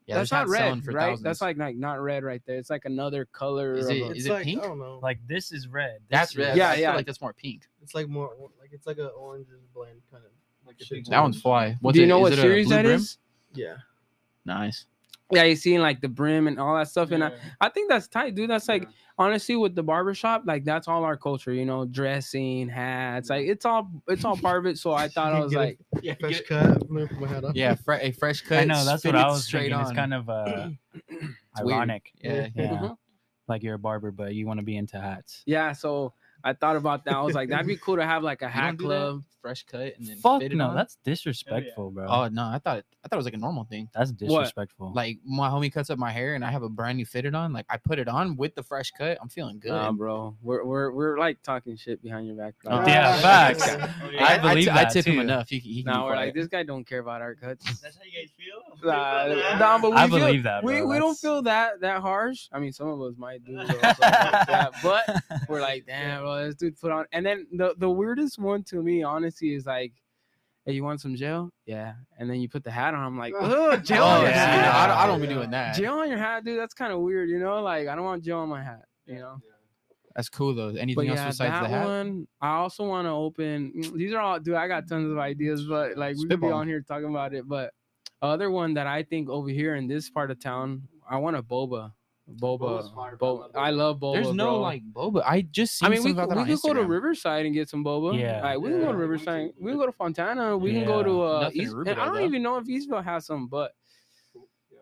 [0.05, 1.09] yeah, that's not red, for right?
[1.09, 1.23] thousands.
[1.23, 2.57] That's like like not red right there.
[2.57, 3.73] It's like another color.
[3.73, 4.61] Is it- It's it like, pink?
[4.63, 4.99] I don't know.
[5.01, 5.99] Like this is red.
[6.09, 6.57] that's This is- red.
[6.57, 6.95] Yeah, I feel yeah.
[6.95, 7.67] like that's more pink.
[7.81, 10.31] it's like more like it's like an orange and blend kind of.
[10.67, 11.77] Like a That one's fly.
[11.81, 12.95] What's Do you it- know is what series blue that brim?
[12.95, 13.17] is?
[13.53, 13.75] Yeah.
[14.45, 14.85] Nice.
[15.31, 18.07] Yeah, you seeing like the brim and all that stuff, and I, I think that's
[18.07, 18.49] tight, dude.
[18.49, 18.89] That's like Yeah.
[19.17, 23.65] honestly with the barbershop, like that's all our culture, you know, dressing, hats, like it's
[23.65, 24.77] all it's all part of it.
[24.77, 25.65] So I thought I was Get it.
[25.93, 26.91] like, Yeah, Fresh get- cut.
[26.91, 27.55] Let my hat up.
[27.55, 28.59] yeah, fre- a fresh cut.
[28.59, 29.77] I know that's what I was straight thinking.
[29.79, 29.81] on.
[29.81, 30.69] It's kind of uh,
[31.09, 31.35] weird.
[31.59, 32.11] ironic.
[32.21, 32.67] Yeah, Yeah.
[32.77, 32.97] Mhm.
[33.47, 35.41] Like you're a barber, but you want to be into hats.
[35.47, 35.71] yeah.
[35.73, 36.13] So
[36.43, 37.15] I thought about that.
[37.15, 38.83] I was like, that'd be cool to have like a hat don't that?
[38.83, 39.23] club.
[39.45, 40.75] Fresh cut and then Fuck fit it no, on?
[40.75, 42.07] that's disrespectful, bro.
[42.07, 43.87] Oh no, I thought I thought it was like a normal thing.
[43.93, 44.91] that's disrespectful.
[44.93, 47.53] Like my homie cuts up my hair and I have a brand new fitted on.
[47.53, 49.19] Like I put it on with the fresh cut.
[49.21, 49.69] I'm feeling good.
[49.69, 52.55] Nah, bro, we're we're we're like talking shit behind your back.
[52.65, 53.67] Oh, yeah, Ah, facts.
[54.11, 54.25] yeah.
[54.25, 55.47] I I, believe t- I that, tip him enough.
[55.49, 57.65] He, he can Now be we're like, this guy don't care about our cuts.
[57.81, 58.55] That's how you guys feel.
[58.83, 59.27] Nah,
[59.57, 60.87] nah, but we I feel- believe that, We, bro.
[60.87, 62.49] we don't feel that that harsh.
[62.51, 66.55] I mean, some of us might do, like that, but we're like, damn, bro, this
[66.55, 67.05] dude put on.
[67.11, 69.93] And then the the weirdest one to me, honestly, is like,
[70.65, 71.51] hey, you want some gel?
[71.65, 71.93] Yeah.
[72.17, 73.03] And then you put the hat on.
[73.03, 74.71] I'm like, oh, gel Oh, on your yeah.
[74.75, 75.75] I, don't, I don't be doing that.
[75.75, 76.59] Gel on your hat, dude.
[76.59, 77.61] That's kind of weird, you know.
[77.61, 79.37] Like, I don't want gel on my hat, you know.
[80.15, 80.69] That's cool though.
[80.69, 81.85] Anything But else yeah, besides that the hat?
[81.85, 83.73] one, I also want to open.
[83.75, 84.55] mm, These are all, dude.
[84.55, 87.45] I got tons of ideas, but like we could be on here talking about it.
[87.47, 87.73] But
[88.21, 91.43] other one that I think over here in this part of town, I want a
[91.43, 91.91] boba.
[92.27, 93.15] Boba, Boba's fire.
[93.17, 94.13] Bo- I love boba.
[94.15, 94.59] There's no bro.
[94.61, 95.21] like boba.
[95.25, 97.45] I just seen I mean, we something could, about we that could go to Riverside
[97.45, 98.19] and get some boba.
[98.19, 98.41] Yeah.
[98.41, 99.51] like, we can go to Riverside.
[99.59, 100.57] We can go to Fontana.
[100.57, 101.73] We can go to uh, Nothing East.
[101.75, 102.19] and I don't though.
[102.21, 103.73] even know if Eastvale has some, but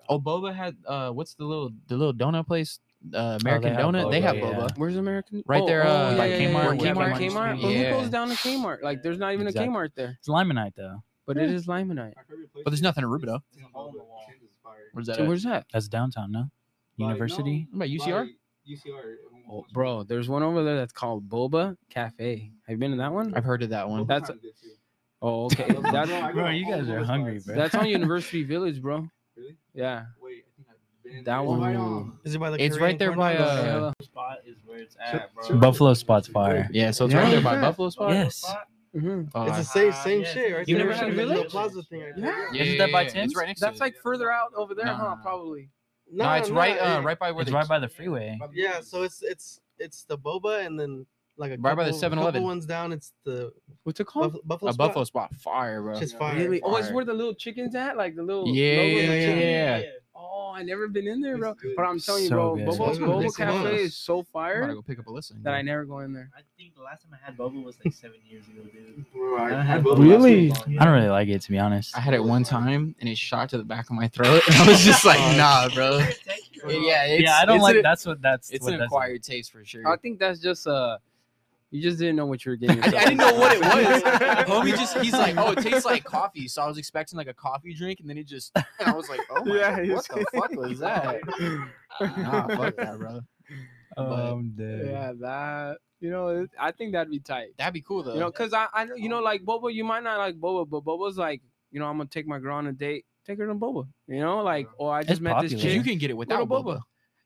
[0.10, 2.80] Oh, boba had uh, what's the little the little donut place?
[3.14, 4.12] Uh, American Oh, have Donut.
[4.12, 4.44] they have yeah.
[4.44, 4.78] boba.
[4.78, 5.44] where's American?
[5.46, 7.58] Right Oh, there, oh, uh, yeah, by yeah, yeah, Kmart, Yeah, by Kmart Kmart.
[7.58, 7.62] Street.
[7.62, 7.92] But who Yeah.
[7.92, 8.82] goes down to Kmart?
[8.82, 9.68] Like, there's not even Exactly.
[9.68, 11.04] a Kmart there, It's Limonite though.
[11.28, 12.14] but it is Limonite.
[12.64, 13.42] But there's nothing in Rubidoux.
[14.94, 15.20] Where's that?
[15.20, 15.28] at?
[15.28, 15.66] Where's that?
[15.74, 16.50] That's downtown, no?
[16.98, 17.68] University.
[17.72, 18.30] What about UCR?
[18.70, 19.16] UCR.
[19.52, 22.52] Oh, bro, there's one over there that's called Boba Cafe.
[22.68, 23.34] Have you been to that one?
[23.36, 24.06] I've heard of that one.
[24.08, 24.32] That's-
[25.26, 25.66] Oh, okay.
[25.92, 27.56] That's bro, I go Bro, to you guys are hungry, bro.
[27.56, 29.08] that's on University Village, bro.
[29.38, 29.56] Really?
[29.74, 30.04] Yeah.
[30.22, 32.90] Wait, I think I've been That one- right on- Is it by the It's Korean
[32.92, 35.60] right there by, The uh, spot is where it's at, bro.
[35.60, 36.68] Buffalo Spot's fire.
[36.74, 37.44] Yeah, so it's Yeah, right there yeah.
[37.56, 38.12] by Buffalo Spot.
[38.12, 38.44] Yes.
[38.94, 39.30] Mhm.
[39.34, 40.68] Oh, It's the same Ah, same yeah, shit, right?
[40.68, 41.50] You never seen the Village?
[41.50, 42.26] plaza thing right there.
[42.26, 42.50] Yeah.
[42.52, 43.24] yeah, Isn't that by yeah, yeah.
[43.24, 43.88] It's right next That's to it.
[43.88, 45.16] like further out over there, huh?
[45.22, 45.70] Probably.
[46.14, 48.40] No, it's right, uh, it- right by where It's they right by the freeway.
[48.54, 51.06] Yeah, so it's it's it's the boba and then
[51.36, 52.34] like a Right by the couple- 7-Eleven.
[52.42, 52.92] couple ones down.
[52.94, 53.52] It's the
[53.84, 54.34] What's it called?
[54.34, 54.70] buff- buffalo.
[54.70, 54.88] a spot.
[54.90, 56.00] buffalo spot, fire, bro.
[56.00, 56.36] Shit's fire.
[56.36, 56.62] Really?
[56.62, 56.96] Oh, it's Fire.
[56.96, 58.48] where the little chickens at, like the little.
[58.48, 59.40] Yeah, logo yeah, of the yeah, chicken?
[59.40, 59.82] yeah.
[60.26, 61.54] Oh, I never been in there, bro.
[61.76, 62.66] But I'm telling you, So bro, good.
[62.68, 63.06] Bobo's So.
[63.06, 63.82] Bobo It's Cafe delicious.
[63.82, 65.42] is so I'm about fire to go pick up a listen.
[65.44, 66.30] that I never go in there.
[66.38, 69.06] I think the last time I had boba was like seven years ago, dude.
[69.12, 70.50] Bro, I, I I had boba boba Really?
[70.50, 70.82] last week.
[70.82, 71.98] I don't really like it to be honest.
[71.98, 74.56] I had it one time and it shot to the back of my throat, and
[74.56, 75.98] I was just like, nah, bro.
[76.70, 77.76] Yeah, it's, yeah, I don't it's like.
[77.78, 78.50] an- that's what that's.
[78.52, 79.86] It's what an that's- acquired taste for sure.
[79.88, 80.98] I think that's just uh,
[81.74, 82.82] you just didn't know what you were getting.
[82.84, 83.96] I, I didn't know what it was.
[84.04, 84.52] into.
[84.52, 86.48] Homie just he's like, oh, it tastes like coffee.
[86.48, 89.10] So I was expecting like a coffee drink, and then it just and I was
[89.10, 91.20] like, oh my Yeah, god, what the fuck was that?
[92.00, 93.20] nah, fuck that, bro.
[93.98, 94.88] Oh, But- I'm dead.
[94.88, 97.50] yeah, that you know, I think that'd be tight.
[97.58, 98.14] That'd be cool though.
[98.14, 100.70] You know, cause I, I, you know, um, like Boba, you might not like Boba,
[100.70, 103.48] but Boba's like, you know, I'm gonna take my girl on a date, take her
[103.48, 103.88] to Boba.
[104.08, 105.74] You know, like, or I just It's met this chick.
[105.74, 106.64] you can get it without Boba.
[106.66, 106.82] boba.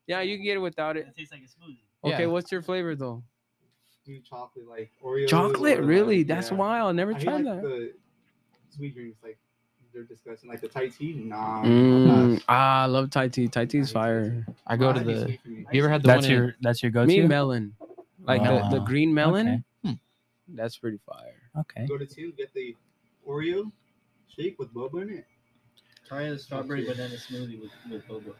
[0.06, 1.08] yeah, you can get it without it.
[1.08, 1.80] It tastes like a smoothie.
[2.14, 2.30] Okay, Yeah.
[2.30, 3.24] what's your flavor though?
[4.08, 5.28] Do chocolate like Oreos.
[5.28, 6.20] Chocolate, or, really?
[6.20, 6.58] like, That's yeah.
[6.58, 6.95] wild.
[6.95, 7.62] Never I hate, tried like, that.
[7.62, 7.93] The
[8.70, 9.38] sweet drinks, like
[9.93, 10.49] they're disgusting.
[10.49, 11.62] Like the Thai tea, nah.
[11.64, 13.47] I'm Mm, ah, I love Thai tea.
[13.47, 14.47] Thai tea's I hate fire.
[14.66, 15.26] I go to Nah, the.
[15.26, 15.66] sweet for me.
[15.72, 16.32] You ever had the That's one?
[16.32, 17.08] in- your that's your go-to.
[17.08, 17.76] Me melon,
[18.24, 19.64] like the, the Ah, green melon.
[19.84, 19.99] okay.
[20.49, 21.51] That's pretty fire.
[21.60, 21.86] Okay.
[21.88, 22.76] Go to two, get the
[23.28, 23.70] Oreo
[24.34, 25.26] shake with boba in it.
[26.08, 28.34] Try the strawberry banana smoothie with, with boba.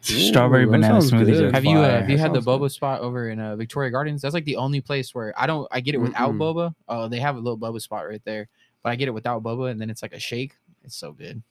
[0.00, 1.44] Strawberry Ooh, that banana sounds smoothies good.
[1.44, 2.00] are have you uh, fire.
[2.00, 2.60] have you had the sounds good.
[2.60, 4.20] boba spot over in uh, Victoria Gardens?
[4.20, 5.66] That's like the only place where I don't.
[5.70, 6.38] I get it without Mm-mm.
[6.38, 6.74] boba.
[6.88, 8.48] Oh, they have a little boba spot right there,
[8.82, 10.52] but I get it without boba, and then it's like a shake.
[10.84, 11.42] It's so good.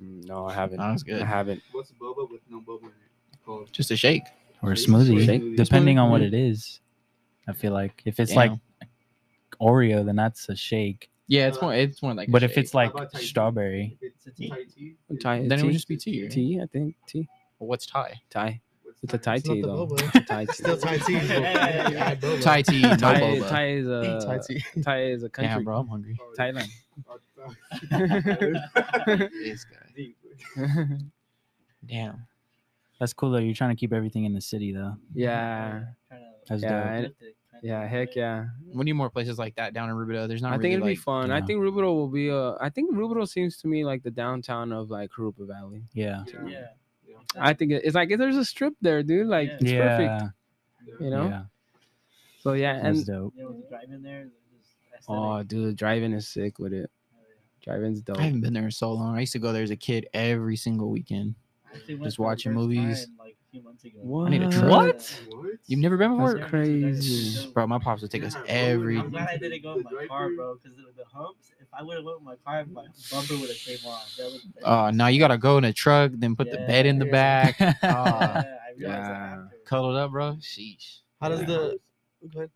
[0.00, 0.78] Mm, No, I haven't.
[0.78, 1.20] That good.
[1.20, 1.62] I haven't.
[1.72, 3.44] What's boba with no boba in it?
[3.44, 4.22] Called Just a shake.
[4.62, 6.80] or a Shake- smoothie, shake- depending on what it is.
[7.48, 8.36] I feel like if it's Damn.
[8.80, 8.88] like
[9.60, 11.10] Oreo, then that's a shake.
[11.28, 11.74] Yeah, it's more.
[11.74, 12.28] It's more like.
[12.28, 12.58] a But if shake.
[12.64, 13.24] it's like How about tea?
[13.26, 14.48] strawberry, If it's It's a tea.
[14.48, 16.22] Thai tea, Thai then it would just be tea.
[16.22, 16.30] right?
[16.32, 17.28] Tea, I think tea.
[17.58, 18.14] Well, what's Thai?
[18.30, 18.60] Thai.
[18.82, 19.34] what's It's a Thai?
[19.34, 19.86] Thai It's not tea though.
[19.86, 20.00] boba.
[20.02, 20.52] It's a Thai tea.
[20.52, 21.14] Still Thai tea.
[21.28, 22.42] but add boba.
[22.42, 23.48] Thai tea, no Thai, boba.
[23.48, 24.64] Thai is a Thai uh, tea.
[24.82, 25.54] Thai is a country.
[25.54, 26.18] Damn, bro, I'm hungry.
[26.20, 26.68] Oh, Thailand.
[29.44, 30.14] This guy.
[31.86, 32.26] Damn.
[32.98, 33.38] that's cool though.
[33.38, 34.96] You're trying to keep everything in the city though.
[35.14, 35.84] yeah.
[36.48, 37.12] That's Yeah, dope.
[37.62, 37.86] And- lift it, kinda Yeah.
[37.88, 38.46] Heck yeah.
[38.74, 40.28] We need more places like that down in Rubidoux.
[40.28, 40.52] There's not.
[40.52, 41.30] I think really, it'd be like- fun.
[41.30, 42.56] I think Rubidoux will be a.
[42.60, 45.82] I think Rubidoux seems to me like the downtown of like Jurupa Valley.
[45.94, 46.24] Yeah.
[46.46, 46.66] Yeah.
[47.38, 49.26] I think it's like there's a strip there, dude.
[49.26, 49.56] Like Yeah.
[49.60, 49.96] it's yeah.
[50.18, 51.02] perfect.
[51.02, 51.28] You know.
[51.28, 51.42] Yeah.
[52.40, 53.34] So yeah, That's and dope.
[53.36, 54.24] Yeah, with the drive in there.
[54.94, 56.90] just oh, dude, driving is sick with it.
[57.62, 58.18] Driving's dope.
[58.18, 59.16] I haven't been there in so long.
[59.16, 61.34] I used to go there as a kid every single weekend.
[61.86, 63.04] Just watching movies.
[63.06, 63.17] time, Like a
[63.50, 63.98] few months ago.
[64.02, 64.26] What?
[64.26, 64.70] I need a trip.
[64.70, 65.20] What?
[65.28, 65.50] What?
[65.66, 67.38] You've never been before, That's crazy.
[67.52, 67.66] bro?
[67.66, 68.98] My pops would take us Yeah, bro, every.
[68.98, 71.52] I'm glad I didn't go in my car, bro, because the, the humps.
[71.60, 74.08] If I would have went with my car, my bumper would have came off.
[74.16, 74.40] That was.
[74.64, 77.10] Oh, now you gotta go in a truck, then put the bed in the Yeah.
[77.12, 79.42] back, Yeah, Ah, I realized that yeah.
[79.64, 80.32] cuddled up, bro.
[80.40, 81.00] Sheesh.
[81.20, 81.46] How does Yeah.
[81.46, 81.78] the
[82.32, 82.48] go.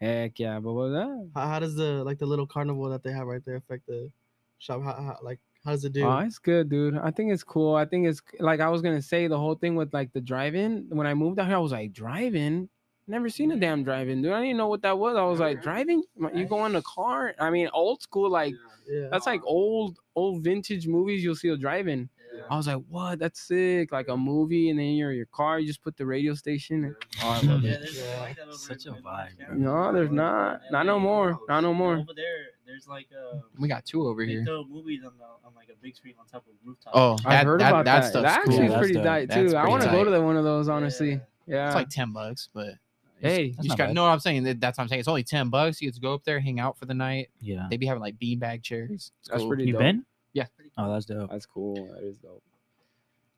[0.00, 1.30] Heck yeah, but what was that?
[1.34, 4.10] How, how does the like the little carnival that they have right there affect the
[4.58, 4.82] shop?
[4.82, 6.04] How, how like how does it do?
[6.04, 6.96] Oh, it's good, dude.
[6.98, 7.74] I think it's cool.
[7.74, 10.86] I think it's like I was gonna say the whole thing with like the drive-in.
[10.90, 12.68] When I moved out here, I was like, drive-in.
[13.08, 14.32] Never seen a damn drive-in, dude.
[14.32, 15.16] I didn't know what that was.
[15.16, 16.02] I was like, driving?
[16.34, 17.34] You go in the car?
[17.38, 18.54] I mean, old school, like
[18.88, 19.08] yeah.
[19.10, 21.22] that's like old, old vintage movies.
[21.24, 22.08] You'll see a drive-in.
[22.50, 23.18] I was like, what?
[23.18, 23.92] That's sick.
[23.92, 25.58] Like a movie, and then you're in your car.
[25.60, 26.84] You just put the radio station.
[26.84, 27.90] and- Oh, I love Yeah, it.
[27.92, 28.20] Yeah.
[28.20, 29.60] like that over Such a vibe, County.
[29.60, 30.62] No, there's not.
[30.70, 31.38] Not no more.
[31.48, 31.96] Not no more.
[31.98, 34.44] Over there, there's like uh, We got two over they here.
[34.44, 36.94] throw movies on the on like a big screen on top of rooftops.
[36.96, 38.08] Oh, I've heard that, about that, that.
[38.10, 38.52] stuff's That cool.
[38.54, 39.04] actually is pretty dope.
[39.04, 39.56] tight That's too.
[39.56, 40.04] I pretty want to go tight.
[40.04, 41.10] to that one of those, honestly.
[41.12, 41.18] Yeah.
[41.46, 41.66] Yeah.
[41.66, 42.74] It's like ten bucks, but
[43.20, 43.94] hey, you That's just not got bad.
[43.94, 44.44] know what I'm saying.
[44.44, 45.00] That- That's what I'm saying.
[45.00, 45.82] It's only ten bucks.
[45.82, 47.28] You get to go up there, hang out for the night.
[47.40, 47.66] Yeah.
[47.68, 48.90] They be having like beanbag chairs.
[48.90, 49.48] It's That's cool.
[49.48, 49.80] pretty You dope.
[49.80, 50.04] been?
[50.32, 50.46] Yeah.
[50.78, 51.30] Oh, that's dope.
[51.30, 51.74] That's cool.
[51.94, 52.42] That is dope.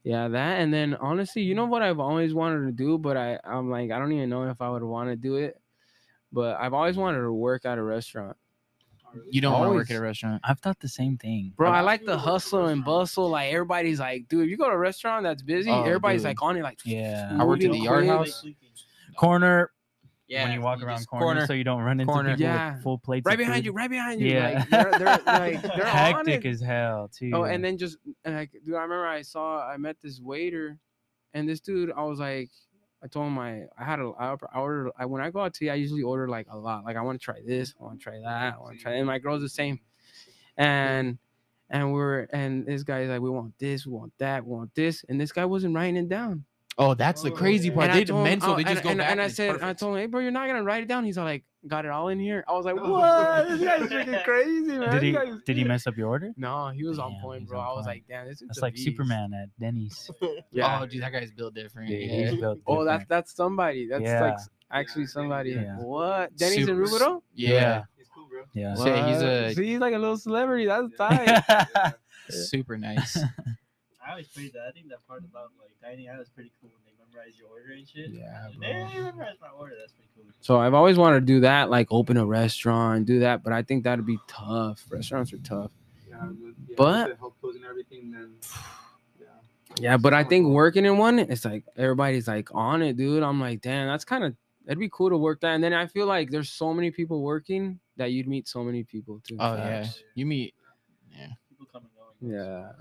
[0.05, 3.39] Yeah, that and then honestly, you know what I've always wanted to do, but I
[3.43, 5.59] I'm like I don't even know if I would want to do it.
[6.30, 8.37] But I've always wanted to work at a restaurant,
[9.31, 10.41] You don't want to work at a restaurant.
[10.45, 11.53] I've thought the same thing.
[11.57, 11.71] bro.
[11.71, 13.29] I like the hustle and bustle.
[13.31, 16.29] Like everybody's like, dude, if you go to a restaurant that's busy, Oh, everybody's dude.
[16.31, 17.37] like on it, like Yeah.
[17.39, 18.11] I worked at the Yard quick.
[18.11, 18.45] House.
[19.17, 19.71] Corner.
[20.27, 21.47] Yeah, when you walk you around just corner.
[21.47, 22.31] so you don't run into corner.
[22.31, 22.75] people Yeah.
[22.75, 23.27] with full plates.
[23.27, 23.65] right of behind food.
[23.67, 24.29] you, right behind you.
[24.33, 24.65] Yeah.
[24.71, 26.49] Like they're, they're like they're on hectic it.
[26.49, 27.31] as hell too.
[27.35, 30.79] Oh, and then just and like, dude, I remember I saw I met this waiter,
[31.35, 32.51] and this dude, I was like,
[33.05, 35.65] I told him I I had a I ordered I when I go out to
[35.67, 36.85] eat, I usually order like a lot.
[36.85, 38.93] Like I want to try this, I want to try that, I want to try.
[38.93, 40.63] And my girl's the same, mm-hmm.
[40.63, 41.19] and
[41.69, 45.05] and we're and this guy's like, we want this, we want that, we want this,
[45.09, 46.45] and this guy wasn't writing it down.
[46.77, 47.85] Oh, that's the oh, crazy part.
[47.85, 48.53] And I They told him- mental.
[48.53, 49.11] oh, They just and, go and, back.
[49.12, 51.05] and I it's said, I told him, hey, bro, you're not gonna write it down.
[51.05, 52.45] He's all like, got it all in here.
[52.49, 52.91] I was like, Oh.
[52.95, 53.49] what?
[53.49, 54.91] This guy's freaking crazy, man.
[54.93, 56.33] Did he This guy's- did he mess up your order?
[56.37, 57.61] No, he was on Damn, point, he's bro.
[57.61, 57.87] on I was point.
[57.87, 58.87] like, damn, this is That's like beast.
[58.87, 60.11] Superman at Denny's.
[60.51, 60.81] Yeah.
[60.83, 61.91] Oh, dude, that guy's built different.
[61.91, 62.31] Yeah, Yeah.
[62.31, 63.09] He's built Oh, that's different.
[63.09, 63.87] that's somebody.
[63.89, 64.20] That's Yeah.
[64.20, 65.51] like s- actually somebody.
[65.51, 65.77] yeah.
[65.79, 66.37] What?
[66.37, 67.22] Denny's Super- and Rubidoux?
[67.35, 67.85] Yeah.
[67.97, 68.43] He's cool, bro.
[68.53, 68.75] yeah.
[68.75, 69.27] Say he's What?
[69.27, 70.66] a- See, he's like a little celebrity.
[70.66, 71.64] That's Yeah.
[71.77, 71.95] tight.
[72.31, 73.16] Super nice.
[74.07, 74.67] I always praise that.
[74.69, 77.49] I think that part about like dining out is pretty cool when they memorize your
[77.49, 78.11] order and shit.
[78.11, 79.75] Yeah, They memorize my order.
[79.81, 80.25] That's pretty cool.
[80.41, 83.63] so I've always wanted to do that, like open a restaurant, do that, but I
[83.63, 84.85] think that'd be tough.
[84.91, 85.71] Restaurants are tough.
[86.09, 88.35] Yeah, with- yeah, But- with help codes and everything, then
[89.21, 89.27] yeah.
[89.81, 93.23] Yeah, but I think working in one, it's like everybody's like on it, dude.
[93.23, 94.35] I'm like, damn, that's kind of
[94.67, 95.55] it'd be cool to work that.
[95.55, 98.83] And then I feel like there's so many people working that you'd meet so many
[98.85, 99.37] people too.
[99.41, 99.83] Oh yeah.
[99.85, 100.03] Facts.
[100.15, 100.55] You meet.
[101.11, 101.29] Yeah.
[101.49, 102.37] People come and go.
[102.37, 102.73] Yeah.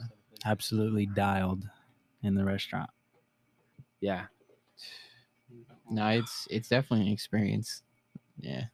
[0.46, 1.64] Absolutely dialed
[2.24, 2.90] in the restaurant.
[4.02, 4.26] Yeah.
[5.90, 7.84] No, it's it's definitely an experience.
[8.40, 8.66] Yeah.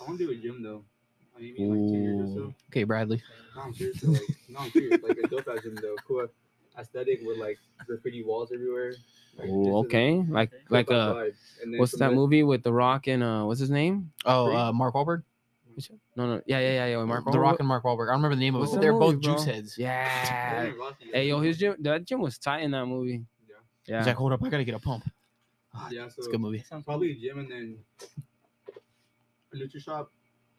[0.00, 0.84] I want to do a gym though.
[1.34, 2.54] Like, maybe in like or so.
[2.70, 3.22] Okay, Bradley.
[3.54, 4.00] No, I'm serious.
[4.00, 5.02] though, Like, no, I'm serious.
[5.02, 5.96] Like a dope ass gym though.
[6.06, 6.28] Cool
[6.78, 8.94] aesthetic with like graffiti walls everywhere.
[9.38, 10.24] Like, Ooh, okay.
[10.28, 11.30] Like cool like vibe.
[11.30, 14.12] uh what's that movie with The Rock and uh what's his name?
[14.24, 14.56] Oh, Free?
[14.56, 15.22] uh, Mark Wahlberg.
[16.16, 16.42] No, no.
[16.46, 17.04] Yeah, yeah, yeah, yeah.
[17.04, 18.08] Mark The Rock and Mark Wahlberg.
[18.08, 18.76] I don't remember the name of What's it.
[18.76, 19.34] that They're movie, both bro?
[19.34, 19.78] juice heads.
[19.78, 20.72] Yeah.
[21.12, 23.24] Hey, yo, his gym that gym was tight in that movie.
[23.48, 23.54] Yeah.
[23.86, 23.98] Yeah.
[23.98, 25.04] He's like, hold up, I gotta get a pump.
[25.90, 26.64] Yeah, so It's a good movie.
[26.68, 27.78] Sounds probably a gym and then
[29.52, 30.10] a Nutri shop.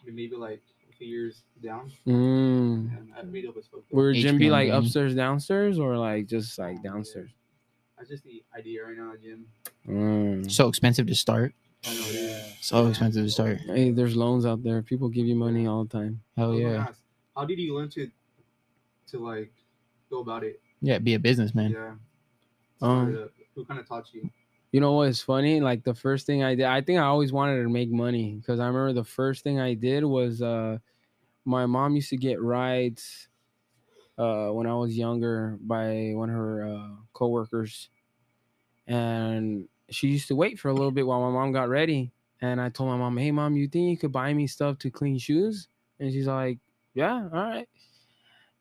[0.06, 1.92] Maybe like a few years down.
[2.06, 2.98] Mm.
[2.98, 3.82] And I'd be dope as fuck.
[3.92, 3.98] though.
[3.98, 4.86] Would your gym be like gaming.
[4.86, 7.32] upstairs, downstairs, or like just like downstairs?
[7.98, 9.48] That's just the idea right now, gym.
[9.88, 10.52] Mm.
[10.52, 11.54] So expensive to start.
[11.88, 12.54] I.
[12.62, 13.60] So expensive to start.
[13.62, 14.82] Hey, there's loans out there.
[14.82, 16.22] People give you money all the time.
[16.36, 16.86] Hell was gonna yeah.
[16.90, 17.00] ask,
[17.36, 18.10] How did you learn to
[19.12, 19.54] to like
[20.10, 20.60] go about it?
[20.82, 21.72] Yeah, be a businessman.
[21.72, 21.94] Yeah.
[22.82, 23.32] Um, Started up.
[23.56, 24.30] Who kind of taught you?
[24.72, 25.62] You know what's funny?
[25.62, 28.60] Like the first thing I did, I think I always wanted to make money because
[28.60, 30.78] I remember the first thing I did was uh
[31.46, 33.30] my mom used to get rides
[34.18, 37.90] uh when I was younger by one of her uh coworkers
[38.88, 42.62] and she used to wait for a little bit while my mom got ready and
[42.62, 45.18] I told my mom, "Hey mom, you think you could buy me stuff to clean
[45.18, 45.70] shoes?"
[46.00, 46.60] And she's like,
[46.94, 47.70] "Yeah, all right."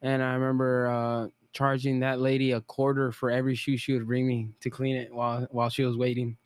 [0.03, 4.27] And I remember uh charging that lady a quarter for every shoe she would bring
[4.27, 6.39] me to clean it while while she was waiting,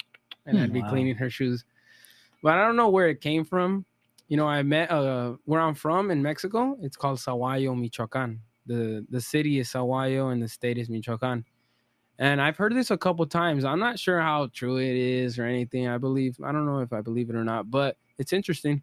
[0.46, 0.84] and Hmm, I'd be wow.
[0.84, 1.64] cleaning her shoes.
[2.42, 3.86] But I don't know where it came from.
[4.28, 6.78] You know, I met uh where I'm from in Mexico.
[6.82, 8.42] It's called Sahuayo, Michoacan.
[8.66, 11.44] The the city is Sahuayo and the state is Michoacan.
[12.20, 13.64] And I've heard this a couple times.
[13.64, 15.88] I'm not sure how true it is or anything.
[15.88, 18.82] I believe I don't know if I believe it or not, but it's interesting.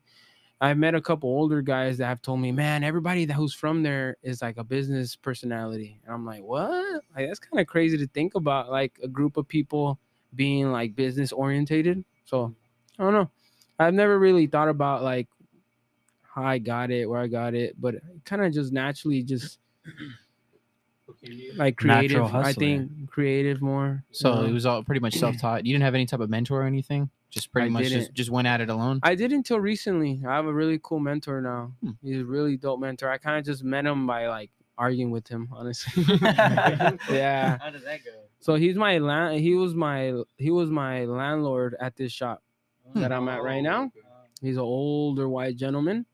[0.60, 3.84] I've met a couple older guys that have told me, man, everybody that who's from
[3.84, 6.02] there is like a business personality.
[6.04, 7.04] And I'm like, what?
[7.16, 10.00] Like that's kind of crazy to think about, like a group of people
[10.34, 12.04] being like business orientated.
[12.26, 12.56] So
[12.98, 13.30] I don't know.
[13.78, 15.28] I've never really thought about like
[16.24, 19.60] how I got it, where I got it, but kind of just naturally just
[21.10, 22.36] Okay, you- like Natural creative.
[22.36, 22.54] I hustler.
[22.54, 24.04] think creative more.
[24.12, 24.44] So know?
[24.44, 25.66] it was all pretty much self-taught.
[25.66, 27.10] You didn't have any type of mentor or anything.
[27.30, 28.14] Just pretty I much just, didn't.
[28.14, 29.00] just went at it alone.
[29.04, 30.22] I did until recently.
[30.26, 31.74] I have a really cool mentor now.
[31.84, 31.92] Hmm.
[32.02, 33.10] He's a really dope mentor.
[33.12, 36.04] I kind of just met him by like arguing with him, honestly.
[36.22, 37.58] yeah.
[37.60, 38.12] How did that go?
[38.40, 39.42] So he's my land.
[39.42, 42.44] He was my he was my landlord at this shop
[42.96, 43.92] that I'm at right Oh, now.
[44.42, 46.06] He's an older white gentleman,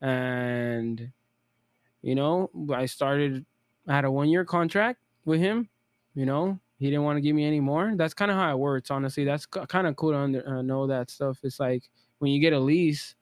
[0.00, 1.10] and
[2.02, 3.44] you know I started.
[3.88, 5.68] I had a one year contract with him.
[6.14, 7.94] You know he didn't want to give me any more.
[7.96, 8.90] That's kind of how it works.
[8.92, 11.38] Honestly, that's kind of cool to under, uh, know that stuff.
[11.42, 11.82] It's like
[12.20, 13.16] when you get a lease,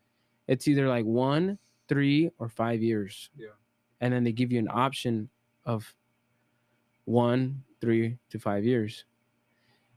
[0.47, 3.30] it's either like one, three, or five years.
[3.36, 3.48] Yeah.
[4.01, 5.30] and then they give you an option
[5.64, 5.94] of
[7.05, 9.05] one, three to five years.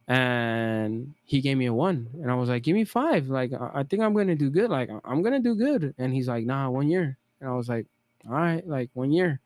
[0.07, 3.29] And he gave me a one, and I was like, "Give me five.
[3.29, 4.71] Like, I I think I'm gonna do good.
[4.71, 7.85] Like, I'm gonna do good." And he's like, "Nah, one year." And I was like,
[8.25, 9.39] "All right, like one year."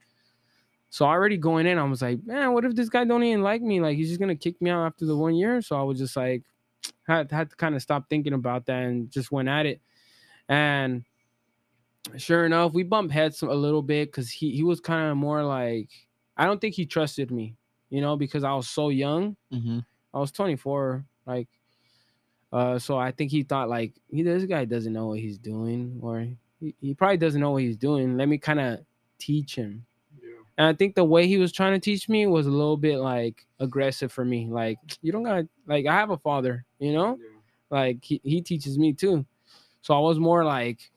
[0.93, 3.63] So already going in, I was like, "Man, what if this guy don't even like
[3.63, 3.81] me?
[3.81, 6.15] Like, he's just gonna kick me out after the one year?" So I was just
[6.15, 6.43] like,
[7.07, 9.81] had had to kind of stop thinking about that and just went at it.
[10.49, 11.05] And
[12.17, 15.43] sure enough, we bumped heads a little bit because he he was kind of more
[15.43, 15.89] like
[16.37, 17.55] I don't think he trusted me,
[17.89, 19.35] you know, because I was so young.
[19.51, 19.79] hmm
[20.13, 21.47] I was 24, like,
[22.51, 25.99] uh, so I think he thought like he this guy doesn't know what he's doing,
[26.01, 26.27] or
[26.59, 28.15] he, he probably doesn't know what he's doing.
[28.17, 28.79] Let me kind of
[29.17, 29.85] teach him.
[30.57, 32.99] And I think the way he was trying to teach me was a little bit
[32.99, 34.47] like aggressive for me.
[34.47, 37.17] Like, you don't gotta like I have a father, you know?
[37.21, 37.29] Yeah.
[37.69, 39.25] like he, he teaches me too
[39.81, 40.91] so i was more like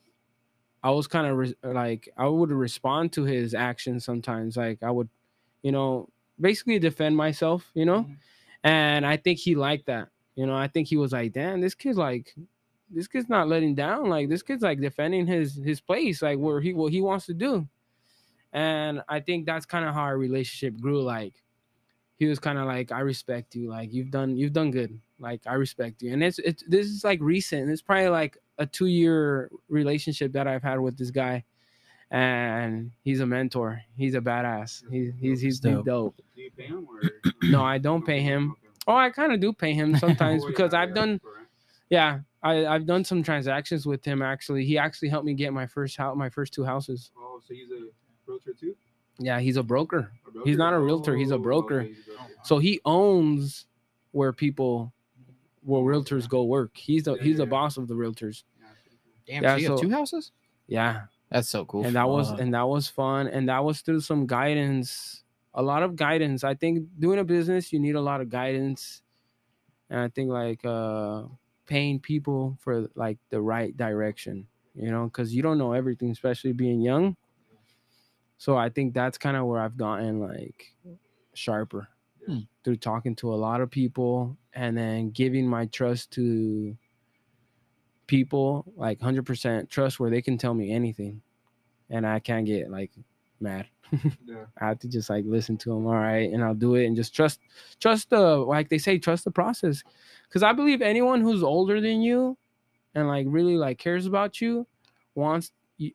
[0.83, 4.91] i was kind of re- like i would respond to his actions sometimes like i
[4.91, 5.09] would
[5.62, 6.09] you know
[6.41, 8.16] basically defend myself you know Mhm.
[8.65, 10.09] and I think he liked that.
[10.35, 12.35] You know, I think he was like, "Damn, this kid's like,
[12.91, 14.09] this kid's not letting down.
[14.11, 17.35] Like, this kid's like defending his his place, like where he what he wants to
[17.35, 17.66] do."
[18.52, 21.02] And I think that's kind of how our relationship grew.
[21.02, 21.35] Like,
[22.18, 23.68] he was kind of like, "I respect you.
[23.68, 24.98] Like, you've done you've done good.
[25.18, 27.70] Like, I respect you." And it's it's this is like recent.
[27.70, 31.44] It's probably like a two year relationship that I've had with this guy,
[32.10, 33.82] and he's a mentor.
[33.97, 34.82] He's a badass.
[34.90, 35.85] He's he's he's Dope.
[35.85, 36.16] dope.
[36.35, 37.01] Do you pay him or?
[37.51, 38.56] No, I don't pay him.
[38.89, 41.20] Oh, I kind of do pay him sometimes Oh, because yeah, I've yeah, done
[41.90, 44.64] yeah, I I've done some transactions with him actually.
[44.64, 47.10] He actually helped me get my first house, my first two houses.
[47.18, 47.89] Oh, so he's a
[48.27, 48.74] realtor too?
[49.19, 50.11] Yeah, he's a broker.
[50.27, 50.48] A broker?
[50.48, 51.81] He's not a realtor, he's a Oh, broker.
[51.81, 52.32] okay, he's a broker.
[52.44, 53.66] So he owns
[54.12, 54.93] where people
[55.62, 56.77] where realtors go work.
[56.77, 57.48] He's the Yeah, he's the yeah.
[57.51, 58.44] boss of the realtors.
[58.61, 59.19] Yeah, that's pretty.
[59.27, 60.32] Damn, Yeah, so you have two houses?
[60.69, 61.03] Yeah.
[61.31, 61.85] That's so cool.
[61.85, 62.40] and that was Fuck.
[62.40, 65.24] and that was fun and that was through some guidance
[65.55, 69.03] a lot of guidance i think doing a business you need a lot of guidance
[69.90, 71.23] and i think like uh
[71.66, 74.47] paying people for like the right direction
[74.77, 77.16] you know because you don't know everything especially being young
[78.39, 80.75] so i think that's kind of where i've gotten like
[81.35, 81.89] sharper
[82.27, 82.41] Hmm.
[82.65, 86.77] through talking to a lot of people and then giving my trust to
[88.07, 91.21] people like 100% trust where they can tell me anything
[91.91, 92.91] and i can't get like
[93.41, 93.67] mad
[94.25, 94.45] Yeah.
[94.61, 96.97] i have to just like listen to them all right and i'll do it and
[96.97, 97.41] just trust
[97.81, 99.83] trust the like they say trust the process
[100.29, 102.37] because i believe anyone who's older than you
[102.95, 104.67] and like really like cares about you
[105.15, 105.53] wants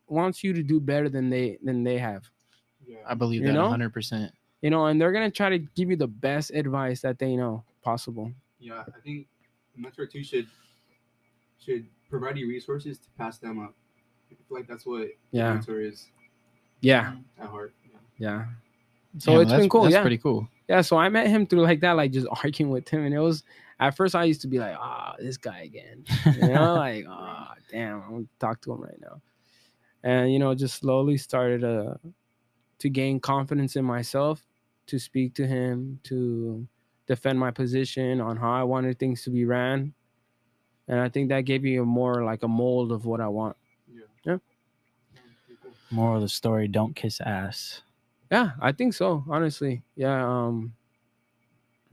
[0.08, 2.30] wants you to do better than they than they have
[2.86, 2.98] Yeah.
[3.08, 3.70] I believe You that know?
[3.70, 4.30] 100%.
[4.62, 7.64] you know and they're gonna try to give you the best advice that they know
[7.82, 9.28] possible Yeah, I think
[9.76, 10.48] mentor too should
[11.60, 13.74] should provide you resources to pass them up.
[14.32, 15.48] I feel like that's what Yeah.
[15.50, 16.08] the mentor is
[16.82, 17.74] yeah at heart.
[17.86, 17.98] Yeah.
[18.18, 18.46] yeah
[19.18, 20.48] so Damn, it's that's, been cool That's yeah pretty cool.
[20.70, 23.20] Yeah, so I met him through like that, like just arguing with him, and it
[23.20, 23.44] was
[23.80, 27.56] at first I used to be like, ah, this guy again, you know, like, ah,
[27.70, 29.20] damn, I'm gonna talk to him right now,
[30.04, 31.96] and you know, just slowly started uh,
[32.80, 34.46] to gain confidence in myself,
[34.88, 36.68] to speak to him, to
[37.08, 39.94] defend my position on how I wanted things to be ran,
[40.88, 43.56] and I think that gave me a more like a mold of what I want.
[43.94, 44.04] Yeah.
[44.26, 44.38] Yeah.
[45.92, 47.82] Moral of the story: Don't kiss ass.
[48.32, 49.24] Yeah, I think so.
[49.30, 50.26] Honestly, yeah.
[50.26, 50.74] Um,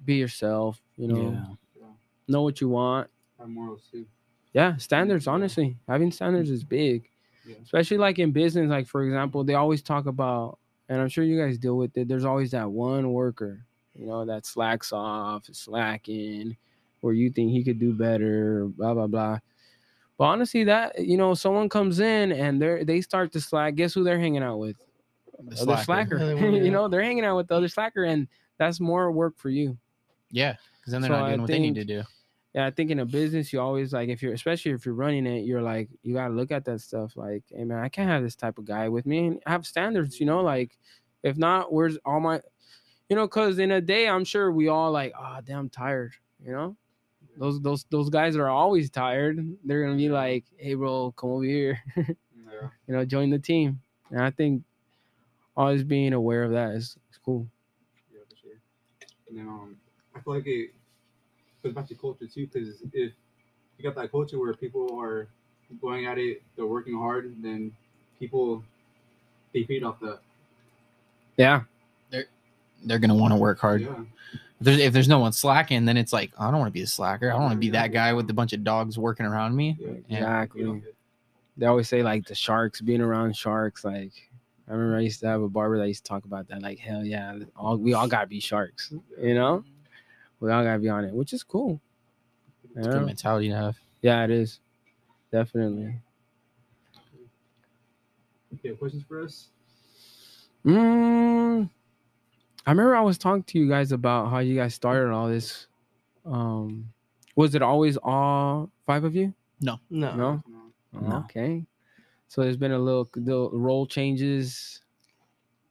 [0.05, 0.81] be yourself.
[0.97, 1.87] You know, Yeah.
[2.29, 3.11] know what you want.
[3.39, 4.07] Have morals too.
[4.53, 5.27] Yeah, standards.
[5.27, 5.33] Yeah.
[5.33, 7.11] Honestly, having standards is big,
[7.49, 7.57] Yeah.
[7.65, 8.69] especially like in business.
[8.69, 10.59] Like for example, they always talk about,
[10.89, 12.07] and I'm sure you guys deal with it.
[12.09, 13.65] There's always that one worker,
[13.95, 16.57] you know, that slacks off, slacking,
[17.03, 19.39] or you think he could do better, blah blah blah.
[20.19, 23.77] But honestly, that you know, someone comes in and they they start to slack.
[23.77, 24.77] Guess who they're hanging out with?
[25.39, 26.19] The oh, other slacker.
[26.19, 26.51] slacker.
[26.65, 29.79] You know, they're hanging out with the other slacker, and that's more work for you.
[30.31, 32.03] Yeah, because then they're So not I doing what they need to do.
[32.55, 35.27] Yeah, I think in a business, you always like if you're, especially if you're running
[35.27, 37.17] it, you're like you gotta look at that stuff.
[37.17, 39.27] Like, hey man, I can't have this type of guy with me.
[39.27, 40.41] And have standards, you know.
[40.41, 40.79] Like,
[41.23, 42.41] if not, where's all my,
[43.09, 43.27] you know?
[43.27, 46.15] Because in a day, I'm sure we all like, ah, damn, tired.
[46.43, 46.77] You know,
[47.37, 49.39] those those those guys are always tired.
[49.65, 51.81] They're gonna be like, hey bro, come over here.
[52.61, 52.69] Yeah.
[52.87, 53.79] you know, join the team.
[54.11, 54.63] And I think
[55.57, 57.47] always being aware of that is, is cool.
[58.11, 58.61] Yeah, for sure.
[59.29, 59.77] And then um,
[60.15, 60.71] I feel like it
[61.63, 63.13] goes back to culture too, because if
[63.79, 65.29] you got that culture where people are
[65.81, 67.73] going at it, they're working hard, then
[68.19, 68.63] people
[69.55, 70.21] they feed off that.
[71.37, 71.63] Yeah,
[72.11, 72.27] They're
[72.85, 73.83] they're gonna want to work hard.
[73.83, 73.95] Yeah.
[74.61, 76.83] If there's, if there's no one slacking, then it's like I don't want to be
[76.83, 77.31] a slacker.
[77.31, 79.77] I don't want to be that guy with a bunch of dogs working around me.
[79.79, 79.89] Yeah.
[80.09, 80.17] Yeah.
[80.19, 80.63] exactly.
[80.63, 80.95] Feed off it.
[81.59, 84.13] they always say like the sharks being around sharks like
[84.69, 86.79] i remember i used to have a barber that used to talk about that like
[86.79, 89.65] hell yeah all we all gotta be sharks you know
[90.41, 91.81] we all gotta be on it which is cool
[92.77, 93.77] It's a yeah, good mentality to have.
[94.03, 94.61] yeah it is
[95.33, 95.95] definitely
[98.55, 99.49] Okay, questions for us?
[100.67, 101.69] mm,
[102.67, 105.67] i remember i was talking to you guys about how you guys started all this
[106.27, 106.89] um
[107.37, 109.79] was it always all five of you No.
[109.91, 110.43] no No.
[110.95, 111.19] Oh, No.
[111.19, 111.65] okay
[112.29, 114.83] so there's been a little little role changes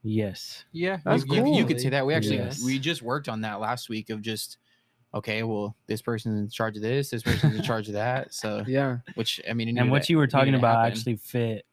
[0.08, 0.64] Yes.
[0.72, 2.06] Yeah, That's you, you- you could say that.
[2.06, 2.64] We actually Yes.
[2.64, 4.56] we just worked on that last week of just
[5.14, 8.32] okay, well, this person's in charge of this, this person's in charge of that.
[8.34, 10.58] So, yeah which I mean, it And needed what to- you were needed talking to
[10.58, 10.92] about happen.
[10.92, 11.64] actually fit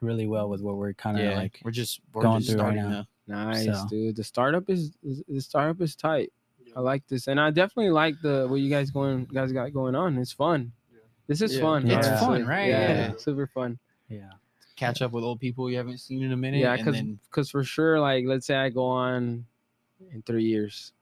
[0.00, 1.60] really well with what we're kind of yeah, like.
[1.64, 3.06] we're just we're going just through right starting now.
[3.28, 3.44] now.
[3.50, 4.16] Nice, So- dude.
[4.16, 6.32] The startup is, is the startup is tight.
[6.76, 9.94] I like this, and I definitely like the what you guys going guys got going
[9.94, 10.18] on.
[10.18, 10.72] It's fun.
[10.92, 10.98] Yeah.
[11.26, 11.62] This is Yeah.
[11.62, 11.90] fun.
[11.90, 12.26] It's honestly.
[12.26, 12.68] fun, right?
[12.68, 13.12] Yeah, Yeah.
[13.16, 13.78] super fun.
[14.10, 14.30] Yeah.
[14.76, 16.60] Catch up with old people you haven't seen in a minute.
[16.60, 19.44] Yeah, and because then for sure, like let's say I go on
[20.12, 20.92] in three years,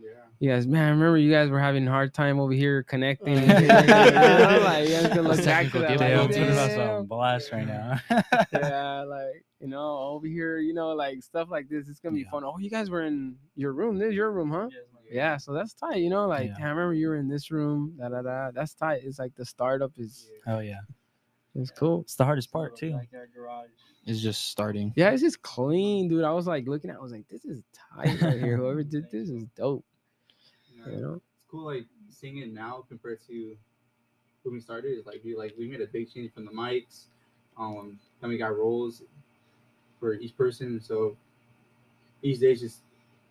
[0.00, 0.08] Yeah.
[0.40, 3.36] You guys, man, I remember you guys were having a hard time over here connecting.
[3.36, 4.48] And yeah.
[4.50, 5.98] You know, like, you guys can look back to that.
[5.98, 6.76] Damn, Like, difficulties.
[6.76, 7.04] damn.
[7.06, 8.00] blast right now.
[8.52, 11.88] yeah, like you know, over here, you know, like stuff like this.
[11.88, 12.30] It's gonna be Yeah.
[12.30, 12.44] fun.
[12.44, 13.98] Oh, you guys were in your room.
[13.98, 14.68] This is your room, huh?
[14.70, 14.78] Yeah,
[15.10, 15.96] yeah so that's tight.
[15.96, 16.66] You know, like Yeah.
[16.66, 17.94] I remember you were in this room.
[17.98, 18.50] Da da da.
[18.52, 19.00] That's tight.
[19.04, 20.78] It's like the startup is oh yeah,
[21.62, 22.02] it's cool.
[22.02, 22.92] it's the hardest part too.
[22.92, 23.68] Backyard garage.
[24.06, 24.92] It's just starting.
[24.96, 26.24] Yeah, it's just clean, dude.
[26.24, 28.56] I was like looking at, it, I was like, this is tight right here.
[28.58, 29.84] Whoever did this is dope.
[30.76, 30.92] Yeah.
[30.92, 31.14] You know?
[31.14, 33.56] It's cool, like seeing it now compared to
[34.42, 34.96] when we started.
[34.96, 37.04] It's like we like we made a big change from the mics.
[37.58, 39.02] Um, then we got roles
[39.98, 41.16] for each person, so
[42.22, 42.78] each day is just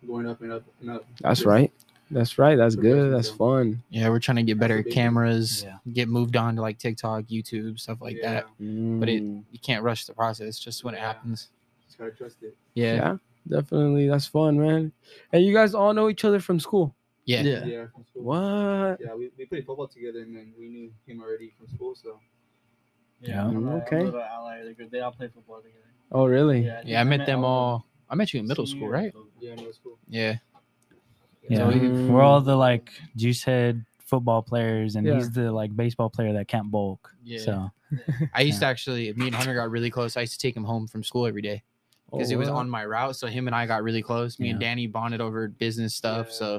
[0.06, 1.06] going up and up and up.
[1.20, 1.72] That's Just- right.
[2.10, 2.56] That's right.
[2.56, 3.12] That's good.
[3.12, 3.82] That's fun.
[3.90, 5.76] Yeah, we're trying to get better cameras, Yeah.
[5.92, 8.44] get moved on to like TikTok, YouTube, stuff like Yeah, that.
[8.58, 9.44] But it Mm.
[9.52, 10.58] you can't rush the process.
[10.58, 11.48] Just when it happens.
[11.86, 12.56] Just gotta trust it.
[12.74, 12.94] Yeah.
[12.94, 13.16] yeah,
[13.48, 14.08] definitely.
[14.08, 14.92] That's fun, man.
[15.32, 16.94] And you guys all know each other from school.
[17.26, 17.42] Yeah.
[17.42, 17.64] Yeah.
[17.66, 18.22] Yeah, from school.
[18.22, 19.00] What?
[19.00, 21.94] Yeah, we, we played football together, and then we knew him already from school.
[21.94, 22.18] So
[23.20, 23.44] Yeah.
[23.46, 24.04] I'm a- I'm a Okay.
[24.04, 24.64] little outlier.
[24.64, 24.90] They're good.
[24.90, 25.74] They all play football together.
[26.10, 26.64] Oh, really?
[26.86, 27.84] Yeah, I met them of all.
[28.08, 29.12] I met you in middle school, right?
[29.40, 29.98] yeah, middle school.
[30.08, 30.36] Yeah.
[31.48, 35.14] Yeah, we- we're all the like juice head football players, and Yeah.
[35.16, 37.14] he's the like baseball player that can't bulk.
[37.24, 37.38] Yeah.
[37.40, 37.70] So
[38.34, 40.16] I used to actually me and Hunter got really close.
[40.16, 41.62] I used to take him home from school every day
[42.10, 42.56] because Oh, it was wow.
[42.56, 43.16] on my route.
[43.16, 44.38] So him and I got really close.
[44.38, 46.28] Me and Danny bonded over business stuff.
[46.28, 46.34] Yeah.
[46.34, 46.54] So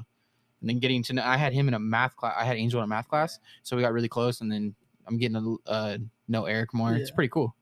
[0.61, 2.35] and then getting to know I had him in a math class.
[2.37, 3.39] I had Angel in a math class.
[3.63, 4.75] So we got really close and then
[5.07, 5.97] I'm getting to uh,
[6.27, 6.93] know Eric more.
[6.95, 7.15] It's Yeah.
[7.15, 7.55] pretty cool.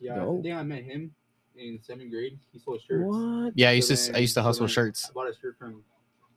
[0.00, 0.38] Yeah, Dope.
[0.38, 1.12] I think I met him
[1.56, 2.38] in seventh grade.
[2.52, 3.04] He sold shirts.
[3.06, 3.52] What?
[3.56, 5.08] Yeah, I used So to I used to hustle then shirts.
[5.10, 5.82] I bought a shirt from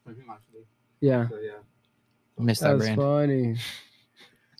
[0.03, 0.65] from him actually.
[0.99, 1.51] Yeah, So yeah.
[2.39, 2.81] I missed that brand.
[2.81, 3.29] that's brand.
[3.29, 3.57] funny.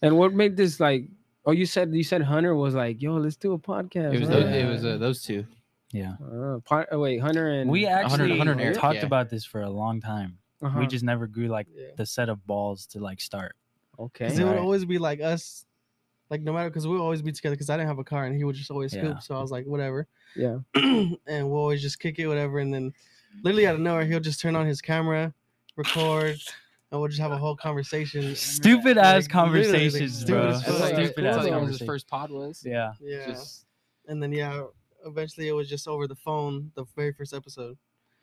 [0.02, 1.06] And what made this like?
[1.46, 4.30] Oh, you said you said Hunter was like, "Yo, let's do a podcast." It was
[4.30, 4.36] huh?
[4.40, 5.46] those, it was uh, those two.
[5.92, 9.06] yeah, Uh, part, oh, wait, Hunter and we actually 100 and Eric, talked yeah.
[9.06, 10.38] about this for a long time.
[10.62, 10.80] uh-huh.
[10.80, 11.88] We just never grew like Yeah.
[11.98, 13.56] the set of balls to like start.
[14.00, 14.26] okay.
[14.26, 14.60] Because it would Right.
[14.60, 15.66] always be like us,
[16.30, 17.56] like no matter, because we'll always be together.
[17.56, 19.02] Because I didn't have a car and he would just always Yeah.
[19.04, 19.22] scoop.
[19.24, 20.08] So I was like, whatever.
[20.36, 20.60] Yeah.
[20.76, 22.60] and we'll always just kick it, whatever.
[22.60, 22.94] And then
[23.44, 25.34] literally out of nowhere, he'll just turn on his camera,
[25.76, 26.38] record,
[26.92, 28.36] and we'll just have a whole conversation.
[28.36, 30.48] Stupid ass Like, literally, like, conversations, stupid bro.
[30.50, 30.66] as.
[30.66, 31.42] That's like- Stupid cool ass though.
[31.42, 31.88] his conversations.
[31.88, 32.64] first pod was.
[32.66, 33.26] Yeah, Yeah.
[33.28, 33.66] Just
[34.08, 34.64] and then yeah,
[35.06, 37.78] eventually it was just over the phone, the very first episode.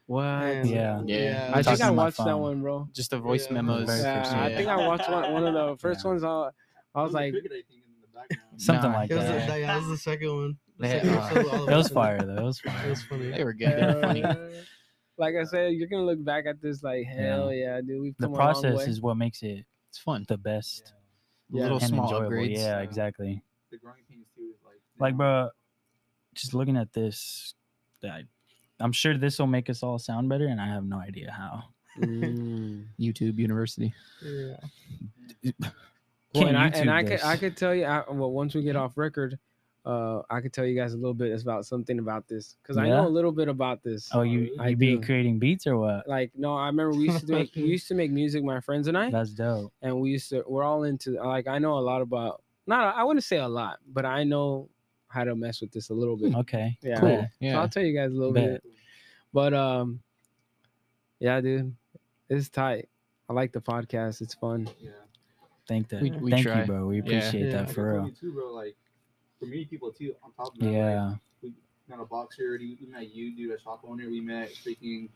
[0.07, 0.25] What?
[0.25, 1.03] And, Yeah.
[1.05, 1.51] Yeah.
[1.55, 2.89] I think I on my watched that one, bro.
[2.93, 3.53] just the voice Yeah.
[3.55, 3.87] memos.
[3.87, 6.11] Very Yeah, I think I watched one, one of the first Yeah.
[6.11, 6.25] ones.
[6.25, 6.51] I,
[6.95, 8.43] I was like, cricket, I think, in the background.
[8.61, 9.61] something Nah, like It was, that.
[9.61, 10.59] yeah, it was the second one.
[10.79, 12.37] The Yeah, second uh, episode with all of It was us fire though.
[12.37, 12.89] It was It fire.
[12.91, 13.31] was funny.
[13.31, 13.69] They were good.
[13.79, 14.23] They were funny.
[15.19, 18.01] Like I said, you're gonna look back at this like, hell yeah, dude.
[18.01, 18.85] We've The come a long process way.
[18.85, 20.25] is what makes it It's fun.
[20.29, 20.95] the best
[21.51, 21.63] Yeah.
[21.65, 22.31] Little and small enjoyable.
[22.37, 22.57] upgrades.
[22.57, 22.81] Yeah, Yeah.
[22.81, 23.43] exactly.
[23.71, 25.51] The growing pains too is like Like, bro,
[26.35, 27.55] just looking at this,
[28.05, 28.25] I,
[28.81, 31.65] I'm sure this will make us all sound better, and I have no idea how.
[31.99, 32.87] Mm.
[33.01, 33.93] YouTube University.
[34.23, 34.57] Yeah.
[36.35, 37.25] Well, Can't and I, and I could this.
[37.25, 39.39] I could tell you I, well once we get off record,
[39.89, 42.87] uh, I could tell you guys a little bit about something about this because I
[42.89, 44.11] know a little bit about this.
[44.13, 45.01] Oh, you I you be do.
[45.03, 46.07] creating beats or what?
[46.07, 48.87] like no, I remember we used to make we used to make music, my friends
[48.89, 49.73] and I, That's dope.
[49.81, 53.03] and we used to we're all into like I know a lot about not I
[53.03, 54.69] wouldn't say a lot, but I know
[55.09, 56.35] how to mess with this a little bit.
[56.35, 57.01] Okay, Yeah.
[57.01, 57.23] cool.
[57.23, 57.59] So Yeah.
[57.59, 58.63] I'll tell you guys a little Bet.
[58.63, 58.73] bit.
[59.33, 60.01] But um,
[61.19, 61.75] yeah, dude,
[62.29, 62.89] it's tight.
[63.29, 64.21] I like the podcast.
[64.21, 64.69] It's fun.
[64.79, 64.91] yeah.
[65.67, 66.03] Thank that.
[66.03, 66.61] We- we Thank try.
[66.61, 66.87] you, bro.
[66.87, 67.53] We appreciate Yeah.
[67.53, 68.11] that Like I for real.
[68.11, 68.53] too, bro.
[68.53, 68.77] Like
[69.39, 70.15] for many people too.
[70.23, 71.09] On top of that, Yeah.
[71.09, 71.53] Like, we
[71.89, 72.77] met a boxer already.
[72.81, 74.09] We met you, dude, a shop owner.
[74.09, 75.09] We met freaking.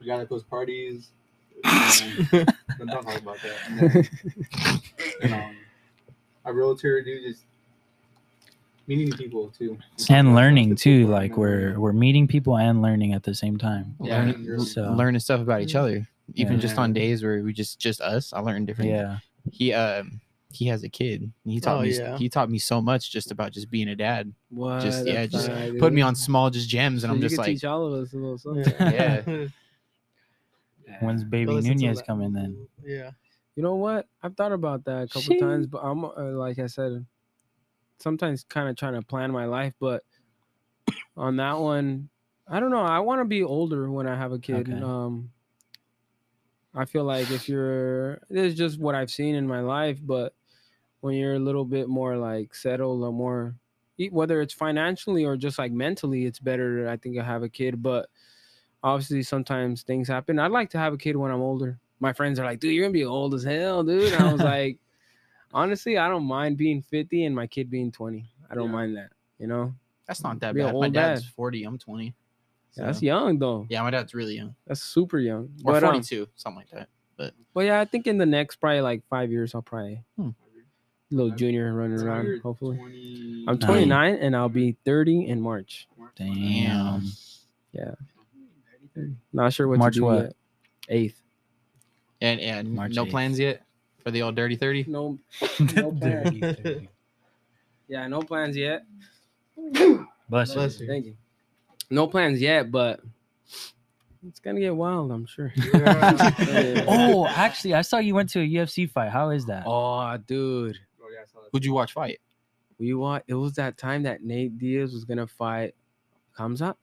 [0.00, 1.08] We got at those parties.
[1.64, 2.28] And,
[2.78, 3.56] don't talk about that.
[3.68, 4.08] And then,
[5.22, 5.50] you know,
[6.44, 7.44] a realtor, dude, just
[8.86, 9.78] meeting people too.
[10.10, 11.04] And learning too.
[11.04, 13.94] cool, Like we're we're meeting people and learning at the same time.
[14.00, 14.18] Yeah.
[14.18, 16.06] Learning So- learning stuff about each other.
[16.34, 16.58] Even Yeah.
[16.60, 18.90] just on days where we just just us, I learned different.
[18.90, 19.18] Yeah.
[19.52, 20.20] He um
[20.54, 21.32] he has a kid.
[21.44, 22.16] He taught Oh, me yeah.
[22.18, 24.32] he taught me so much just about just being a dad.
[24.50, 24.80] What?
[24.80, 27.38] Just- yeah, just tight, Put me on small just gems and So I'm you just
[27.38, 28.72] like teach all of us a little something.
[28.80, 29.46] Yeah.
[31.00, 32.06] When's Baby Go Nunez that.
[32.06, 32.66] coming then?
[32.84, 33.10] Yeah.
[33.56, 34.06] You know what?
[34.22, 35.40] I've thought about that a couple Sheesh.
[35.40, 37.04] times, but I'm uh, like I said,
[37.98, 39.72] sometimes kind of trying to plan my life.
[39.80, 40.02] But
[41.16, 42.08] on that one,
[42.48, 42.82] I don't know.
[42.82, 44.68] I want to be older when I have a kid.
[44.68, 44.82] Okay.
[44.82, 45.30] Um,
[46.74, 50.34] I feel like if you're, this is just what I've seen in my life, but
[51.04, 53.54] when you're a little bit more like settled or more,
[54.10, 56.88] whether it's financially or just like mentally, it's better.
[56.88, 58.08] I think I have a kid, but
[58.82, 60.38] obviously sometimes things happen.
[60.38, 61.78] I'd like to have a kid when I'm older.
[62.00, 64.14] My friends are like, dude, you're gonna be old as hell, dude.
[64.14, 64.78] And I was like,
[65.52, 68.24] honestly, I don't mind being 50 and my kid being 20.
[68.50, 68.72] I don't Yeah.
[68.72, 69.74] mind that, you know?
[70.06, 70.74] that's not that bad.
[70.74, 71.32] My dad's dad.
[71.36, 72.14] 40, I'm 20.
[72.76, 73.66] That's young though.
[73.68, 74.54] Yeah, my dad's really young.
[74.66, 75.50] That's super young.
[75.64, 76.88] Or But, um, 42, something like that.
[77.18, 80.30] But well, yeah, I think in the next probably like five years, I'll probably Hmm.
[81.10, 82.40] Little junior running around.
[82.42, 85.86] Hopefully, 20 I'm 29 and I'll be 30 in March.
[86.16, 87.06] Damn.
[87.72, 87.94] Yeah.
[89.32, 90.22] Not sure what March to do what?
[90.22, 90.36] yet.
[90.88, 91.20] Eighth.
[92.20, 93.10] And and March no 8th.
[93.10, 93.62] plans yet
[94.04, 94.84] for the old dirty thirty.
[94.86, 95.18] No,
[95.60, 96.00] no plans.
[96.00, 96.88] Dirty, dirty.
[97.86, 98.84] Yeah, no plans yet.
[100.28, 100.54] Bless you.
[100.54, 100.86] Bless you.
[100.86, 101.16] Thank you.
[101.90, 103.00] No plans yet, but
[104.26, 105.10] it's gonna get wild.
[105.10, 105.52] I'm sure.
[106.86, 109.10] Oh, actually, I saw you went to a UFC fight.
[109.10, 109.64] How is that?
[109.66, 110.78] Oh, dude.
[111.54, 112.20] Who'd you watch fight?
[112.78, 113.22] We want.
[113.28, 115.76] It was that time that Nate Diaz was gonna fight
[116.36, 116.74] Khamzat,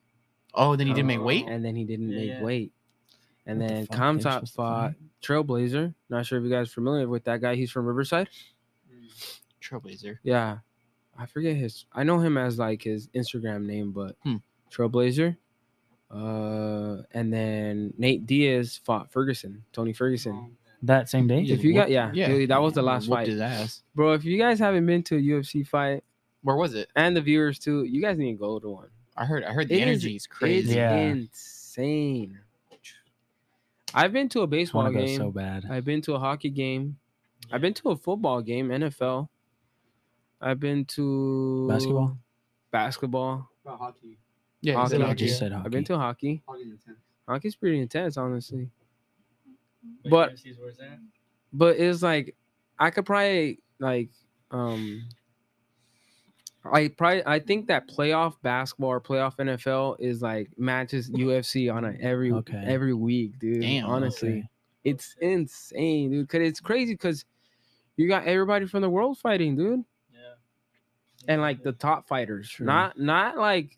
[0.54, 1.24] Oh, then he didn't make Oh.
[1.24, 1.44] weight.
[1.46, 2.72] and then he didn't Yeah, make weight.
[3.44, 3.96] And What the then fuck?
[3.96, 5.94] They were Khamzat supposed to fought Trailblazer.
[6.08, 7.54] Not sure if you guys are familiar with that guy.
[7.54, 8.30] He's from Riverside.
[9.60, 10.18] Trailblazer.
[10.22, 10.58] Yeah,
[11.18, 11.84] I forget his.
[11.92, 14.36] I know him as like his Instagram name, but Hmm.
[14.70, 15.36] Trailblazer.
[16.10, 20.56] Uh, and then Nate Diaz fought Ferguson, Tony Ferguson.
[20.82, 21.42] That same day?
[21.42, 22.46] If you got, yeah, Yeah.
[22.46, 23.82] that was the last Whooped fight, his ass.
[23.94, 24.12] bro.
[24.14, 26.02] If you guys haven't been to a UFC fight,
[26.42, 26.90] Where was it?
[26.96, 28.88] and the viewers too, you guys need to go to one.
[29.16, 29.44] I heard.
[29.44, 30.74] I heard the It is- energy is It's crazy.
[30.76, 30.96] Yeah.
[30.96, 32.40] insane.
[33.94, 35.18] I've been to a baseball want to go game.
[35.18, 35.66] so bad.
[35.68, 36.98] I've been to a hockey game.
[37.50, 39.28] I've been to a football game, NFL.
[40.40, 42.18] I've been to Basketball?
[42.70, 43.48] Basketball.
[43.64, 44.18] about hockey.
[44.62, 44.96] Yeah, Hockey.
[45.02, 45.38] I just Yeah.
[45.38, 46.42] said I've been to hockey.
[46.48, 46.98] Hockey's intense.
[47.28, 48.70] Hockey's pretty intense, honestly.
[50.04, 50.98] But But- UFC's where's that?
[51.52, 52.34] But it's like
[52.78, 54.10] I could probably like
[54.50, 55.02] um
[56.64, 61.84] I probably I think that playoff basketball or playoff NFL is like matches UFC on
[61.84, 62.62] a every Okay.
[62.64, 63.60] every week, dude.
[63.62, 64.28] Damn, honestly.
[64.30, 64.48] okay.
[64.84, 66.28] It's insane, dude.
[66.28, 67.24] Cause it's crazy because
[67.96, 69.84] you got everybody from the world fighting, dude.
[70.12, 70.18] Yeah.
[71.28, 72.48] And like the top fighters.
[72.48, 72.66] True.
[72.66, 73.76] Not not like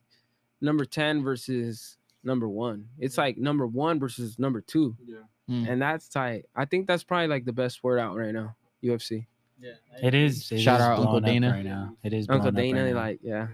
[0.60, 2.88] number 10 versus number one.
[2.98, 4.94] It's like number one versus number two.
[5.04, 5.16] Yeah.
[5.50, 5.68] Mm.
[5.70, 6.46] And that's tight.
[6.56, 8.54] I think that's probably like the best word out right now.
[8.82, 9.26] UFC.
[9.60, 9.72] Yeah.
[9.92, 10.24] I It agree.
[10.24, 10.50] is.
[10.52, 11.50] it Shout is out Uncle Dana.
[11.50, 11.94] right now.
[12.02, 12.26] It is.
[12.28, 13.48] Uncle Dana, right like, yeah,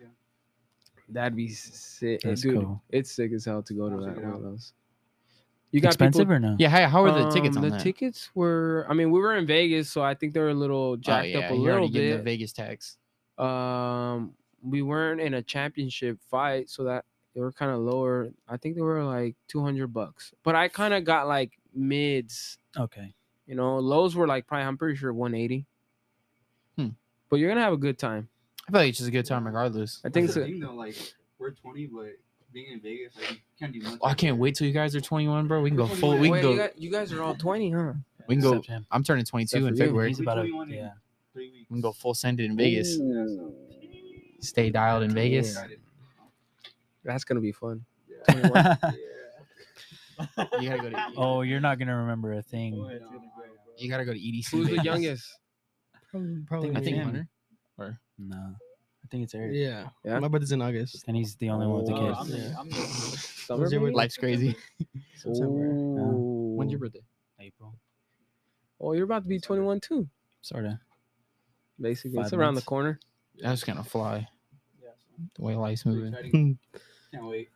[0.00, 0.06] Yeah.
[1.10, 2.20] that'd be sick.
[2.22, 2.82] That's Dude, cool.
[2.90, 4.72] it's sick as hell to go to I'll that it one of those.
[5.70, 6.56] You got expensive people, or no?
[6.58, 6.68] Yeah.
[6.70, 7.82] How, how are the tickets Um, on the that?
[7.82, 8.86] tickets were.
[8.88, 11.28] I mean, we were in Vegas, so I think they were a little oh, jacked
[11.28, 12.24] yeah, up a you little already getting the bit.
[12.24, 12.96] Vegas tax.
[13.36, 14.32] Um,
[14.62, 18.30] we weren't in a championship fight, so that they were kind of lower.
[18.48, 22.58] I think they were like two hundred bucks, but I kind of got like mids.
[22.76, 23.14] Okay.
[23.46, 25.66] You know, lows were like probably I'm pretty sure one eighty.
[26.76, 26.88] Hmm.
[27.28, 28.28] But you're gonna have a good time.
[28.68, 30.00] I feel like it's just a good time regardless.
[30.04, 30.40] I think so.
[30.40, 30.74] the thing though.
[30.74, 30.96] Like
[31.38, 32.06] we're 20, but
[32.52, 33.98] being in Vegas, like you can't do much.
[34.02, 35.62] Oh, I can't wait till you guys are 21, bro.
[35.62, 36.18] We can go full.
[36.18, 36.50] We can Wait, go.
[36.52, 37.92] you, guys, you guys are all twenty, huh?
[38.26, 38.60] We can go.
[38.60, 38.86] Him.
[38.90, 39.76] I'm turning 22 in.
[39.76, 40.08] February.
[40.08, 40.40] He's We about to.
[40.42, 40.90] 21 in- Yeah.
[41.34, 42.96] We can go full send it in Vegas.
[42.98, 43.54] Ooh.
[44.40, 45.50] Stay dialed in Vegas.
[45.52, 45.80] Excited.
[47.08, 47.84] That's gonna be fun.
[48.06, 48.76] Yeah.
[48.84, 48.90] yeah.
[50.60, 51.04] You gotta go to.
[51.16, 52.74] oh, you're not gonna remember a Oh, thing.
[52.90, 53.72] it's gonna be great, bro.
[53.78, 54.50] You gotta go to EDC.
[54.50, 55.24] Who's the youngest?
[56.10, 57.02] Probably, probably I think me.
[57.02, 57.28] Hunter.
[58.18, 59.88] No, I think it's Eric, Yeah.
[60.04, 60.18] Yeah?
[60.18, 61.04] My birthday's in August.
[61.06, 62.18] and he's the only one with the Oh, kids.
[62.18, 63.92] I'm the, I'm the, Summer Who's your?
[63.92, 64.56] Life's crazy.
[65.14, 65.66] September.
[65.72, 66.54] Ooh.
[66.56, 67.00] When's your birthday?
[67.40, 67.74] April,
[68.80, 70.08] Oh, you're about to be 21 too.
[70.42, 70.72] sort of.
[71.80, 72.64] Basically, Five it's around months.
[72.64, 72.98] the corner.
[73.40, 74.26] That's gonna fly.
[74.82, 76.58] Yeah, so The way life's moving.
[77.12, 77.20] Exciting.
[77.20, 77.48] Can't wait.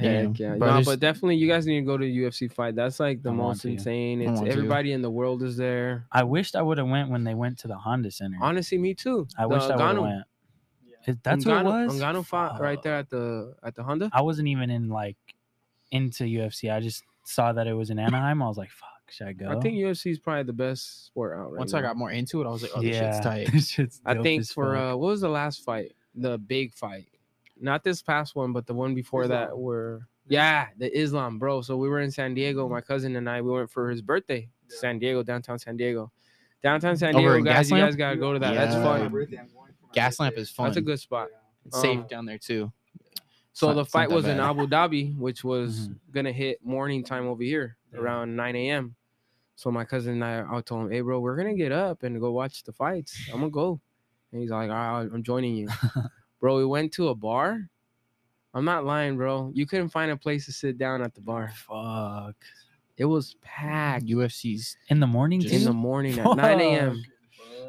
[0.00, 0.28] Damn.
[0.28, 2.76] Heck yeah, Bro, no, but definitely you guys need to go to UFC fight.
[2.76, 4.20] That's like the I most insane.
[4.20, 4.52] It's want to.
[4.52, 6.06] everybody in the world is there.
[6.12, 8.38] I wished I would have went when they went to the Honda Center.
[8.40, 9.26] Honestly, me too.
[9.36, 10.24] I The wish I would have went.
[10.86, 10.94] yeah.
[11.08, 12.00] It- That's what it was.
[12.00, 14.10] Ngannou fought right there at the at the Honda.
[14.12, 15.16] I wasn't even in like
[15.90, 16.72] into UFC.
[16.72, 18.42] I just saw that it was in Anaheim.
[18.44, 21.36] I was like, "Fuck, should I go?" I think UFC is probably the best sport
[21.36, 21.80] out right Once now.
[21.80, 23.52] I got more into it, I was like, oh, this yeah, shit's tight.
[23.52, 25.96] this shit's I think for uh, what was the last fight?
[26.14, 27.08] The big fight,
[27.60, 29.48] not this past one, but the one before that.
[29.48, 29.60] Islam.
[29.60, 31.60] Were yeah, the Islam, bro.
[31.62, 32.68] So we were in San Diego.
[32.68, 34.48] My cousin and I, we went for his birthday.
[34.70, 34.76] Yeah.
[34.78, 36.10] San Diego, downtown San Diego,
[36.62, 37.34] downtown San Diego.
[37.34, 38.54] in Guys, you guys gotta go to that.
[38.54, 39.02] That's fun.
[39.02, 40.66] My birthday, I'm going for my Gaslamp is fun.
[40.66, 41.28] That's a good spot.
[41.32, 41.38] Yeah.
[41.66, 42.72] It's safe Um, down there too.
[43.52, 44.38] So not- the fight that was in.
[44.40, 45.98] Abu Dhabi, which was Mhm.
[46.12, 47.98] gonna hit morning time over here Yeah.
[48.00, 48.94] around 9 a.m.
[49.56, 52.18] So my cousin and I, I told him, "Hey, bro, we're gonna get up and
[52.20, 53.28] go watch the fights.
[53.32, 53.80] I'm gonna go."
[54.32, 55.68] And he's like, "All right, I'm joining you."
[56.40, 57.68] bro, we went to a bar.
[58.52, 59.52] I'm not lying, bro.
[59.54, 61.52] You couldn't find a place to sit down at the bar.
[61.54, 62.34] Fuck.
[62.96, 67.02] It was packed UFC's In the morning, Just- in the morning at 9 a.m.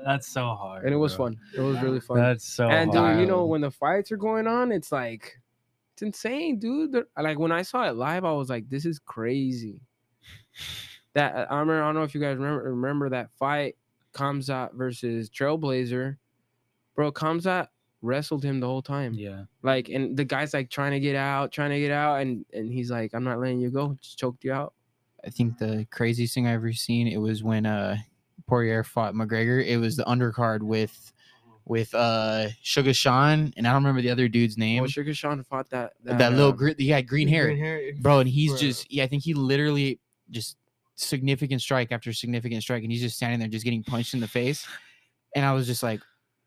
[0.03, 0.84] That's so hard.
[0.85, 1.27] and it was bro.
[1.27, 1.39] fun.
[1.56, 2.18] It was really fun.
[2.18, 2.76] That's so hard.
[2.76, 5.39] and dude, you know when the fights are going on, it's like
[5.93, 6.91] it's insane, dude.
[6.93, 9.80] They're- like when I saw it live, I was like, "This is crazy."
[11.14, 11.84] That uh, I remember.
[11.84, 13.76] I don't know if you guys remember remember that fight,
[14.14, 16.18] Khamzat versus Trailblazer.
[16.95, 17.68] Bro, Khamzat
[18.02, 19.14] wrestled him the whole time.
[19.14, 19.44] yeah.
[19.64, 22.72] Like, and the guy's like trying to get out, trying to get out, and and
[22.72, 24.73] he's like, "I'm not letting you go." Just choked you out.
[25.26, 27.98] I think the craziest thing I've ever seen it was when uh
[28.48, 29.65] Poirier fought McGregor.
[29.65, 31.14] It was the undercard with
[31.65, 34.82] with uh Sugar Sean and I don't remember the other dude's name.
[34.82, 37.56] Well, Sugar Sean fought that that, little uh, grit he had green hair.
[37.56, 37.94] hair.
[37.99, 38.60] Bro, and he's Bro.
[38.60, 39.99] just yeah, I think he literally
[40.32, 40.57] just
[40.95, 44.28] significant strike after significant strike, and he's just standing there just getting punched in the
[44.28, 44.68] face.
[45.36, 46.02] And I was just like,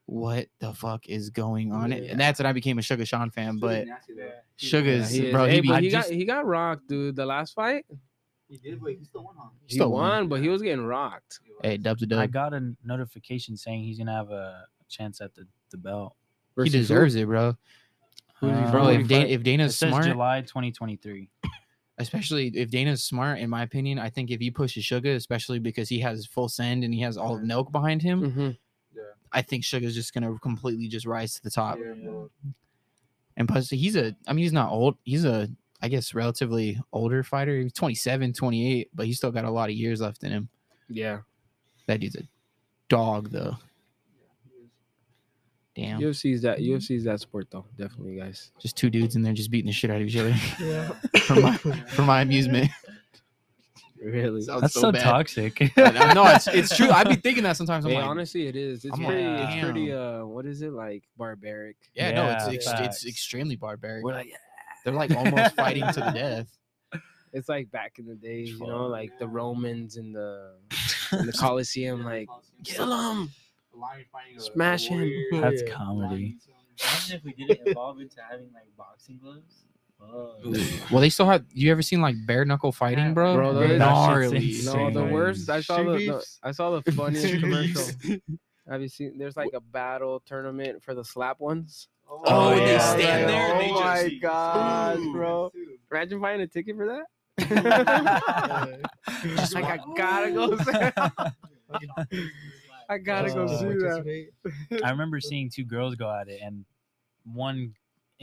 [0.07, 1.91] what the fuck is going on?
[1.91, 1.99] Yeah.
[2.11, 3.59] And that's when I became a Sugar Sean fan.
[3.59, 4.31] But nasty, though.
[4.57, 7.17] He- Sugar's Yeah, he bro, Hey, he be he just- got he got rocked, dude.
[7.17, 7.87] The last fight,
[8.49, 9.49] He did, but he still won, huh?
[9.67, 10.29] he Still won, won.
[10.29, 11.41] but he was getting rocked.
[11.63, 12.19] hey dubs a I dub.
[12.21, 16.15] I got a notification saying he's gonna have a chance at the, the belt.
[16.57, 16.79] He Versus who?
[16.81, 17.57] deserves it, bro.
[18.41, 21.31] Who he Uh, Bro, if Dana, if it Dana's says smart, July 2023.
[21.99, 25.89] especially if Dana's smart, in my opinion, I think if he pushes Sugar, especially because
[25.89, 28.59] he has full send and he has all of Nelk behind him, Mhm.
[29.35, 31.79] I think Sugar's just gonna completely just rise to the top.
[31.79, 32.25] Yeah.
[33.37, 34.97] And plus, he's a, I mean, he's not old.
[35.03, 35.49] He's a,
[35.83, 37.61] I guess, relatively older fighter.
[37.61, 40.49] He's 27, 28, but he's still got a lot of years left in him.
[40.89, 41.21] Yeah,
[41.87, 42.23] That dude's a
[42.89, 43.57] dog, though.
[45.75, 46.01] Damn.
[46.01, 47.65] UFC's that UFC's that sport though.
[47.77, 48.53] Definitely, guys.
[48.61, 50.89] Just two dudes in there just beating the shit out of each other Yeah.
[51.23, 52.71] for my for my amusement.
[54.05, 54.43] Really.
[54.43, 55.03] Sounds That's so, bad.
[55.03, 55.59] toxic.
[55.79, 56.91] no, it's it's true.
[56.91, 57.85] I'd be thinking that sometimes.
[57.87, 58.85] I'm Hey, like, honestly, it is.
[58.85, 59.25] It's I'm like, pretty.
[59.25, 59.93] it's pretty.
[59.93, 61.05] Uh, what is it like?
[61.17, 61.77] Barbaric.
[61.95, 64.05] yeah, no, it's Yeah, ex- it's extremely barbaric.
[64.05, 64.33] We're like,
[64.85, 67.01] They're like almost fighting to the death.
[67.33, 70.53] it's like back in the days, you know, like the Romans and the
[71.13, 72.29] in the Colosseum, like
[72.65, 73.31] kill him.
[73.75, 75.11] A lion fighting a- a Smash him.
[75.41, 76.37] That's comedy.
[76.81, 79.65] Imagine if we didn't evolve into having like boxing gloves.
[80.13, 80.37] Oh,
[80.91, 81.45] Well, they still have.
[81.53, 83.35] You ever seen like bare knuckle fighting, bro?
[83.35, 84.53] Bro, those- gnarly.
[84.53, 85.11] That's No, the Insane.
[85.13, 85.51] worst.
[85.51, 86.39] I saw Street the, the beefs?
[86.43, 87.83] I saw the funniest Street commercial.
[88.69, 89.19] Have you seen?
[89.19, 91.89] There's like a battle tournament for the slap ones.
[92.09, 95.13] Oh, they yeah, stand like, there and Oh they my just- gosh, Ooh.
[95.13, 95.53] bro!
[95.91, 97.05] Imagine buying a ticket for that.
[99.37, 100.57] Just like I gotta go.
[102.89, 103.65] I gotta go Uh, see
[104.71, 104.81] that.
[104.85, 106.65] I remember seeing two girls go at it, and
[107.33, 107.75] one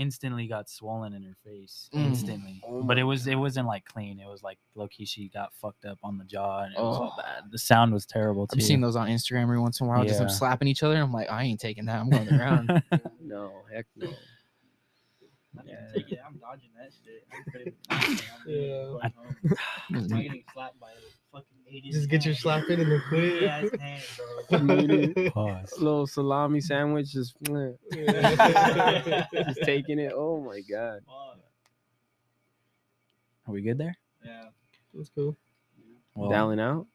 [0.01, 2.05] instantly got swollen in her face mm.
[2.07, 2.61] instantly.
[2.67, 3.33] Oh but it was God.
[3.33, 4.19] it wasn't like clean.
[4.19, 6.87] It was like low key she got fucked up on the jaw and it oh.
[6.87, 7.43] was all bad.
[7.51, 8.55] The sound was terrible too.
[8.55, 10.07] I'm seeing those on Instagram every once in a while, yeah.
[10.07, 10.95] just them slapping each other.
[10.95, 11.99] I'm like, I ain't taking that.
[11.99, 12.83] I'm going to the ground.
[13.21, 14.09] no, heck no.
[15.65, 15.75] Yeah.
[16.25, 17.27] I'm dodging that shit.
[17.31, 17.73] I'm pretty,
[18.47, 18.97] yeah.
[19.03, 19.55] Um,
[19.93, 20.87] I'm getting slapped by.
[21.79, 23.71] Just get your slap in and then quit.
[25.33, 25.73] Pause.
[25.79, 27.77] Little salami sandwich, just, just
[29.63, 30.11] taking it.
[30.13, 30.99] Oh my god.
[33.47, 33.95] Are we good there?
[34.25, 34.43] Yeah,
[34.93, 35.37] that's cool.
[36.15, 36.87] Well, Dialing out.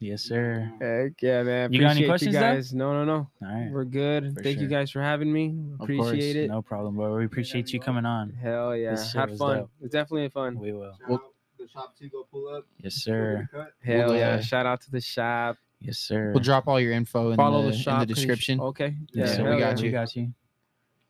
[0.00, 0.70] Yes, sir.
[0.80, 1.66] Heck yeah, man.
[1.66, 2.74] Appreciate you got any questions, you guys?
[2.74, 3.14] No, no, no.
[3.14, 4.34] All right, we're good.
[4.34, 4.64] For Thank sure.
[4.64, 5.56] you guys for having me.
[5.80, 6.48] Appreciate course, it.
[6.48, 7.16] No problem, bro.
[7.16, 8.30] We appreciate you coming on.
[8.30, 9.58] Hell yeah, Have fun.
[9.58, 9.70] Dope.
[9.80, 10.58] It's definitely fun.
[10.58, 10.98] We will.
[11.08, 11.22] We'll-
[11.64, 12.66] the shop to go pull up.
[12.78, 13.48] Yes, sir.
[13.82, 14.30] Hell We'll, yeah.
[14.34, 15.56] uh, Shout out to the shop.
[15.80, 16.30] Yes, sir.
[16.32, 18.02] We'll drop all your info in, Follow the, the, shop.
[18.02, 18.60] in the description.
[18.60, 18.94] Okay.
[19.12, 19.54] Yes, Yeah, sir.
[19.54, 19.76] we got yeah.
[19.78, 19.84] you.
[19.84, 20.34] We got you.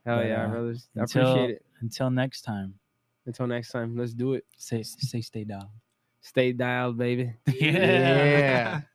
[0.04, 0.88] Hell But, yeah, uh, brothers.
[0.96, 1.64] I until- appreciate it.
[1.80, 2.74] Until next time.
[3.26, 4.44] Until next time, let's do it.
[4.56, 5.68] Say, say, stay down.
[6.20, 7.32] Stay dialed, baby.
[7.60, 8.80] Yeah.